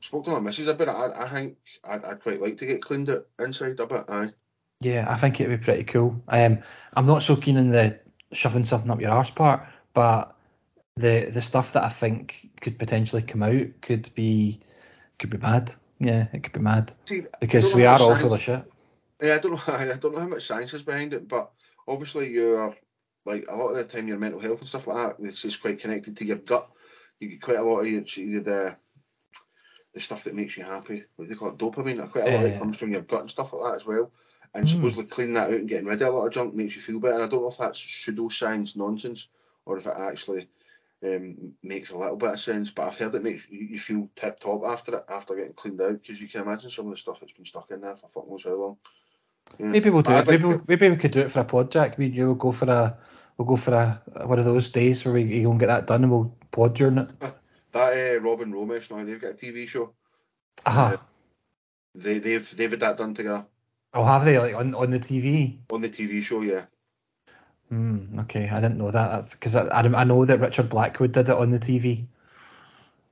spoke 0.00 0.24
to 0.24 0.30
my 0.32 0.40
missus 0.40 0.68
about 0.68 0.88
it. 0.88 0.90
I, 0.90 1.24
I 1.24 1.28
think 1.28 1.58
I'd, 1.84 2.04
I'd 2.04 2.20
quite 2.20 2.40
like 2.40 2.58
to 2.58 2.66
get 2.66 2.82
cleaned 2.82 3.10
up 3.10 3.26
inside 3.38 3.78
a 3.80 3.86
bit. 3.86 4.04
Aye. 4.08 4.32
Yeah, 4.80 5.06
I 5.08 5.16
think 5.16 5.40
it'd 5.40 5.58
be 5.58 5.64
pretty 5.64 5.84
cool. 5.84 6.22
Um, 6.28 6.58
I'm 6.94 7.06
not 7.06 7.22
so 7.22 7.36
keen 7.36 7.56
on 7.56 7.70
the 7.70 7.98
shoving 8.32 8.64
something 8.64 8.90
up 8.90 9.00
your 9.00 9.10
arse 9.10 9.30
part, 9.30 9.66
but 9.94 10.36
the 10.96 11.30
the 11.32 11.42
stuff 11.42 11.72
that 11.72 11.84
I 11.84 11.88
think 11.88 12.50
could 12.60 12.78
potentially 12.78 13.22
come 13.22 13.42
out 13.42 13.80
could 13.80 14.10
be 14.14 14.60
could 15.18 15.30
be 15.30 15.38
mad. 15.38 15.72
Yeah, 15.98 16.26
it 16.32 16.42
could 16.42 16.52
be 16.52 16.60
mad 16.60 16.92
See, 17.08 17.24
because 17.40 17.74
we 17.74 17.86
are 17.86 18.00
all 18.00 18.14
full 18.14 18.34
of 18.34 18.40
shit. 18.40 18.64
Yeah, 19.22 19.34
I 19.34 19.38
don't 19.38 19.52
know. 19.52 19.60
I 19.74 19.96
don't 19.96 20.14
know 20.14 20.20
how 20.20 20.28
much 20.28 20.46
science 20.46 20.74
is 20.74 20.82
behind 20.82 21.14
it, 21.14 21.28
but 21.28 21.50
obviously 21.88 22.30
you're 22.30 22.76
like 23.24 23.46
a 23.48 23.56
lot 23.56 23.70
of 23.70 23.76
the 23.76 23.84
time 23.84 24.08
your 24.08 24.18
mental 24.18 24.40
health 24.40 24.60
and 24.60 24.68
stuff 24.68 24.86
like 24.86 25.16
that. 25.16 25.22
This 25.22 25.44
is 25.44 25.56
quite 25.56 25.80
connected 25.80 26.16
to 26.16 26.24
your 26.24 26.36
gut. 26.36 26.68
You 27.18 27.30
get 27.30 27.42
quite 27.42 27.58
a 27.58 27.62
lot 27.62 27.80
of 27.80 27.88
your, 27.88 28.02
the 28.02 28.76
the 29.94 30.00
stuff 30.00 30.24
that 30.24 30.34
makes 30.34 30.56
you 30.56 30.64
happy. 30.64 31.04
What 31.16 31.24
do 31.26 31.28
they 31.30 31.38
call 31.38 31.48
it? 31.48 31.58
Dopamine. 31.58 32.10
Quite 32.10 32.24
a 32.24 32.30
lot 32.30 32.44
of 32.44 32.50
it 32.50 32.56
Uh, 32.56 32.58
comes 32.58 32.76
from 32.76 32.92
your 32.92 33.00
gut 33.00 33.22
and 33.22 33.30
stuff 33.30 33.52
like 33.54 33.72
that 33.72 33.76
as 33.76 33.86
well. 33.86 34.12
And 34.54 34.68
Hmm. 34.68 34.74
supposedly 34.74 35.06
cleaning 35.06 35.34
that 35.34 35.48
out 35.48 35.54
and 35.54 35.68
getting 35.68 35.86
rid 35.86 36.02
of 36.02 36.08
a 36.08 36.16
lot 36.16 36.26
of 36.26 36.32
junk 36.32 36.54
makes 36.54 36.76
you 36.76 36.82
feel 36.82 37.00
better. 37.00 37.22
I 37.22 37.26
don't 37.28 37.40
know 37.42 37.48
if 37.48 37.58
that's 37.58 37.80
pseudoscience 37.80 38.76
nonsense 38.76 39.28
or 39.64 39.78
if 39.78 39.86
it 39.86 39.94
actually 39.96 40.48
um, 41.04 41.52
makes 41.62 41.90
a 41.90 41.98
little 41.98 42.16
bit 42.16 42.30
of 42.30 42.40
sense. 42.40 42.70
But 42.70 42.88
I've 42.88 42.98
heard 42.98 43.14
it 43.14 43.22
makes 43.22 43.44
you, 43.48 43.66
you 43.70 43.78
feel 43.78 44.08
tip 44.14 44.38
top 44.40 44.62
after 44.64 44.96
it, 44.96 45.04
after 45.08 45.34
getting 45.36 45.52
cleaned 45.54 45.80
out, 45.80 46.00
because 46.00 46.20
you 46.20 46.28
can 46.28 46.42
imagine 46.42 46.70
some 46.70 46.86
of 46.86 46.92
the 46.92 46.96
stuff 46.96 47.20
that's 47.20 47.32
been 47.32 47.44
stuck 47.44 47.70
in 47.70 47.80
there 47.80 47.96
for 47.96 48.08
fuck 48.08 48.28
knows 48.28 48.44
how 48.44 48.54
long. 48.54 48.76
Yeah. 49.58 49.66
Maybe 49.66 49.90
we'll 49.90 50.02
do 50.02 50.10
But 50.10 50.28
it. 50.28 50.34
I'd 50.34 50.42
like 50.42 50.68
Maybe 50.68 50.90
we, 50.90 50.96
could 50.96 51.12
do 51.12 51.20
it 51.20 51.30
for 51.30 51.40
a 51.40 51.44
pod, 51.44 51.70
Jack. 51.70 51.98
We 51.98 52.06
you 52.06 52.26
will 52.28 52.34
go 52.34 52.52
for 52.52 52.68
a 52.70 52.98
we'll 53.38 53.46
go 53.46 53.56
for 53.56 53.74
a 53.74 54.02
one 54.26 54.38
of 54.38 54.44
those 54.44 54.70
days 54.70 55.04
where 55.04 55.14
we 55.14 55.22
you 55.22 55.44
go 55.44 55.50
and 55.50 55.60
get 55.60 55.66
that 55.66 55.86
done 55.86 56.02
and 56.02 56.12
we'll 56.12 56.36
pod 56.50 56.74
during 56.74 56.98
it. 56.98 57.10
That 57.72 58.16
uh, 58.16 58.20
Rob 58.20 58.40
and 58.40 58.54
Romesh 58.54 58.90
now 58.90 59.04
they've 59.04 59.20
got 59.20 59.32
a 59.32 59.34
TV 59.34 59.68
show. 59.68 59.92
Aha. 60.64 60.96
They 61.94 62.18
they've 62.20 62.56
they've 62.56 62.70
had 62.70 62.80
that 62.80 62.96
done 62.96 63.12
together 63.12 63.46
Oh, 63.92 64.04
have 64.04 64.24
they 64.24 64.38
like 64.38 64.54
on 64.54 64.74
on 64.74 64.90
the 64.90 64.98
TV? 64.98 65.58
on 65.70 65.82
the 65.82 65.88
TV 65.90 66.22
show. 66.22 66.40
Yeah. 66.40 66.66
Hmm. 67.68 68.18
Okay, 68.20 68.48
I 68.48 68.60
didn't 68.60 68.78
know 68.78 68.90
that. 68.90 69.10
That's 69.10 69.34
because 69.34 69.56
I, 69.56 69.66
I 69.66 69.80
I 69.82 70.04
know 70.04 70.24
that 70.24 70.40
Richard 70.40 70.68
Blackwood 70.68 71.12
did 71.12 71.28
it 71.28 71.36
on 71.36 71.50
the 71.50 71.58
TV. 71.58 72.06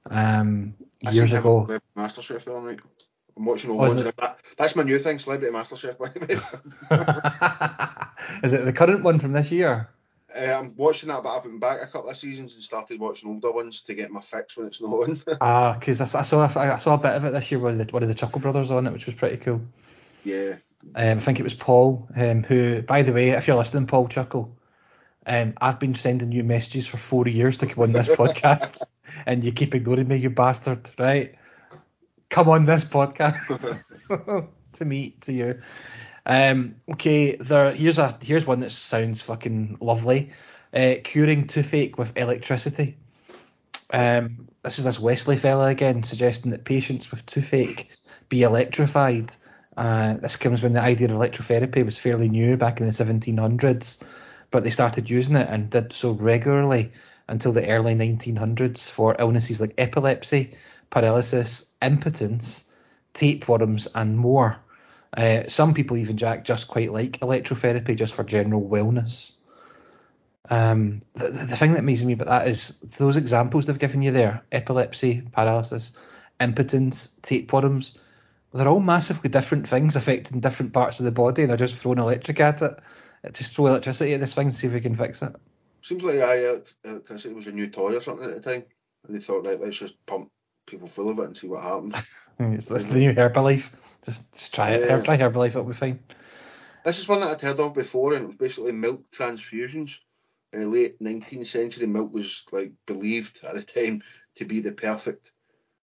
Um, 0.08 0.74
years 1.00 1.32
ago. 1.32 1.66
MasterChef 1.96 2.44
the 2.44 2.54
other 2.54 2.70
night. 2.70 2.80
I'm 3.36 3.46
watching 3.46 3.70
all 3.70 3.78
Oh, 3.78 3.80
ones 3.80 3.96
that. 4.02 4.38
That's 4.56 4.76
my 4.76 4.84
new 4.84 4.98
thing, 4.98 5.18
Celebrity 5.18 5.52
MasterChef. 5.52 5.98
By 5.98 6.08
the 6.08 6.20
way. 6.20 6.34
Is 8.44 8.54
it 8.54 8.64
the 8.64 8.72
current 8.72 9.02
one 9.02 9.18
from 9.18 9.32
this 9.32 9.50
year? 9.50 9.88
Uh, 10.36 10.52
I'm 10.52 10.74
watching 10.76 11.10
that, 11.10 11.22
but 11.22 11.30
I 11.30 11.34
haven't 11.34 11.52
been 11.52 11.60
back 11.60 11.80
a 11.80 11.86
couple 11.86 12.10
of 12.10 12.16
seasons 12.16 12.56
and 12.56 12.64
started 12.64 12.98
watching 12.98 13.30
older 13.30 13.52
ones 13.52 13.82
to 13.82 13.94
get 13.94 14.10
my 14.10 14.20
fix 14.20 14.56
when 14.56 14.66
it's 14.66 14.82
not 14.82 14.88
on. 14.88 15.20
Ah, 15.40 15.76
because 15.78 16.00
I, 16.00 16.06
I 16.18 16.22
saw 16.22 16.44
I 16.58 16.78
saw 16.78 16.94
a 16.94 16.98
bit 16.98 17.14
of 17.14 17.24
it 17.24 17.30
this 17.30 17.52
year 17.52 17.60
with 17.60 17.78
the, 17.78 17.84
one 17.92 18.02
of 18.02 18.08
the 18.08 18.16
Chuckle 18.16 18.40
Brothers 18.40 18.72
on 18.72 18.88
it, 18.88 18.92
which 18.92 19.06
was 19.06 19.14
pretty 19.14 19.36
cool. 19.36 19.60
yeah. 20.24 20.56
Um, 20.94 21.18
I 21.18 21.20
think 21.20 21.40
it 21.40 21.44
was 21.44 21.54
Paul, 21.54 22.08
um, 22.16 22.42
who, 22.44 22.82
by 22.82 23.02
the 23.02 23.12
way, 23.12 23.30
if 23.30 23.46
you're 23.46 23.56
listening, 23.56 23.86
Paul 23.86 24.08
Chuckle, 24.08 24.56
um, 25.26 25.54
I've 25.60 25.80
been 25.80 25.94
sending 25.94 26.32
you 26.32 26.44
messages 26.44 26.86
for 26.86 26.98
four 26.98 27.26
years 27.26 27.58
to 27.58 27.66
come 27.66 27.82
on 27.82 27.92
this 27.92 28.08
podcast, 28.16 28.82
and 29.26 29.42
you 29.42 29.52
keep 29.52 29.74
ignoring 29.74 30.08
me, 30.08 30.16
you 30.16 30.30
bastard, 30.30 30.90
right? 30.98 31.34
Come 32.28 32.48
on 32.48 32.64
this 32.64 32.84
podcast 32.84 33.82
to 34.74 34.84
me, 34.84 35.16
to 35.22 35.32
you. 35.32 35.62
Um, 36.26 36.76
okay, 36.92 37.36
there. 37.36 37.72
Here's 37.72 37.98
a 37.98 38.18
here's 38.22 38.46
one 38.46 38.60
that 38.60 38.72
sounds 38.72 39.22
fucking 39.22 39.78
lovely. 39.80 40.30
Uh, 40.72 40.94
curing 41.04 41.46
toothache 41.46 41.96
with 41.98 42.16
electricity. 42.16 42.96
Um, 43.92 44.48
this 44.62 44.78
is 44.78 44.84
this 44.86 44.98
Wesley 44.98 45.36
fella 45.36 45.66
again 45.66 46.02
suggesting 46.02 46.50
that 46.50 46.64
patients 46.64 47.10
with 47.10 47.24
toothache 47.26 47.90
be 48.28 48.42
electrified 48.42 49.30
Uh, 49.76 50.14
this 50.14 50.36
comes 50.36 50.62
when 50.62 50.72
the 50.72 50.80
idea 50.80 51.08
of 51.08 51.14
electrotherapy 51.14 51.84
was 51.84 51.98
fairly 51.98 52.28
new 52.28 52.56
back 52.56 52.80
in 52.80 52.86
the 52.86 52.92
1700s, 52.92 54.02
but 54.50 54.62
they 54.62 54.70
started 54.70 55.10
using 55.10 55.36
it 55.36 55.48
and 55.50 55.70
did 55.70 55.92
so 55.92 56.12
regularly 56.12 56.92
until 57.28 57.52
the 57.52 57.68
early 57.68 57.94
1900s 57.94 58.90
for 58.90 59.16
illnesses 59.18 59.60
like 59.60 59.74
epilepsy, 59.78 60.54
paralysis, 60.90 61.66
impotence, 61.82 62.70
tapeworms, 63.14 63.88
and 63.94 64.16
more. 64.18 64.56
Uh, 65.16 65.42
some 65.48 65.74
people 65.74 65.96
even 65.96 66.16
Jack 66.16 66.44
just 66.44 66.68
quite 66.68 66.92
like 66.92 67.20
electrotherapy 67.20 67.96
just 67.96 68.14
for 68.14 68.24
general 68.24 68.62
wellness. 68.62 69.32
Um, 70.50 71.00
the, 71.14 71.30
the 71.30 71.56
thing 71.56 71.72
that 71.72 71.80
amazes 71.80 72.04
me 72.04 72.12
about 72.12 72.26
that 72.26 72.48
is 72.48 72.78
those 72.80 73.16
examples 73.16 73.66
they've 73.66 73.78
given 73.78 74.02
you 74.02 74.10
there: 74.10 74.42
epilepsy, 74.52 75.22
paralysis, 75.32 75.96
impotence, 76.40 77.10
tapeworms. 77.22 77.96
They're 78.54 78.68
all 78.68 78.80
massively 78.80 79.28
different 79.28 79.68
things 79.68 79.96
affecting 79.96 80.38
different 80.38 80.72
parts 80.72 81.00
of 81.00 81.04
the 81.04 81.12
body, 81.12 81.42
and 81.42 81.50
they're 81.50 81.56
just 81.56 81.74
throwing 81.74 81.98
electric 81.98 82.38
at 82.38 82.62
it. 82.62 82.78
Just 83.32 83.54
throw 83.54 83.66
electricity 83.66 84.14
at 84.14 84.20
this 84.20 84.32
thing 84.32 84.46
and 84.46 84.54
see 84.54 84.68
if 84.68 84.72
we 84.72 84.80
can 84.80 84.94
fix 84.94 85.22
it. 85.22 85.34
Seems 85.82 86.04
like 86.04 86.20
I, 86.20 86.46
uh, 86.46 86.60
it 86.84 87.34
was 87.34 87.48
a 87.48 87.52
new 87.52 87.66
toy 87.66 87.96
or 87.96 88.00
something 88.00 88.28
at 88.28 88.34
the 88.34 88.40
time, 88.40 88.64
and 89.06 89.16
they 89.16 89.20
thought, 89.20 89.46
right, 89.46 89.58
let's 89.58 89.78
just 89.78 90.04
pump 90.06 90.30
people 90.66 90.86
full 90.86 91.10
of 91.10 91.18
it 91.18 91.24
and 91.24 91.36
see 91.36 91.48
what 91.48 91.64
happens. 91.64 91.94
it's, 92.38 92.70
it's 92.70 92.86
the 92.86 92.98
new 92.98 93.12
Herbalife. 93.12 93.70
Just, 94.04 94.32
just 94.32 94.54
try 94.54 94.70
it. 94.70 94.88
Yeah. 94.88 95.00
Try 95.02 95.18
Herbalife, 95.18 95.48
it'll 95.48 95.64
be 95.64 95.72
fine. 95.72 95.98
This 96.84 97.00
is 97.00 97.08
one 97.08 97.20
that 97.20 97.30
I'd 97.30 97.40
heard 97.40 97.58
of 97.58 97.74
before, 97.74 98.14
and 98.14 98.22
it 98.22 98.26
was 98.28 98.36
basically 98.36 98.72
milk 98.72 99.10
transfusions. 99.10 99.98
In 100.52 100.60
the 100.60 100.68
late 100.68 101.00
19th 101.00 101.48
century, 101.48 101.88
milk 101.88 102.12
was 102.14 102.46
like 102.52 102.72
believed 102.86 103.42
at 103.42 103.56
the 103.56 103.62
time 103.62 104.02
to 104.36 104.44
be 104.44 104.60
the 104.60 104.72
perfect. 104.72 105.32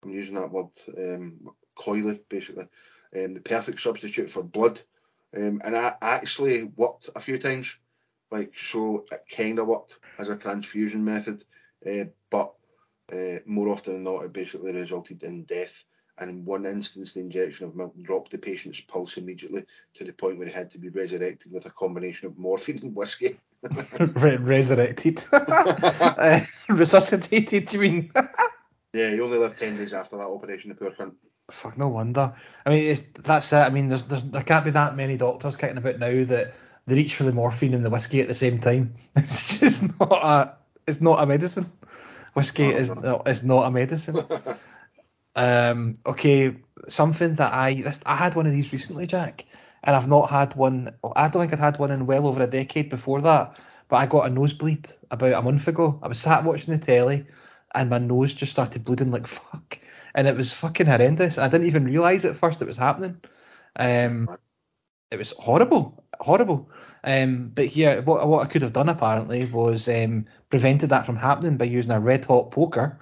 I'm 0.02 0.10
using 0.10 0.34
that 0.34 0.50
word 0.50 0.68
um, 0.98 1.50
coyly, 1.80 2.20
basically. 2.28 2.68
Um, 3.16 3.34
the 3.34 3.40
perfect 3.40 3.80
substitute 3.80 4.30
for 4.30 4.42
blood. 4.42 4.80
Um, 5.36 5.60
and 5.64 5.76
I 5.76 5.94
actually 6.00 6.64
worked 6.64 7.08
a 7.14 7.20
few 7.20 7.38
times, 7.38 7.74
like 8.30 8.52
so 8.56 9.06
it 9.10 9.24
kind 9.34 9.58
of 9.58 9.66
worked 9.66 9.98
as 10.18 10.28
a 10.28 10.36
transfusion 10.36 11.04
method, 11.04 11.44
uh, 11.86 12.04
but 12.30 12.52
uh, 13.12 13.38
more 13.46 13.68
often 13.68 13.94
than 13.94 14.04
not, 14.04 14.24
it 14.24 14.32
basically 14.32 14.72
resulted 14.72 15.22
in 15.22 15.44
death. 15.44 15.84
And 16.18 16.30
in 16.30 16.44
one 16.44 16.66
instance, 16.66 17.14
the 17.14 17.20
injection 17.20 17.66
of 17.66 17.74
milk 17.74 17.94
dropped 18.02 18.30
the 18.30 18.38
patient's 18.38 18.80
pulse 18.80 19.16
immediately 19.16 19.64
to 19.94 20.04
the 20.04 20.12
point 20.12 20.36
where 20.36 20.46
he 20.46 20.52
had 20.52 20.70
to 20.72 20.78
be 20.78 20.90
resurrected 20.90 21.50
with 21.50 21.64
a 21.64 21.70
combination 21.70 22.26
of 22.26 22.38
morphine 22.38 22.80
and 22.82 22.94
whiskey. 22.94 23.38
Re- 23.98 24.36
resurrected, 24.36 25.22
uh, 25.32 26.40
resuscitated. 26.68 27.72
You 27.72 27.80
mean? 27.80 28.12
yeah, 28.92 29.10
he 29.10 29.20
only 29.20 29.38
lived 29.38 29.58
ten 29.58 29.76
days 29.76 29.92
after 29.92 30.16
that 30.16 30.24
operation. 30.24 30.70
The 30.70 30.74
poor 30.74 30.90
cunt. 30.90 31.14
Fuck, 31.52 31.76
no 31.76 31.88
wonder. 31.88 32.34
I 32.64 32.70
mean, 32.70 32.96
that's 33.22 33.52
it. 33.52 33.56
I 33.56 33.70
mean, 33.70 33.88
there's, 33.88 34.04
there's 34.04 34.24
there 34.24 34.42
can't 34.42 34.64
be 34.64 34.70
that 34.72 34.96
many 34.96 35.16
doctors 35.16 35.56
kicking 35.56 35.78
about 35.78 35.98
now 35.98 36.24
that 36.24 36.54
they 36.86 36.94
reach 36.94 37.14
for 37.14 37.24
the 37.24 37.32
morphine 37.32 37.74
and 37.74 37.84
the 37.84 37.90
whiskey 37.90 38.20
at 38.20 38.28
the 38.28 38.34
same 38.34 38.58
time. 38.58 38.94
It's 39.16 39.60
just 39.60 39.98
not 39.98 40.12
a 40.12 40.56
it's 40.86 41.00
not 41.00 41.22
a 41.22 41.26
medicine. 41.26 41.70
Whiskey 42.34 42.74
oh, 42.74 42.76
is 42.76 42.94
no. 42.94 43.00
not, 43.00 43.28
is 43.28 43.42
not 43.42 43.66
a 43.66 43.70
medicine. 43.70 44.24
um, 45.36 45.94
okay, 46.06 46.56
something 46.88 47.36
that 47.36 47.52
I 47.52 47.82
this, 47.82 48.02
I 48.06 48.16
had 48.16 48.34
one 48.34 48.46
of 48.46 48.52
these 48.52 48.72
recently, 48.72 49.06
Jack, 49.06 49.46
and 49.82 49.96
I've 49.96 50.08
not 50.08 50.30
had 50.30 50.54
one. 50.54 50.94
I 51.16 51.28
don't 51.28 51.42
think 51.42 51.52
I'd 51.52 51.58
had 51.58 51.78
one 51.78 51.90
in 51.90 52.06
well 52.06 52.26
over 52.26 52.42
a 52.42 52.46
decade 52.46 52.90
before 52.90 53.20
that. 53.22 53.58
But 53.88 53.96
I 53.96 54.06
got 54.06 54.26
a 54.26 54.30
nosebleed 54.30 54.86
about 55.10 55.32
a 55.32 55.42
month 55.42 55.66
ago. 55.66 55.98
I 56.00 56.06
was 56.06 56.20
sat 56.20 56.44
watching 56.44 56.72
the 56.72 56.84
telly, 56.84 57.26
and 57.74 57.90
my 57.90 57.98
nose 57.98 58.32
just 58.32 58.52
started 58.52 58.84
bleeding 58.84 59.10
like 59.10 59.26
fuck, 59.26 59.78
and 60.14 60.26
it 60.26 60.36
was 60.36 60.52
fucking 60.52 60.86
horrendous. 60.86 61.38
I 61.38 61.48
didn't 61.48 61.66
even 61.66 61.84
realise 61.84 62.24
at 62.24 62.36
first 62.36 62.62
it 62.62 62.66
was 62.66 62.76
happening. 62.76 63.20
Um, 63.76 64.28
it 65.10 65.18
was 65.18 65.32
horrible, 65.32 66.04
horrible. 66.20 66.70
Um, 67.02 67.50
but 67.54 67.66
here, 67.66 68.02
what, 68.02 68.26
what 68.28 68.46
I 68.46 68.50
could 68.50 68.62
have 68.62 68.72
done 68.72 68.88
apparently 68.88 69.46
was 69.46 69.88
um, 69.88 70.26
prevented 70.50 70.90
that 70.90 71.06
from 71.06 71.16
happening 71.16 71.56
by 71.56 71.64
using 71.64 71.92
a 71.92 72.00
red 72.00 72.24
hot 72.24 72.50
poker 72.50 73.00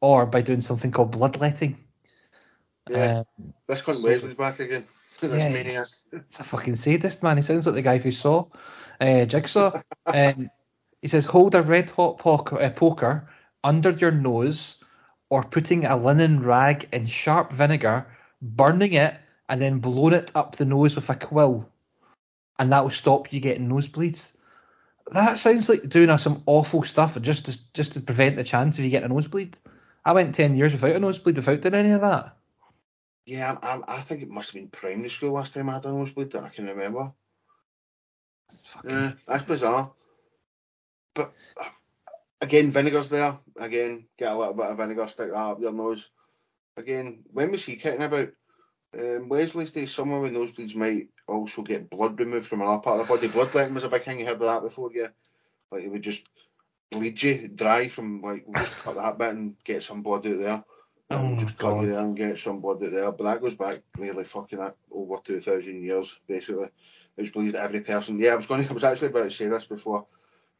or 0.00 0.26
by 0.26 0.40
doing 0.42 0.62
something 0.62 0.90
called 0.90 1.12
bloodletting. 1.12 1.78
Yeah, 2.88 3.24
um, 3.38 3.54
this 3.66 3.82
cunt 3.82 3.96
so, 3.96 4.08
Wesley's 4.08 4.34
back 4.34 4.60
again. 4.60 4.84
this 5.20 5.32
yeah, 5.32 5.48
maniac. 5.50 5.86
It's 6.12 6.40
a 6.40 6.44
fucking 6.44 6.76
sadist, 6.76 7.22
man. 7.22 7.36
He 7.36 7.42
sounds 7.42 7.66
like 7.66 7.74
the 7.74 7.82
guy 7.82 7.98
who 7.98 8.12
saw 8.12 8.46
uh, 9.00 9.24
Jigsaw. 9.24 9.80
um, 10.06 10.50
he 11.00 11.08
says, 11.08 11.26
hold 11.26 11.54
a 11.54 11.62
red 11.62 11.90
hot 11.90 12.18
poker, 12.18 12.60
uh, 12.60 12.70
poker 12.70 13.28
under 13.62 13.90
your 13.90 14.10
nose 14.10 14.83
or 15.34 15.42
putting 15.42 15.84
a 15.84 15.96
linen 15.96 16.40
rag 16.40 16.88
in 16.92 17.06
sharp 17.06 17.52
vinegar, 17.52 18.06
burning 18.40 18.92
it, 18.92 19.18
and 19.48 19.60
then 19.60 19.80
blowing 19.80 20.14
it 20.14 20.30
up 20.34 20.56
the 20.56 20.64
nose 20.64 20.94
with 20.94 21.10
a 21.10 21.14
quill 21.14 21.68
and 22.58 22.72
that 22.72 22.82
will 22.82 22.90
stop 22.90 23.32
you 23.32 23.40
getting 23.40 23.68
nosebleeds. 23.68 24.36
That 25.12 25.38
sounds 25.38 25.68
like 25.68 25.88
doing 25.88 26.16
some 26.18 26.42
awful 26.46 26.82
stuff 26.82 27.20
just 27.20 27.46
to, 27.46 27.58
just 27.74 27.92
to 27.94 28.00
prevent 28.00 28.36
the 28.36 28.44
chance 28.44 28.78
of 28.78 28.84
you 28.84 28.90
getting 28.90 29.10
a 29.10 29.14
nosebleed. 29.14 29.58
I 30.04 30.12
went 30.12 30.34
10 30.34 30.56
years 30.56 30.72
without 30.72 30.96
a 30.96 30.98
nosebleed 30.98 31.36
without 31.36 31.60
doing 31.60 31.74
any 31.74 31.90
of 31.90 32.00
that. 32.02 32.36
Yeah, 33.26 33.56
I, 33.62 33.80
I 33.88 34.00
think 34.00 34.22
it 34.22 34.30
must 34.30 34.50
have 34.50 34.54
been 34.54 34.68
primary 34.68 35.08
school 35.08 35.32
last 35.32 35.54
time 35.54 35.68
I 35.68 35.74
had 35.74 35.84
a 35.86 35.92
nosebleed 35.92 36.30
that 36.32 36.44
I 36.44 36.48
can 36.50 36.66
remember. 36.66 37.12
Fucking... 38.66 38.90
Yeah, 38.90 39.12
that's 39.26 39.44
bizarre. 39.44 39.92
But 41.14 41.32
uh, 41.60 41.68
again, 42.44 42.70
vinegar's 42.70 43.08
there. 43.08 43.38
Again, 43.56 44.06
get 44.18 44.32
a 44.32 44.36
little 44.36 44.54
bit 44.54 44.66
of 44.66 44.76
vinegar, 44.76 45.06
stick 45.08 45.30
that 45.30 45.36
up 45.36 45.60
your 45.60 45.72
nose. 45.72 46.10
Again, 46.76 47.24
when 47.32 47.50
was 47.50 47.64
he 47.64 47.76
kicking 47.76 48.02
about? 48.02 48.28
Um, 48.96 49.28
Wesley's 49.28 49.72
Day, 49.72 49.86
someone 49.86 50.22
with 50.22 50.32
nosebleeds 50.32 50.76
might 50.76 51.08
also 51.26 51.62
get 51.62 51.90
blood 51.90 52.18
removed 52.20 52.46
from 52.46 52.62
another 52.62 52.80
part 52.80 53.00
of 53.00 53.08
the 53.08 53.12
body. 53.12 53.28
Bloodletting 53.28 53.74
was 53.74 53.82
a 53.82 53.88
big 53.88 54.04
thing. 54.04 54.20
You 54.20 54.26
heard 54.26 54.34
of 54.34 54.40
that 54.40 54.62
before, 54.62 54.90
yeah? 54.94 55.08
Like 55.72 55.82
it 55.82 55.88
would 55.88 56.02
just 56.02 56.24
bleed 56.92 57.20
you 57.20 57.48
dry 57.48 57.88
from 57.88 58.22
like 58.22 58.44
we'll 58.46 58.62
just 58.62 58.78
cut 58.78 58.94
that 58.94 59.18
bit 59.18 59.30
and 59.30 59.56
get 59.64 59.82
some 59.82 60.02
blood 60.02 60.26
out 60.26 60.38
there. 60.38 60.64
Oh, 61.10 61.36
just 61.36 61.58
cut 61.58 61.80
you 61.80 61.90
there 61.90 62.00
and 62.00 62.16
get 62.16 62.38
some 62.38 62.60
blood 62.60 62.84
out 62.84 62.92
there. 62.92 63.10
But 63.10 63.24
that 63.24 63.40
goes 63.40 63.56
back 63.56 63.80
nearly 63.98 64.24
fucking 64.24 64.60
over 64.92 65.16
two 65.24 65.40
thousand 65.40 65.82
years, 65.82 66.14
basically. 66.28 66.68
It 67.16 67.20
was 67.20 67.30
believed 67.30 67.56
that 67.56 67.64
every 67.64 67.80
person. 67.80 68.20
Yeah, 68.20 68.32
I 68.32 68.36
was 68.36 68.46
going. 68.46 68.62
To, 68.62 68.70
I 68.70 68.74
was 68.74 68.84
actually 68.84 69.08
about 69.08 69.24
to 69.24 69.30
say 69.32 69.48
this 69.48 69.64
before 69.64 70.06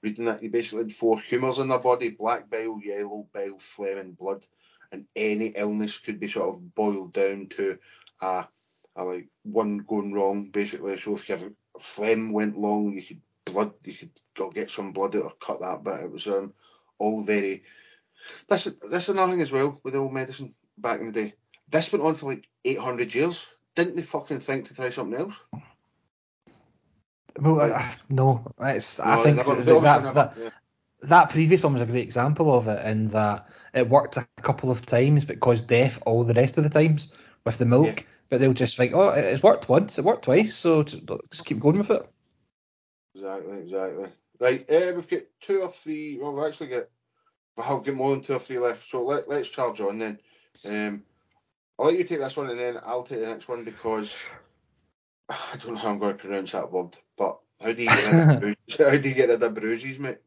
reading 0.05 0.27
that. 0.27 0.43
You 0.43 0.51
basically 0.51 0.85
had 0.85 0.93
four 0.93 1.19
humours 1.19 1.59
in 1.59 1.69
their 1.69 1.79
body: 1.81 2.11
black 2.11 2.49
bile, 2.51 2.79
yellow 2.83 3.27
bile, 3.33 3.59
phlegm, 3.59 3.99
and 3.99 4.17
blood. 4.17 4.45
And 4.93 5.07
any 5.17 5.49
illness 5.49 5.99
could 5.99 6.21
be 6.21 6.29
sort 6.29 6.51
of 6.51 6.75
boiled 6.75 7.13
down 7.15 7.49
to 7.57 7.79
a 8.21 8.47
uh, 8.97 9.05
like 9.05 9.29
one 9.43 9.79
going 9.79 10.13
wrong 10.13 10.51
basically. 10.51 10.97
So 10.99 11.15
if 11.15 11.29
your 11.29 11.39
phlegm 11.81 12.33
went 12.33 12.57
long, 12.59 12.93
you 12.93 13.03
could 13.03 13.21
blood, 13.45 13.73
you 13.85 13.95
could 13.95 14.55
get 14.55 14.71
some 14.71 14.93
blood 14.93 15.17
out 15.17 15.23
or 15.23 15.33
cut 15.41 15.61
that 15.61 15.83
bit. 15.83 16.05
It 16.05 16.13
was 16.13 16.27
um, 16.29 16.53
all 16.99 17.23
very. 17.23 17.65
This 18.49 18.65
this 18.91 19.09
another 19.09 19.33
thing 19.33 19.43
as 19.43 19.53
well 19.53 19.81
with 19.83 19.95
the 19.95 20.01
old 20.01 20.13
medicine 20.13 20.55
back 20.79 21.01
in 21.01 21.07
the 21.07 21.13
day. 21.13 21.35
This 21.69 21.93
went 21.93 22.05
on 22.05 22.15
for 22.15 22.31
like 22.31 22.47
800 22.65 23.15
years. 23.15 23.47
Didn't 23.75 23.97
they 23.97 24.03
fucking 24.03 24.41
think 24.41 24.67
to 24.67 24.75
try 24.75 24.91
something 24.91 25.19
else? 25.19 25.35
Well, 27.39 27.97
no, 28.09 28.53
it's. 28.61 28.99
No, 28.99 29.05
I 29.05 29.23
think 29.23 29.37
never, 29.39 29.55
that, 29.57 29.83
that, 29.83 30.15
that, 30.15 30.35
yeah. 30.39 30.51
that, 31.03 31.31
previous 31.31 31.63
one 31.63 31.73
was 31.73 31.83
a 31.83 31.87
great 31.87 32.05
example 32.05 32.57
of 32.57 32.69
it, 32.69 32.85
in 32.87 33.09
that 33.09 33.49
it 33.73 33.89
worked 33.89 34.17
a 34.17 34.27
couple 34.43 34.71
of 34.71 34.87
times, 34.87 35.25
but 35.25 35.41
caused 35.41 35.67
death 35.67 36.01
all 36.07 36.25
the 36.25 36.35
rest 36.35 36.59
of 36.59 36.65
the 36.65 36.71
times 36.71 37.13
with 37.45 37.59
the 37.59 37.67
milk. 37.67 38.01
Yeah 38.01 38.03
but 38.35 38.41
they'll 38.41 38.53
just 38.53 38.77
think, 38.77 38.93
oh, 38.95 39.11
it's 39.11 39.43
worked 39.43 39.69
once, 39.69 39.99
it 39.99 40.05
worked 40.05 40.25
twice, 40.25 40.55
so 40.55 40.83
just 40.83 41.45
keep 41.45 41.61
going 41.61 41.79
with 41.79 41.91
it. 41.91 42.11
Exactly, 43.15 43.59
exactly. 43.59 44.09
Right, 44.41 44.71
uh, 44.71 44.93
we've 44.95 45.09
got 45.09 45.21
two 45.41 45.61
or 45.61 45.69
three. 45.69 46.19
Well, 46.21 46.35
we've 46.35 46.45
actually 46.45 46.69
got. 46.69 46.89
I've 47.57 47.85
got 47.85 47.95
more 47.95 48.11
than 48.11 48.23
two 48.23 48.33
or 48.33 48.41
three 48.41 48.59
left, 48.59 48.91
so 48.91 49.05
let, 49.05 49.29
let's 49.29 49.49
charge 49.49 49.81
on 49.81 50.01
then. 50.01 50.19
Um, 50.65 51.05
I'll 51.79 51.87
let 51.87 51.99
you 51.99 52.03
take 52.03 52.19
this 52.19 52.37
one, 52.37 52.51
and 52.51 52.59
then 52.59 52.77
I'll 52.85 53.05
take 53.05 53.21
the 53.21 53.27
next 53.27 53.47
one 53.47 53.63
because 53.63 54.19
I 55.29 55.57
don't 55.59 55.75
know 55.75 55.81
how 55.81 55.91
I'm 55.91 56.01
going 56.01 56.17
to 56.17 56.19
pronounce 56.19 56.53
that 56.53 56.73
word. 56.73 56.97
How 57.65 57.73
do 57.73 57.83
you 57.83 57.89
get 57.89 58.13
rid 58.13 58.31
of 58.31 58.41
bruises? 58.41 58.77
how 58.79 58.97
do 58.97 59.09
you 59.09 59.15
get 59.15 59.29
rid 59.31 59.43
of 59.43 59.55
bruises, 59.55 59.99
mate? 59.99 60.19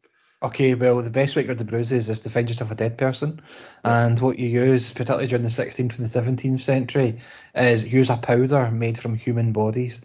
Okay, 0.41 0.73
well, 0.73 0.97
the 1.01 1.09
best 1.11 1.35
way 1.35 1.43
to 1.43 1.47
get 1.47 1.53
rid 1.53 1.61
of 1.61 1.67
bruises 1.67 2.09
is 2.09 2.19
to 2.21 2.31
find 2.31 2.49
yourself 2.49 2.71
a 2.71 2.75
dead 2.75 2.97
person. 2.97 3.41
Yeah. 3.85 4.05
And 4.05 4.19
what 4.19 4.39
you 4.39 4.47
use, 4.47 4.91
particularly 4.91 5.27
during 5.27 5.43
the 5.43 5.49
16th 5.49 5.97
and 5.97 6.07
the 6.07 6.41
17th 6.41 6.61
century, 6.61 7.19
is 7.53 7.85
use 7.85 8.09
a 8.09 8.17
powder 8.17 8.71
made 8.71 8.97
from 8.97 9.15
human 9.15 9.51
bodies. 9.51 10.01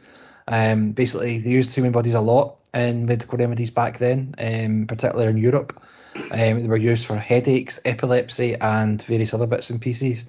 Um, 0.47 0.93
basically, 0.93 1.39
they 1.39 1.51
used 1.51 1.75
human 1.75 1.93
bodies 1.93 2.15
a 2.15 2.21
lot 2.21 2.59
in 2.75 3.07
medical 3.07 3.39
remedies 3.39 3.71
back 3.71 3.99
then, 3.99 4.35
um, 4.39 4.87
particularly 4.87 5.31
in 5.31 5.39
Europe. 5.39 5.83
Um, 6.15 6.63
they 6.63 6.69
were 6.69 6.77
used 6.77 7.07
for 7.07 7.17
headaches, 7.17 7.81
epilepsy, 7.87 8.57
and 8.57 9.01
various 9.03 9.33
other 9.33 9.47
bits 9.47 9.71
and 9.71 9.81
pieces. 9.81 10.27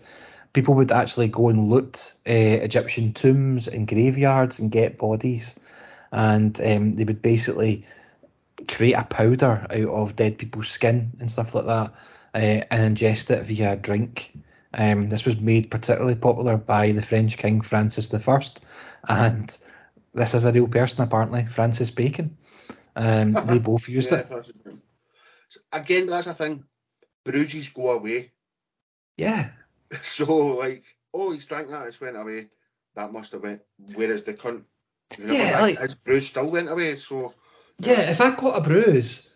People 0.53 0.75
would 0.75 0.91
actually 0.91 1.27
go 1.27 1.49
and 1.49 1.69
loot 1.69 2.13
uh, 2.27 2.31
Egyptian 2.31 3.11
tombs 3.11 3.67
and 3.67 3.87
graveyards 3.87 4.59
and 4.59 4.71
get 4.71 4.97
bodies. 4.97 5.59
And 6.13 6.59
um, 6.61 6.93
they 6.93 7.03
would 7.05 7.21
basically 7.21 7.85
create 8.67 8.93
a 8.93 9.03
powder 9.03 9.67
out 9.69 9.89
of 9.89 10.15
dead 10.15 10.37
people's 10.37 10.69
skin 10.69 11.11
and 11.19 11.31
stuff 11.31 11.55
like 11.55 11.65
that, 11.65 11.93
uh, 12.35 12.65
and 12.71 12.97
ingest 12.97 13.31
it 13.31 13.43
via 13.45 13.73
a 13.73 13.77
drink. 13.77 14.37
Um, 14.75 15.09
this 15.09 15.25
was 15.25 15.39
made 15.39 15.71
particularly 15.71 16.15
popular 16.15 16.57
by 16.57 16.91
the 16.93 17.01
French 17.01 17.37
King 17.37 17.61
Francis 17.61 18.13
I, 18.13 18.41
and 19.09 19.57
this 20.13 20.33
is 20.33 20.45
a 20.45 20.51
real 20.51 20.67
person 20.67 21.01
apparently, 21.03 21.45
Francis 21.45 21.91
Bacon. 21.91 22.37
Um, 22.95 23.33
they 23.45 23.59
both 23.59 23.89
used 23.89 24.11
Yeah, 24.11 24.19
it. 24.19 24.31
Again, 25.71 26.07
that's 26.07 26.27
a 26.27 26.33
thing. 26.33 26.65
Bruises 27.25 27.69
go 27.69 27.91
away. 27.91 28.31
Yeah, 29.17 29.51
So 30.01 30.57
like, 30.57 30.83
oh, 31.13 31.33
he's 31.33 31.45
drank 31.45 31.69
that, 31.69 31.87
it's 31.87 32.01
went 32.01 32.17
away. 32.17 32.49
That 32.95 33.11
must 33.11 33.31
have 33.33 33.43
went. 33.43 33.61
Whereas 33.95 34.23
the 34.23 34.33
cunt, 34.33 34.65
Yeah, 35.19 35.49
drank, 35.49 35.61
like- 35.61 35.79
his 35.79 35.95
bruise 35.95 36.27
still 36.27 36.49
went 36.49 36.69
away. 36.69 36.97
So 36.97 37.33
yeah. 37.79 38.11
If 38.11 38.21
I 38.21 38.31
got 38.35 38.57
a 38.57 38.61
bruise, 38.61 39.29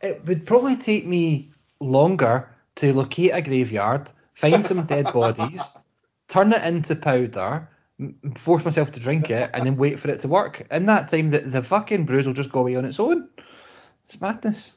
it 0.00 0.24
would 0.26 0.46
probably 0.46 0.76
take 0.76 1.06
me 1.06 1.50
longer 1.80 2.48
to 2.76 2.92
locate 2.94 3.32
a 3.34 3.42
graveyard, 3.42 4.08
find 4.34 4.64
some 4.64 4.86
dead 4.86 5.12
bodies, 5.12 5.76
turn 6.28 6.52
it 6.52 6.62
into 6.64 6.96
powder, 6.96 7.68
force 8.36 8.64
myself 8.64 8.90
to 8.92 9.00
drink 9.00 9.30
it, 9.30 9.50
and 9.52 9.64
then 9.66 9.76
wait 9.76 10.00
for 10.00 10.10
it 10.10 10.20
to 10.20 10.28
work. 10.28 10.66
In 10.70 10.86
that 10.86 11.08
time, 11.08 11.30
the, 11.30 11.40
the 11.40 11.62
fucking 11.62 12.06
bruise 12.06 12.26
will 12.26 12.34
just 12.34 12.50
go 12.50 12.60
away 12.60 12.76
on 12.76 12.84
its 12.84 12.98
own. 12.98 13.28
It's 14.06 14.20
madness. 14.20 14.76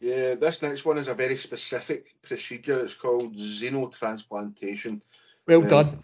yeah, 0.00 0.34
this 0.34 0.62
next 0.62 0.84
one 0.84 0.98
is 0.98 1.08
a 1.08 1.14
very 1.14 1.36
specific 1.36 2.14
procedure. 2.22 2.80
It's 2.80 2.94
called 2.94 3.36
xenotransplantation. 3.36 5.00
Well 5.46 5.62
Um, 5.62 5.68
done. 5.68 5.98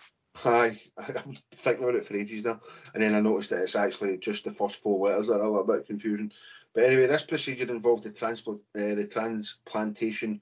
Aye, 0.45 0.81
I'm 0.99 1.35
thinking 1.53 1.85
about 1.85 1.97
it 1.97 2.05
for 2.05 2.17
ages 2.17 2.45
now, 2.45 2.61
and 2.95 3.03
then 3.03 3.15
I 3.15 3.21
noticed 3.21 3.51
that 3.51 3.63
it's 3.63 3.77
actually 3.77 4.19
just 4.19 4.45
the 4.45 4.53
first 4.53 4.77
four 4.77 5.09
letters 5.09 5.29
that 5.29 5.41
are 5.41 5.43
a 5.43 5.51
little 5.51 5.65
bit 5.65 5.87
confusing. 5.87 6.33
But 6.75 6.85
anyway, 6.85 7.07
this 7.07 7.23
procedure 7.23 7.71
involved 7.71 8.05
the 8.05 8.13
transplant, 8.13 8.61
uh, 8.77 8.95
the 8.95 9.07
transplantation 9.07 10.41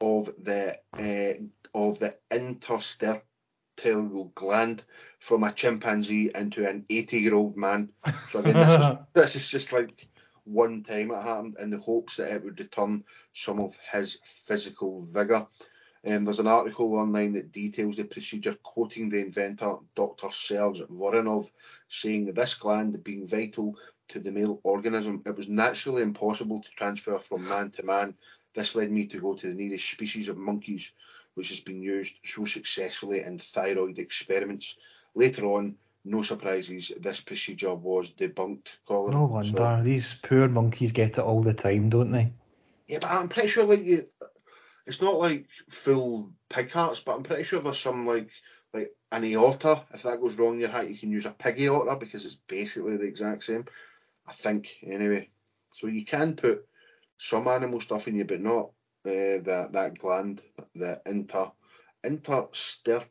of 0.00 0.28
the 0.42 0.78
uh, 0.92 1.34
of 1.74 1.98
the 1.98 2.16
interstitial 2.30 3.22
gland 4.34 4.82
from 5.20 5.44
a 5.44 5.52
chimpanzee 5.52 6.30
into 6.34 6.68
an 6.68 6.84
80 6.90 7.18
year 7.18 7.34
old 7.34 7.56
man. 7.56 7.90
So 8.26 8.40
again, 8.40 8.54
this 8.54 8.74
is 8.74 8.86
this 9.12 9.36
is 9.36 9.48
just 9.48 9.72
like 9.72 10.08
one 10.44 10.82
time 10.82 11.10
it 11.10 11.22
happened 11.22 11.56
in 11.60 11.70
the 11.70 11.78
hopes 11.78 12.16
that 12.16 12.32
it 12.32 12.42
would 12.42 12.58
return 12.58 13.04
some 13.32 13.60
of 13.60 13.78
his 13.92 14.18
physical 14.24 15.02
vigour. 15.02 15.46
Um, 16.06 16.22
there's 16.24 16.38
an 16.38 16.46
article 16.46 16.94
online 16.94 17.32
that 17.34 17.52
details 17.52 17.96
the 17.96 18.04
procedure, 18.04 18.54
quoting 18.62 19.08
the 19.08 19.18
inventor, 19.20 19.76
Dr. 19.94 20.28
Serge 20.30 20.80
Voronoff, 20.82 21.50
saying 21.88 22.26
that 22.26 22.36
this 22.36 22.54
gland 22.54 23.02
being 23.02 23.26
vital 23.26 23.76
to 24.08 24.20
the 24.20 24.30
male 24.30 24.60
organism, 24.62 25.22
it 25.26 25.36
was 25.36 25.48
naturally 25.48 26.02
impossible 26.02 26.62
to 26.62 26.70
transfer 26.70 27.18
from 27.18 27.48
man 27.48 27.70
to 27.72 27.82
man. 27.82 28.14
This 28.54 28.74
led 28.74 28.90
me 28.90 29.06
to 29.06 29.20
go 29.20 29.34
to 29.34 29.48
the 29.48 29.54
nearest 29.54 29.90
species 29.90 30.28
of 30.28 30.36
monkeys, 30.36 30.92
which 31.34 31.48
has 31.50 31.60
been 31.60 31.82
used 31.82 32.14
so 32.24 32.44
successfully 32.44 33.22
in 33.22 33.38
thyroid 33.38 33.98
experiments. 33.98 34.76
Later 35.14 35.46
on, 35.46 35.76
no 36.04 36.22
surprises, 36.22 36.92
this 37.00 37.20
procedure 37.20 37.74
was 37.74 38.12
debunked. 38.14 38.68
Colin. 38.86 39.12
No 39.12 39.42
So- 39.42 39.52
wonder 39.62 39.82
these 39.82 40.14
poor 40.22 40.48
monkeys 40.48 40.92
get 40.92 41.18
it 41.18 41.24
all 41.24 41.42
the 41.42 41.54
time, 41.54 41.90
don't 41.90 42.10
they? 42.12 42.32
yeah, 42.86 42.98
but 43.00 43.10
I'm 43.10 43.28
pretty 43.28 43.48
sure 43.48 43.64
like 43.64 43.84
you, 43.84 44.06
it's 44.88 45.02
not 45.02 45.18
like 45.18 45.46
full 45.68 46.32
pig 46.48 46.72
hearts, 46.72 47.00
but 47.00 47.14
I'm 47.14 47.22
pretty 47.22 47.44
sure 47.44 47.60
there's 47.60 47.78
some 47.78 48.06
like 48.06 48.30
like 48.72 48.90
an 49.12 49.24
aorta. 49.24 49.84
If 49.92 50.02
that 50.02 50.20
goes 50.20 50.36
wrong 50.36 50.54
in 50.54 50.60
your 50.60 50.70
hat, 50.70 50.88
you 50.88 50.96
can 50.96 51.10
use 51.10 51.26
a 51.26 51.30
pig 51.30 51.60
aorta 51.60 51.96
because 51.96 52.24
it's 52.24 52.40
basically 52.48 52.96
the 52.96 53.04
exact 53.04 53.44
same. 53.44 53.66
I 54.26 54.32
think 54.32 54.68
anyway. 54.82 55.28
So 55.70 55.86
you 55.86 56.04
can 56.04 56.34
put 56.34 56.66
some 57.18 57.46
animal 57.48 57.80
stuff 57.80 58.08
in 58.08 58.16
you, 58.16 58.24
but 58.24 58.40
not 58.40 58.70
uh, 59.04 59.44
that 59.44 59.68
that 59.72 59.98
gland, 59.98 60.42
the 60.74 61.00
inter 61.04 61.52
interstitial. 62.02 63.04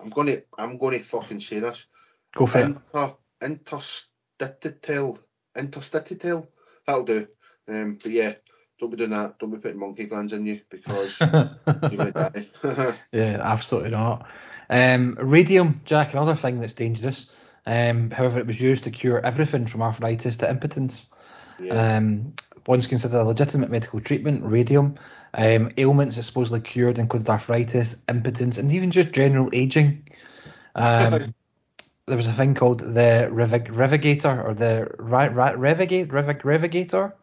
I'm 0.00 0.10
gonna 0.10 0.38
I'm 0.56 0.78
gonna 0.78 1.00
fucking 1.00 1.40
say 1.40 1.58
this. 1.58 1.86
Go 2.34 2.46
for 2.46 2.60
it. 2.60 2.64
Inter 2.66 3.16
interstitial 3.42 5.18
interstitial. 5.56 6.48
That'll 6.86 7.04
do. 7.04 7.26
Um, 7.68 7.98
but 8.00 8.12
yeah, 8.12 8.34
don't 8.78 8.90
be 8.90 8.96
doing 8.96 9.10
that. 9.10 9.38
Don't 9.38 9.50
be 9.50 9.58
putting 9.58 9.78
monkey 9.78 10.04
glands 10.04 10.32
in 10.32 10.46
you 10.46 10.60
because 10.70 11.18
you're 11.20 11.56
gonna 11.66 12.12
die. 12.12 12.46
yeah, 13.12 13.38
absolutely 13.42 13.90
not. 13.90 14.26
Um, 14.68 15.16
radium, 15.20 15.80
Jack, 15.84 16.12
another 16.12 16.34
thing 16.34 16.60
that's 16.60 16.72
dangerous. 16.72 17.30
Um, 17.66 18.10
however, 18.10 18.38
it 18.38 18.46
was 18.46 18.60
used 18.60 18.84
to 18.84 18.90
cure 18.90 19.24
everything 19.24 19.66
from 19.66 19.82
arthritis 19.82 20.36
to 20.38 20.50
impotence. 20.50 21.12
yeah. 21.60 21.96
Um, 21.96 22.34
once 22.66 22.86
considered 22.86 23.20
a 23.20 23.24
legitimate 23.24 23.70
medical 23.70 24.00
treatment, 24.00 24.44
radium. 24.44 24.96
Um, 25.34 25.70
ailments 25.76 26.16
it 26.16 26.22
supposedly 26.22 26.60
cured 26.60 26.98
included 26.98 27.28
arthritis, 27.28 28.02
impotence, 28.08 28.58
and 28.58 28.72
even 28.72 28.90
just 28.90 29.12
general 29.12 29.48
aging. 29.52 30.08
Um, 30.74 31.34
there 32.06 32.16
was 32.16 32.26
a 32.26 32.32
thing 32.32 32.54
called 32.54 32.80
the 32.80 33.28
Revigator 33.30 34.42
or 34.42 34.54
the 34.54 34.88
ri- 34.98 35.28
ri- 35.28 35.56
Revigate 35.56 36.08
Revig- 36.08 36.44
Revigator. 36.44 37.14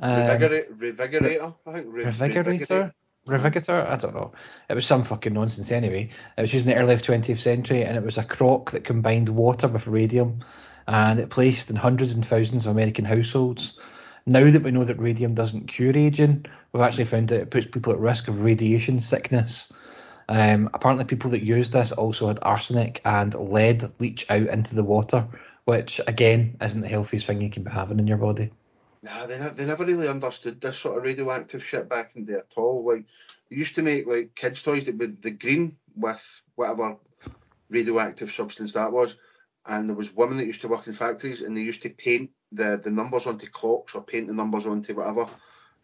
Um, 0.00 0.20
Revigorate, 0.20 0.76
revigorator, 0.76 1.54
I 1.66 1.72
think. 1.72 1.86
Re- 1.88 2.04
Revigorator? 2.04 2.92
Revigator? 3.26 3.86
I 3.88 3.96
don't 3.96 4.14
know. 4.14 4.32
It 4.68 4.74
was 4.74 4.86
some 4.86 5.04
fucking 5.04 5.32
nonsense 5.32 5.72
anyway. 5.72 6.10
It 6.36 6.42
was 6.42 6.52
used 6.52 6.66
in 6.66 6.74
the 6.74 6.80
early 6.80 6.96
20th 6.96 7.40
century 7.40 7.84
and 7.84 7.96
it 7.96 8.02
was 8.02 8.18
a 8.18 8.24
crock 8.24 8.70
that 8.72 8.84
combined 8.84 9.28
water 9.30 9.68
with 9.68 9.86
radium 9.86 10.40
and 10.86 11.18
it 11.18 11.30
placed 11.30 11.70
in 11.70 11.76
hundreds 11.76 12.12
and 12.12 12.24
thousands 12.24 12.66
of 12.66 12.72
American 12.72 13.04
households. 13.04 13.78
Now 14.26 14.50
that 14.50 14.62
we 14.62 14.70
know 14.70 14.84
that 14.84 14.98
radium 14.98 15.34
doesn't 15.34 15.68
cure 15.68 15.96
aging, 15.96 16.46
we've 16.72 16.82
actually 16.82 17.04
found 17.04 17.28
that 17.28 17.40
it 17.40 17.50
puts 17.50 17.66
people 17.66 17.92
at 17.92 17.98
risk 17.98 18.28
of 18.28 18.42
radiation 18.42 19.00
sickness. 19.00 19.72
Um, 20.28 20.70
apparently, 20.72 21.04
people 21.04 21.30
that 21.30 21.44
used 21.44 21.72
this 21.72 21.92
also 21.92 22.28
had 22.28 22.38
arsenic 22.40 23.02
and 23.04 23.34
lead 23.34 23.90
leach 24.00 24.24
out 24.30 24.46
into 24.46 24.74
the 24.74 24.84
water, 24.84 25.26
which 25.66 26.00
again 26.06 26.56
isn't 26.62 26.80
the 26.80 26.88
healthiest 26.88 27.26
thing 27.26 27.42
you 27.42 27.50
can 27.50 27.64
be 27.64 27.70
having 27.70 27.98
in 27.98 28.06
your 28.06 28.16
body. 28.16 28.50
Nah, 29.04 29.26
they, 29.26 29.38
ne- 29.38 29.50
they 29.50 29.66
never 29.66 29.84
really 29.84 30.08
understood 30.08 30.60
this 30.62 30.78
sort 30.78 30.96
of 30.96 31.02
radioactive 31.04 31.62
shit 31.62 31.90
back 31.90 32.12
in 32.14 32.24
the 32.24 32.32
day 32.32 32.38
at 32.38 32.52
all. 32.56 32.86
Like, 32.86 33.04
they 33.50 33.56
used 33.56 33.74
to 33.74 33.82
make 33.82 34.06
like 34.06 34.34
kids' 34.34 34.62
toys 34.62 34.84
that 34.84 34.96
would 34.96 35.20
the 35.20 35.30
green 35.30 35.76
with 35.94 36.42
whatever 36.54 36.96
radioactive 37.68 38.30
substance 38.32 38.72
that 38.72 38.92
was. 38.92 39.16
And 39.66 39.88
there 39.88 39.96
was 39.96 40.14
women 40.14 40.38
that 40.38 40.46
used 40.46 40.62
to 40.62 40.68
work 40.68 40.86
in 40.86 40.94
factories 40.94 41.42
and 41.42 41.54
they 41.54 41.60
used 41.60 41.82
to 41.82 41.90
paint 41.90 42.30
the, 42.52 42.80
the 42.82 42.90
numbers 42.90 43.26
onto 43.26 43.46
clocks 43.46 43.94
or 43.94 44.02
paint 44.02 44.26
the 44.26 44.32
numbers 44.32 44.66
onto 44.66 44.94
whatever 44.94 45.28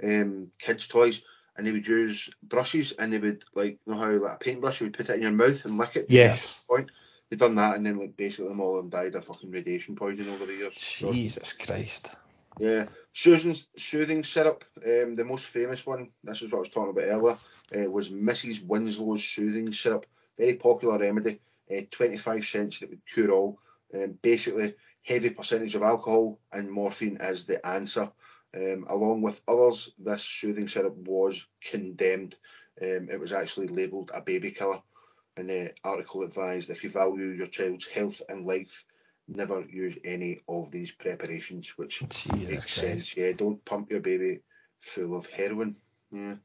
um, 0.02 0.48
kids' 0.58 0.86
toys. 0.88 1.22
And 1.56 1.66
they 1.66 1.72
would 1.72 1.86
use 1.86 2.30
brushes 2.42 2.92
and 2.92 3.12
they 3.12 3.18
would 3.18 3.44
like 3.54 3.78
you 3.86 3.92
know 3.92 3.98
how 4.00 4.10
like 4.12 4.34
a 4.34 4.38
paintbrush 4.38 4.80
you 4.80 4.86
would 4.86 4.96
put 4.96 5.10
it 5.10 5.16
in 5.16 5.22
your 5.22 5.30
mouth 5.30 5.62
and 5.66 5.76
lick 5.76 5.96
it. 5.96 6.08
to 6.08 6.14
Yes. 6.14 6.64
point. 6.66 6.90
They 7.28 7.36
done 7.36 7.56
that 7.56 7.76
and 7.76 7.84
then 7.84 7.98
like 7.98 8.16
basically 8.16 8.48
them 8.48 8.60
all 8.60 8.78
of 8.78 8.82
them 8.84 8.88
died 8.90 9.14
of 9.14 9.26
fucking 9.26 9.50
radiation 9.50 9.94
poisoning 9.94 10.32
over 10.32 10.46
the 10.46 10.54
years. 10.54 10.72
So- 10.78 11.12
Jesus 11.12 11.52
Christ. 11.52 12.14
Yeah, 12.60 12.86
soothing, 13.14 13.56
soothing 13.78 14.22
syrup. 14.22 14.64
Um, 14.84 15.16
the 15.16 15.24
most 15.24 15.46
famous 15.46 15.86
one. 15.86 16.10
This 16.22 16.42
is 16.42 16.52
what 16.52 16.58
I 16.58 16.60
was 16.60 16.68
talking 16.68 16.90
about 16.90 17.08
earlier. 17.08 17.38
Uh, 17.74 17.90
was 17.90 18.10
Mrs. 18.10 18.62
Winslow's 18.62 19.24
soothing 19.24 19.72
syrup. 19.72 20.04
Very 20.38 20.56
popular 20.56 20.98
remedy. 20.98 21.40
Uh, 21.74 21.82
25 21.90 22.44
cents. 22.44 22.82
It 22.82 22.90
would 22.90 23.06
cure 23.06 23.30
all. 23.32 23.58
Um, 23.94 24.18
basically, 24.20 24.74
heavy 25.02 25.30
percentage 25.30 25.74
of 25.74 25.82
alcohol 25.82 26.38
and 26.52 26.70
morphine 26.70 27.16
is 27.22 27.46
the 27.46 27.64
answer. 27.66 28.12
Um, 28.54 28.84
along 28.88 29.22
with 29.22 29.40
others, 29.48 29.94
this 29.98 30.22
soothing 30.22 30.68
syrup 30.68 30.96
was 30.96 31.46
condemned. 31.64 32.36
Um, 32.82 33.08
it 33.10 33.18
was 33.18 33.32
actually 33.32 33.68
labelled 33.68 34.10
a 34.12 34.20
baby 34.20 34.50
killer. 34.50 34.82
The 35.36 35.72
article 35.82 36.22
advised 36.22 36.68
if 36.68 36.84
you 36.84 36.90
value 36.90 37.28
your 37.28 37.46
child's 37.46 37.86
health 37.88 38.20
and 38.28 38.44
life, 38.44 38.84
never 39.30 39.60
use 39.60 39.96
any 40.04 40.40
of 40.48 40.70
these 40.70 40.92
preparations, 40.92 41.72
which 41.76 42.02
Jesus 42.08 42.32
makes 42.32 42.74
Christ. 42.74 42.74
sense. 42.74 43.16
Yeah, 43.16 43.32
don't 43.32 43.64
pump 43.64 43.90
your 43.90 44.00
baby 44.00 44.40
full 44.80 45.16
of 45.16 45.26
heroin. 45.26 45.76
Yeah. 46.12 46.36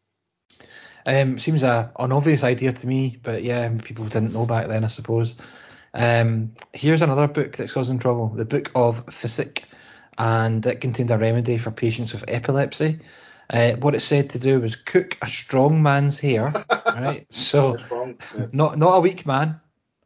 Um, 1.05 1.37
seems 1.39 1.63
a 1.63 1.91
an 1.99 2.11
obvious 2.11 2.43
idea 2.43 2.73
to 2.73 2.87
me, 2.87 3.19
but 3.21 3.43
yeah, 3.43 3.69
people 3.83 4.05
didn't 4.05 4.33
know 4.33 4.45
back 4.45 4.67
then, 4.67 4.83
I 4.83 4.87
suppose. 4.87 5.35
Um, 5.93 6.53
here's 6.73 7.01
another 7.01 7.27
book 7.27 7.55
that's 7.55 7.73
causing 7.73 7.99
trouble: 7.99 8.29
the 8.29 8.45
Book 8.45 8.71
of 8.75 9.03
Physic, 9.13 9.65
and 10.17 10.65
it 10.65 10.81
contained 10.81 11.11
a 11.11 11.17
remedy 11.17 11.57
for 11.57 11.71
patients 11.71 12.13
with 12.13 12.25
epilepsy. 12.27 12.99
Uh, 13.49 13.73
what 13.73 13.93
it 13.93 14.01
said 14.01 14.31
to 14.31 14.39
do 14.39 14.59
was 14.59 14.75
cook 14.75 15.17
a 15.21 15.27
strong 15.27 15.83
man's 15.83 16.19
hair, 16.19 16.51
right? 16.87 17.27
So? 17.29 17.77
Yeah. 17.77 18.47
not 18.51 18.77
not 18.77 18.97
a 18.97 18.99
weak 18.99 19.25
man, 19.25 19.59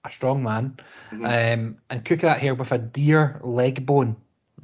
a 0.10 0.14
strong 0.14 0.44
man, 0.44 0.78
Mhm. 1.12 1.54
um, 1.56 1.78
and 1.90 2.06
cook 2.06 2.22
that 2.22 2.40
hair 2.40 2.56
with 2.56 2.72
a 2.72 2.78
deer 2.78 3.40
leg 3.44 3.86
bone. 3.86 4.16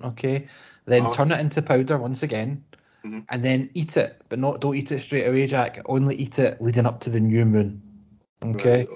Okay, 0.03 0.47
then 0.85 1.03
Uh-huh. 1.03 1.13
turn 1.13 1.31
it 1.31 1.39
into 1.39 1.61
powder 1.61 1.97
once 1.97 2.21
again, 2.23 2.63
Mhm. 3.05 3.23
and 3.29 3.43
then 3.43 3.69
eat 3.73 3.95
it, 3.97 4.21
but 4.29 4.39
not 4.39 4.59
don't 4.61 4.75
eat 4.75 4.91
it 4.91 5.01
straight 5.01 5.27
away, 5.27 5.47
Jack. 5.47 5.79
Only 5.85 6.15
eat 6.15 6.39
it 6.39 6.61
leading 6.61 6.85
up 6.85 6.99
to 7.01 7.09
the 7.09 7.19
new 7.19 7.45
moon. 7.45 7.81
Okay, 8.43 8.79
Right. 8.85 8.89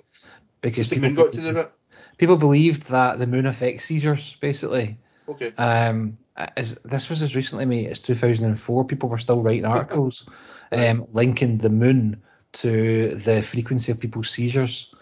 because 0.61 0.89
people 0.89 1.09
moon 1.09 1.15
got 1.15 1.25
to 1.25 1.37
believe- 1.37 1.53
do 1.53 1.57
with 1.57 1.65
it? 1.67 1.71
people 2.17 2.37
believed 2.37 2.89
that 2.89 3.17
the 3.19 3.27
moon 3.27 3.45
affects 3.45 3.85
seizures, 3.85 4.35
basically. 4.41 4.97
Okay. 5.29 5.53
Um, 5.57 6.17
as 6.57 6.75
this 6.83 7.09
was 7.09 7.21
as 7.21 7.35
recently, 7.35 7.65
mate, 7.65 7.87
as 7.87 7.99
2004. 7.99 8.83
People 8.85 9.09
were 9.09 9.17
still 9.17 9.41
writing 9.41 9.65
articles, 9.65 10.27
um, 10.71 11.05
linking 11.13 11.57
the 11.59 11.69
moon 11.69 12.21
to 12.51 13.15
the 13.15 13.41
frequency 13.41 13.91
of 13.91 13.99
people's 13.99 14.29
seizures. 14.29 14.93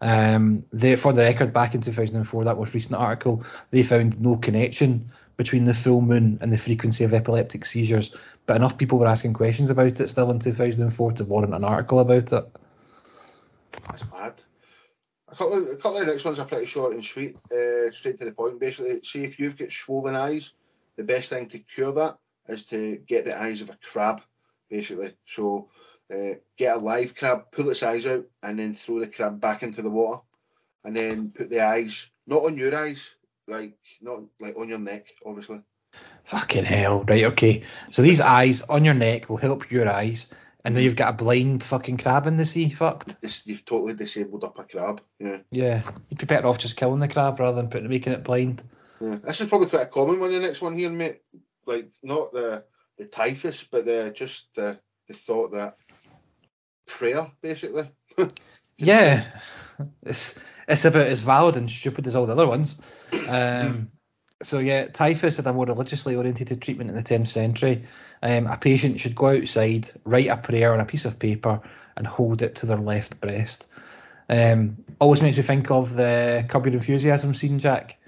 Um, 0.00 0.64
for 0.98 1.12
the 1.12 1.22
record, 1.22 1.52
back 1.52 1.74
in 1.74 1.82
2004, 1.82 2.44
that 2.44 2.56
was 2.56 2.74
recent 2.74 2.94
article, 2.94 3.44
they 3.70 3.82
found 3.82 4.20
no 4.20 4.36
connection 4.36 5.10
between 5.36 5.64
the 5.64 5.74
full 5.74 6.00
moon 6.00 6.38
and 6.40 6.52
the 6.52 6.58
frequency 6.58 7.04
of 7.04 7.14
epileptic 7.14 7.64
seizures, 7.64 8.14
but 8.46 8.56
enough 8.56 8.78
people 8.78 8.98
were 8.98 9.06
asking 9.06 9.32
questions 9.32 9.70
about 9.70 10.00
it 10.00 10.08
still 10.08 10.30
in 10.30 10.38
2004 10.38 11.12
to 11.12 11.24
warrant 11.24 11.54
an 11.54 11.64
article 11.64 11.98
about 11.98 12.32
it. 12.32 12.44
That's 13.90 14.10
mad. 14.10 14.34
A 15.28 15.36
couple, 15.36 15.54
of, 15.54 15.72
a 15.72 15.76
couple 15.76 15.98
of 15.98 16.06
the 16.06 16.12
next 16.12 16.24
ones 16.24 16.38
are 16.38 16.44
pretty 16.44 16.66
short 16.66 16.92
and 16.92 17.04
sweet, 17.04 17.36
uh, 17.52 17.90
straight 17.92 18.18
to 18.18 18.24
the 18.24 18.32
point. 18.32 18.58
Basically, 18.58 19.00
see 19.02 19.24
if 19.24 19.38
you've 19.38 19.56
got 19.56 19.70
swollen 19.70 20.16
eyes, 20.16 20.52
the 20.96 21.04
best 21.04 21.30
thing 21.30 21.48
to 21.48 21.58
cure 21.58 21.92
that 21.92 22.18
is 22.48 22.64
to 22.66 22.96
get 23.06 23.24
the 23.24 23.40
eyes 23.40 23.62
of 23.62 23.70
a 23.70 23.78
crab, 23.82 24.22
basically. 24.68 25.14
So 25.24 25.68
uh, 26.12 26.34
get 26.56 26.76
a 26.76 26.78
live 26.78 27.14
crab, 27.14 27.52
pull 27.52 27.70
its 27.70 27.82
eyes 27.82 28.06
out, 28.06 28.26
and 28.42 28.58
then 28.58 28.72
throw 28.72 29.00
the 29.00 29.06
crab 29.06 29.40
back 29.40 29.62
into 29.62 29.82
the 29.82 29.90
water, 29.90 30.22
and 30.84 30.96
then 30.96 31.30
put 31.30 31.50
the 31.50 31.60
eyes 31.60 32.08
not 32.26 32.44
on 32.44 32.56
your 32.56 32.74
eyes, 32.74 33.14
like 33.46 33.76
not 34.00 34.22
like 34.40 34.56
on 34.56 34.68
your 34.68 34.78
neck, 34.78 35.06
obviously. 35.24 35.62
Fucking 36.24 36.64
hell, 36.64 37.04
right? 37.04 37.24
Okay, 37.24 37.62
so 37.90 38.02
these 38.02 38.20
eyes 38.20 38.62
on 38.62 38.84
your 38.84 38.94
neck 38.94 39.28
will 39.28 39.36
help 39.36 39.70
your 39.70 39.88
eyes, 39.88 40.32
and 40.64 40.74
now 40.74 40.80
you've 40.80 40.96
got 40.96 41.14
a 41.14 41.16
blind 41.16 41.62
fucking 41.64 41.98
crab 41.98 42.26
in 42.26 42.36
the 42.36 42.46
sea. 42.46 42.70
Fucked. 42.70 43.20
This, 43.20 43.46
you've 43.46 43.64
totally 43.64 43.94
disabled 43.94 44.44
up 44.44 44.58
a 44.58 44.64
crab. 44.64 45.00
Yeah. 45.18 45.38
Yeah, 45.50 45.82
you'd 46.08 46.20
be 46.20 46.26
better 46.26 46.46
off 46.46 46.58
just 46.58 46.76
killing 46.76 47.00
the 47.00 47.08
crab 47.08 47.40
rather 47.40 47.56
than 47.56 47.70
putting 47.70 47.88
making 47.88 48.12
it 48.12 48.24
blind. 48.24 48.62
Yeah. 49.00 49.16
This 49.24 49.40
is 49.40 49.48
probably 49.48 49.68
quite 49.68 49.82
a 49.82 49.86
common 49.86 50.20
one. 50.20 50.30
The 50.30 50.40
next 50.40 50.60
one 50.60 50.78
here, 50.78 50.90
mate. 50.90 51.22
Like 51.66 51.88
not 52.02 52.32
the 52.32 52.64
the 52.98 53.06
typhus, 53.06 53.64
but 53.64 53.84
the 53.84 54.12
just 54.14 54.54
the 54.54 54.78
the 55.08 55.14
thought 55.14 55.52
that 55.52 55.76
prayer, 56.90 57.30
basically. 57.40 57.90
yeah, 58.78 59.26
it's 60.02 60.40
it's 60.68 60.84
about 60.84 61.06
as 61.06 61.20
valid 61.20 61.56
and 61.56 61.70
stupid 61.70 62.06
as 62.06 62.14
all 62.14 62.26
the 62.26 62.32
other 62.32 62.46
ones. 62.46 62.76
Um, 63.28 63.90
so 64.42 64.58
yeah, 64.58 64.86
typhus 64.86 65.36
had 65.36 65.46
a 65.46 65.52
more 65.52 65.66
religiously 65.66 66.16
oriented 66.16 66.60
treatment 66.62 66.90
in 66.90 66.96
the 66.96 67.02
10th 67.02 67.28
century. 67.28 67.84
Um, 68.22 68.46
a 68.46 68.56
patient 68.56 69.00
should 69.00 69.14
go 69.14 69.36
outside, 69.36 69.90
write 70.04 70.28
a 70.28 70.36
prayer 70.36 70.72
on 70.72 70.80
a 70.80 70.84
piece 70.84 71.04
of 71.04 71.18
paper, 71.18 71.60
and 71.96 72.06
hold 72.06 72.42
it 72.42 72.54
to 72.56 72.66
their 72.66 72.78
left 72.78 73.20
breast. 73.20 73.68
Um, 74.28 74.78
always 75.00 75.22
makes 75.22 75.36
me 75.36 75.42
think 75.42 75.70
of 75.70 75.94
the 75.94 76.44
Curb 76.48 76.66
Your 76.66 76.76
Enthusiasm 76.76 77.34
scene, 77.34 77.58
Jack, 77.58 77.98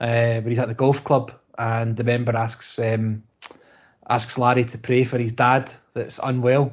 uh, 0.00 0.40
where 0.40 0.48
he's 0.48 0.58
at 0.58 0.68
the 0.68 0.74
golf 0.74 1.04
club 1.04 1.32
and 1.58 1.96
the 1.96 2.04
member 2.04 2.36
asks 2.36 2.78
um, 2.78 3.22
asks 4.08 4.38
Larry 4.38 4.64
to 4.64 4.78
pray 4.78 5.04
for 5.04 5.18
his 5.18 5.32
dad 5.32 5.72
that's 5.94 6.20
unwell, 6.22 6.72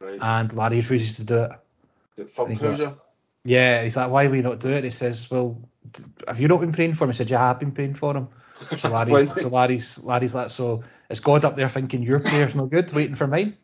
Right. 0.00 0.18
and 0.20 0.52
Larry 0.54 0.76
refuses 0.76 1.16
to 1.16 1.24
do 1.24 1.44
it. 1.44 2.28
Thumb 2.30 2.48
like- 2.52 2.90
Yeah, 3.44 3.82
he's 3.82 3.96
like, 3.96 4.10
why 4.10 4.26
will 4.26 4.36
you 4.36 4.42
not 4.42 4.60
do 4.60 4.70
it? 4.70 4.84
He 4.84 4.90
says, 4.90 5.30
well, 5.30 5.60
have 6.26 6.40
you 6.40 6.48
not 6.48 6.60
been 6.60 6.72
praying 6.72 6.94
for 6.94 7.04
him? 7.04 7.10
He 7.10 7.16
said, 7.16 7.30
yeah, 7.30 7.42
I 7.42 7.48
have 7.48 7.60
been 7.60 7.72
praying 7.72 7.94
for 7.94 8.16
him. 8.16 8.28
So 8.78 8.90
Larry's, 8.90 9.32
so 9.34 9.48
Larry's, 9.48 10.02
Larry's 10.04 10.34
like, 10.34 10.50
so 10.50 10.84
is 11.08 11.20
God 11.20 11.46
up 11.46 11.56
there 11.56 11.68
thinking 11.70 12.02
your 12.02 12.20
prayer's 12.20 12.54
no 12.54 12.66
good, 12.66 12.92
waiting 12.92 13.14
for 13.16 13.26
mine? 13.26 13.56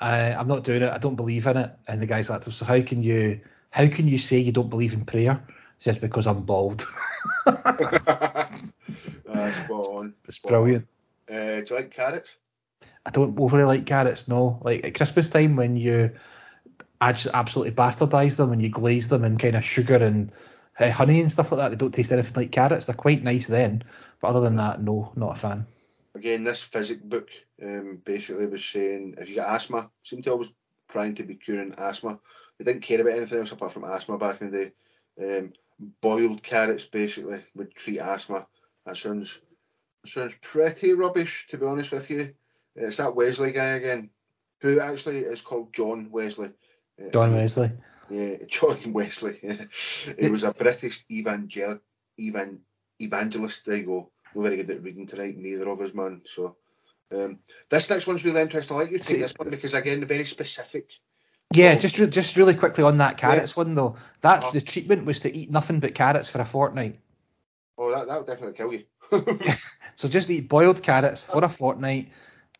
Uh, 0.00 0.34
I'm 0.38 0.48
not 0.48 0.64
doing 0.64 0.80
it. 0.82 0.90
I 0.90 0.96
don't 0.98 1.16
believe 1.16 1.46
in 1.46 1.58
it. 1.58 1.70
And 1.86 2.00
the 2.00 2.06
guy's 2.06 2.30
like, 2.30 2.42
so 2.42 2.64
how 2.64 2.80
can 2.80 3.02
you, 3.02 3.40
how 3.70 3.86
can 3.88 4.08
you 4.08 4.18
say 4.18 4.38
you 4.38 4.50
don't 4.52 4.70
believe 4.70 4.94
in 4.94 5.04
prayer? 5.04 5.42
He 5.46 5.84
says, 5.84 5.98
because 5.98 6.26
I'm 6.26 6.44
bald. 6.44 6.86
uh, 7.46 8.46
spot 9.50 9.86
on. 9.86 10.14
it's 10.26 10.36
spot 10.38 10.52
on. 10.54 10.62
brilliant. 10.62 10.86
Uh, 11.30 11.60
do 11.60 11.64
you 11.68 11.76
like 11.76 11.90
carrots? 11.90 12.36
I 13.04 13.10
don't 13.10 13.38
overly 13.38 13.64
like 13.64 13.86
carrots. 13.86 14.28
No, 14.28 14.60
like 14.62 14.84
at 14.84 14.94
Christmas 14.94 15.28
time 15.28 15.56
when 15.56 15.76
you 15.76 16.12
abs- 17.00 17.26
absolutely 17.26 17.74
bastardize 17.74 18.36
them 18.36 18.52
and 18.52 18.62
you 18.62 18.70
glaze 18.70 19.08
them 19.08 19.24
in 19.24 19.38
kind 19.38 19.56
of 19.56 19.64
sugar 19.64 19.96
and 19.96 20.30
uh, 20.78 20.90
honey 20.90 21.20
and 21.20 21.30
stuff 21.30 21.52
like 21.52 21.58
that, 21.58 21.68
they 21.70 21.76
don't 21.76 21.92
taste 21.92 22.12
anything 22.12 22.34
like 22.34 22.52
carrots. 22.52 22.86
They're 22.86 22.94
quite 22.94 23.22
nice 23.22 23.46
then, 23.46 23.84
but 24.20 24.28
other 24.28 24.40
than 24.40 24.56
that, 24.56 24.82
no, 24.82 25.12
not 25.16 25.36
a 25.36 25.40
fan. 25.40 25.66
Again, 26.14 26.44
this 26.44 26.62
physic 26.62 27.02
book 27.02 27.30
um, 27.62 28.00
basically 28.04 28.46
was 28.46 28.64
saying 28.64 29.16
if 29.18 29.28
you 29.28 29.36
got 29.36 29.54
asthma, 29.54 29.90
seemed 30.02 30.24
to 30.24 30.32
always 30.32 30.52
trying 30.88 31.14
to 31.16 31.24
be 31.24 31.34
curing 31.34 31.74
asthma. 31.78 32.20
They 32.58 32.64
didn't 32.64 32.82
care 32.82 33.00
about 33.00 33.16
anything 33.16 33.38
else 33.38 33.52
apart 33.52 33.72
from 33.72 33.84
asthma 33.84 34.18
back 34.18 34.40
in 34.40 34.50
the 34.50 34.58
day. 34.58 34.72
Um, 35.20 35.52
boiled 36.00 36.42
carrots 36.42 36.84
basically 36.84 37.42
would 37.54 37.74
treat 37.74 37.98
asthma. 37.98 38.46
That 38.86 38.96
sounds 38.96 39.40
sounds 40.04 40.34
pretty 40.40 40.92
rubbish 40.92 41.46
to 41.48 41.58
be 41.58 41.66
honest 41.66 41.92
with 41.92 42.10
you. 42.10 42.34
It's 42.76 42.96
that 42.98 43.14
Wesley 43.14 43.52
guy 43.52 43.70
again, 43.76 44.10
who 44.60 44.80
actually 44.80 45.18
is 45.18 45.40
called 45.40 45.72
John 45.74 46.08
Wesley. 46.10 46.50
Uh, 47.00 47.10
John 47.10 47.34
Wesley. 47.34 47.70
Yeah, 48.10 48.36
John 48.48 48.92
Wesley. 48.92 49.40
he 50.18 50.28
was 50.28 50.44
a 50.44 50.52
British 50.54 51.04
evangel- 51.10 51.80
evan- 52.18 52.60
evangelist. 52.98 53.66
There 53.66 53.76
you 53.76 53.84
go. 53.86 54.10
Not 54.34 54.42
very 54.44 54.56
good 54.56 54.70
at 54.70 54.82
reading 54.82 55.06
tonight, 55.06 55.36
neither 55.36 55.68
of 55.68 55.80
us, 55.80 55.92
man. 55.92 56.22
So 56.24 56.56
um, 57.14 57.38
this 57.68 57.90
next 57.90 58.06
one's 58.06 58.24
really 58.24 58.40
interesting. 58.40 58.76
I 58.76 58.80
like 58.80 58.90
you 58.90 58.98
to 58.98 59.04
take 59.04 59.20
this 59.20 59.34
one 59.36 59.50
because 59.50 59.74
again, 59.74 60.04
very 60.06 60.24
specific. 60.24 60.88
Yeah, 61.54 61.74
Oh. 61.76 61.80
just 61.80 61.98
re- 61.98 62.06
just 62.06 62.36
really 62.38 62.54
quickly 62.54 62.82
on 62.84 62.96
that 62.98 63.18
carrots 63.18 63.54
one 63.54 63.74
though. 63.74 63.96
That 64.22 64.42
Uh-huh. 64.42 64.50
the 64.52 64.62
treatment 64.62 65.04
was 65.04 65.20
to 65.20 65.36
eat 65.36 65.50
nothing 65.50 65.80
but 65.80 65.94
carrots 65.94 66.30
for 66.30 66.40
a 66.40 66.46
fortnight. 66.46 66.98
Oh, 67.76 67.90
that 67.90 68.06
that 68.06 68.16
would 68.18 68.26
definitely 68.26 68.54
kill 68.56 68.72
you. 68.72 68.84
So 69.96 70.08
just 70.08 70.30
eat 70.30 70.48
boiled 70.48 70.82
carrots 70.82 71.24
for 71.26 71.44
a 71.44 71.48
fortnight, 71.50 72.08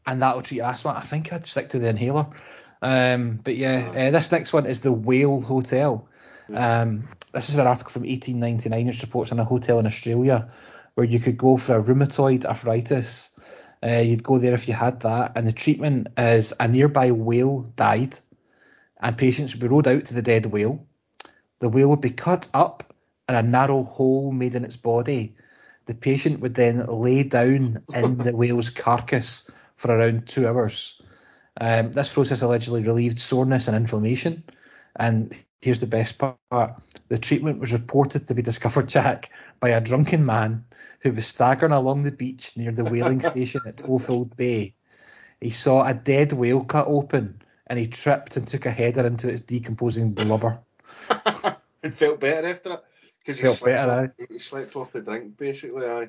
and 0.06 0.22
that'll 0.22 0.42
treat 0.42 0.58
your 0.58 0.66
asthma. 0.66 0.90
I 0.90 1.06
think 1.06 1.32
I'd 1.32 1.46
stick 1.46 1.70
to 1.70 1.78
the 1.78 1.88
inhaler. 1.88 2.26
Um, 2.80 3.40
but 3.42 3.56
yeah, 3.56 3.88
uh, 3.90 4.10
this 4.10 4.32
next 4.32 4.52
one 4.52 4.66
is 4.66 4.80
the 4.80 4.92
Whale 4.92 5.40
Hotel. 5.40 6.08
Um, 6.52 7.08
this 7.32 7.48
is 7.48 7.58
an 7.58 7.66
article 7.66 7.92
from 7.92 8.02
1899 8.02 8.86
which 8.86 9.02
reports 9.02 9.32
on 9.32 9.38
a 9.38 9.44
hotel 9.44 9.78
in 9.78 9.86
Australia 9.86 10.50
where 10.94 11.06
you 11.06 11.18
could 11.18 11.38
go 11.38 11.56
for 11.56 11.76
a 11.76 11.82
rheumatoid 11.82 12.44
arthritis. 12.44 13.38
Uh, 13.84 13.98
you'd 13.98 14.22
go 14.22 14.38
there 14.38 14.54
if 14.54 14.68
you 14.68 14.74
had 14.74 15.00
that, 15.00 15.32
and 15.34 15.46
the 15.46 15.52
treatment 15.52 16.08
is 16.16 16.52
a 16.60 16.68
nearby 16.68 17.10
whale 17.10 17.62
died, 17.74 18.16
and 19.00 19.18
patients 19.18 19.52
would 19.52 19.60
be 19.60 19.66
rowed 19.66 19.88
out 19.88 20.04
to 20.04 20.14
the 20.14 20.22
dead 20.22 20.46
whale. 20.46 20.86
The 21.58 21.68
whale 21.68 21.88
would 21.88 22.00
be 22.00 22.10
cut 22.10 22.48
up, 22.54 22.94
and 23.26 23.36
a 23.36 23.42
narrow 23.42 23.82
hole 23.82 24.30
made 24.32 24.54
in 24.54 24.64
its 24.64 24.76
body. 24.76 25.34
The 25.86 25.94
patient 25.94 26.40
would 26.40 26.54
then 26.54 26.84
lay 26.86 27.24
down 27.24 27.82
in 27.92 28.18
the 28.18 28.32
whale's 28.36 28.70
carcass 28.70 29.50
for 29.82 29.90
around 29.90 30.28
two 30.28 30.46
hours. 30.46 31.02
Um, 31.60 31.90
this 31.90 32.08
process 32.08 32.40
allegedly 32.40 32.84
relieved 32.84 33.18
soreness 33.18 33.66
and 33.66 33.76
inflammation. 33.76 34.44
And 34.94 35.36
here's 35.60 35.80
the 35.80 35.88
best 35.88 36.18
part 36.18 36.38
the 37.08 37.18
treatment 37.18 37.58
was 37.58 37.72
reported 37.72 38.28
to 38.28 38.34
be 38.34 38.42
discovered, 38.42 38.88
Jack, 38.88 39.32
by 39.58 39.70
a 39.70 39.80
drunken 39.80 40.24
man 40.24 40.64
who 41.00 41.12
was 41.12 41.26
staggering 41.26 41.72
along 41.72 42.04
the 42.04 42.12
beach 42.12 42.56
near 42.56 42.70
the 42.70 42.84
whaling 42.84 43.20
station 43.30 43.60
at 43.66 43.78
Twofold 43.78 44.36
Bay. 44.36 44.74
He 45.40 45.50
saw 45.50 45.84
a 45.84 45.94
dead 45.94 46.32
whale 46.32 46.64
cut 46.64 46.86
open 46.86 47.42
and 47.66 47.76
he 47.76 47.88
tripped 47.88 48.36
and 48.36 48.46
took 48.46 48.66
a 48.66 48.70
header 48.70 49.04
into 49.04 49.28
its 49.28 49.40
decomposing 49.40 50.12
blubber. 50.12 50.60
and 51.82 51.92
felt 51.92 52.20
better 52.20 52.46
after 52.46 52.74
it 52.74 52.84
because 53.18 53.40
he 53.40 53.46
slept 53.46 53.64
better, 53.64 54.12
off, 54.20 54.28
he 54.28 54.38
slept 54.38 54.76
off 54.76 54.92
the 54.92 55.00
drink 55.00 55.36
basically. 55.36 55.84
Aye. 55.84 56.08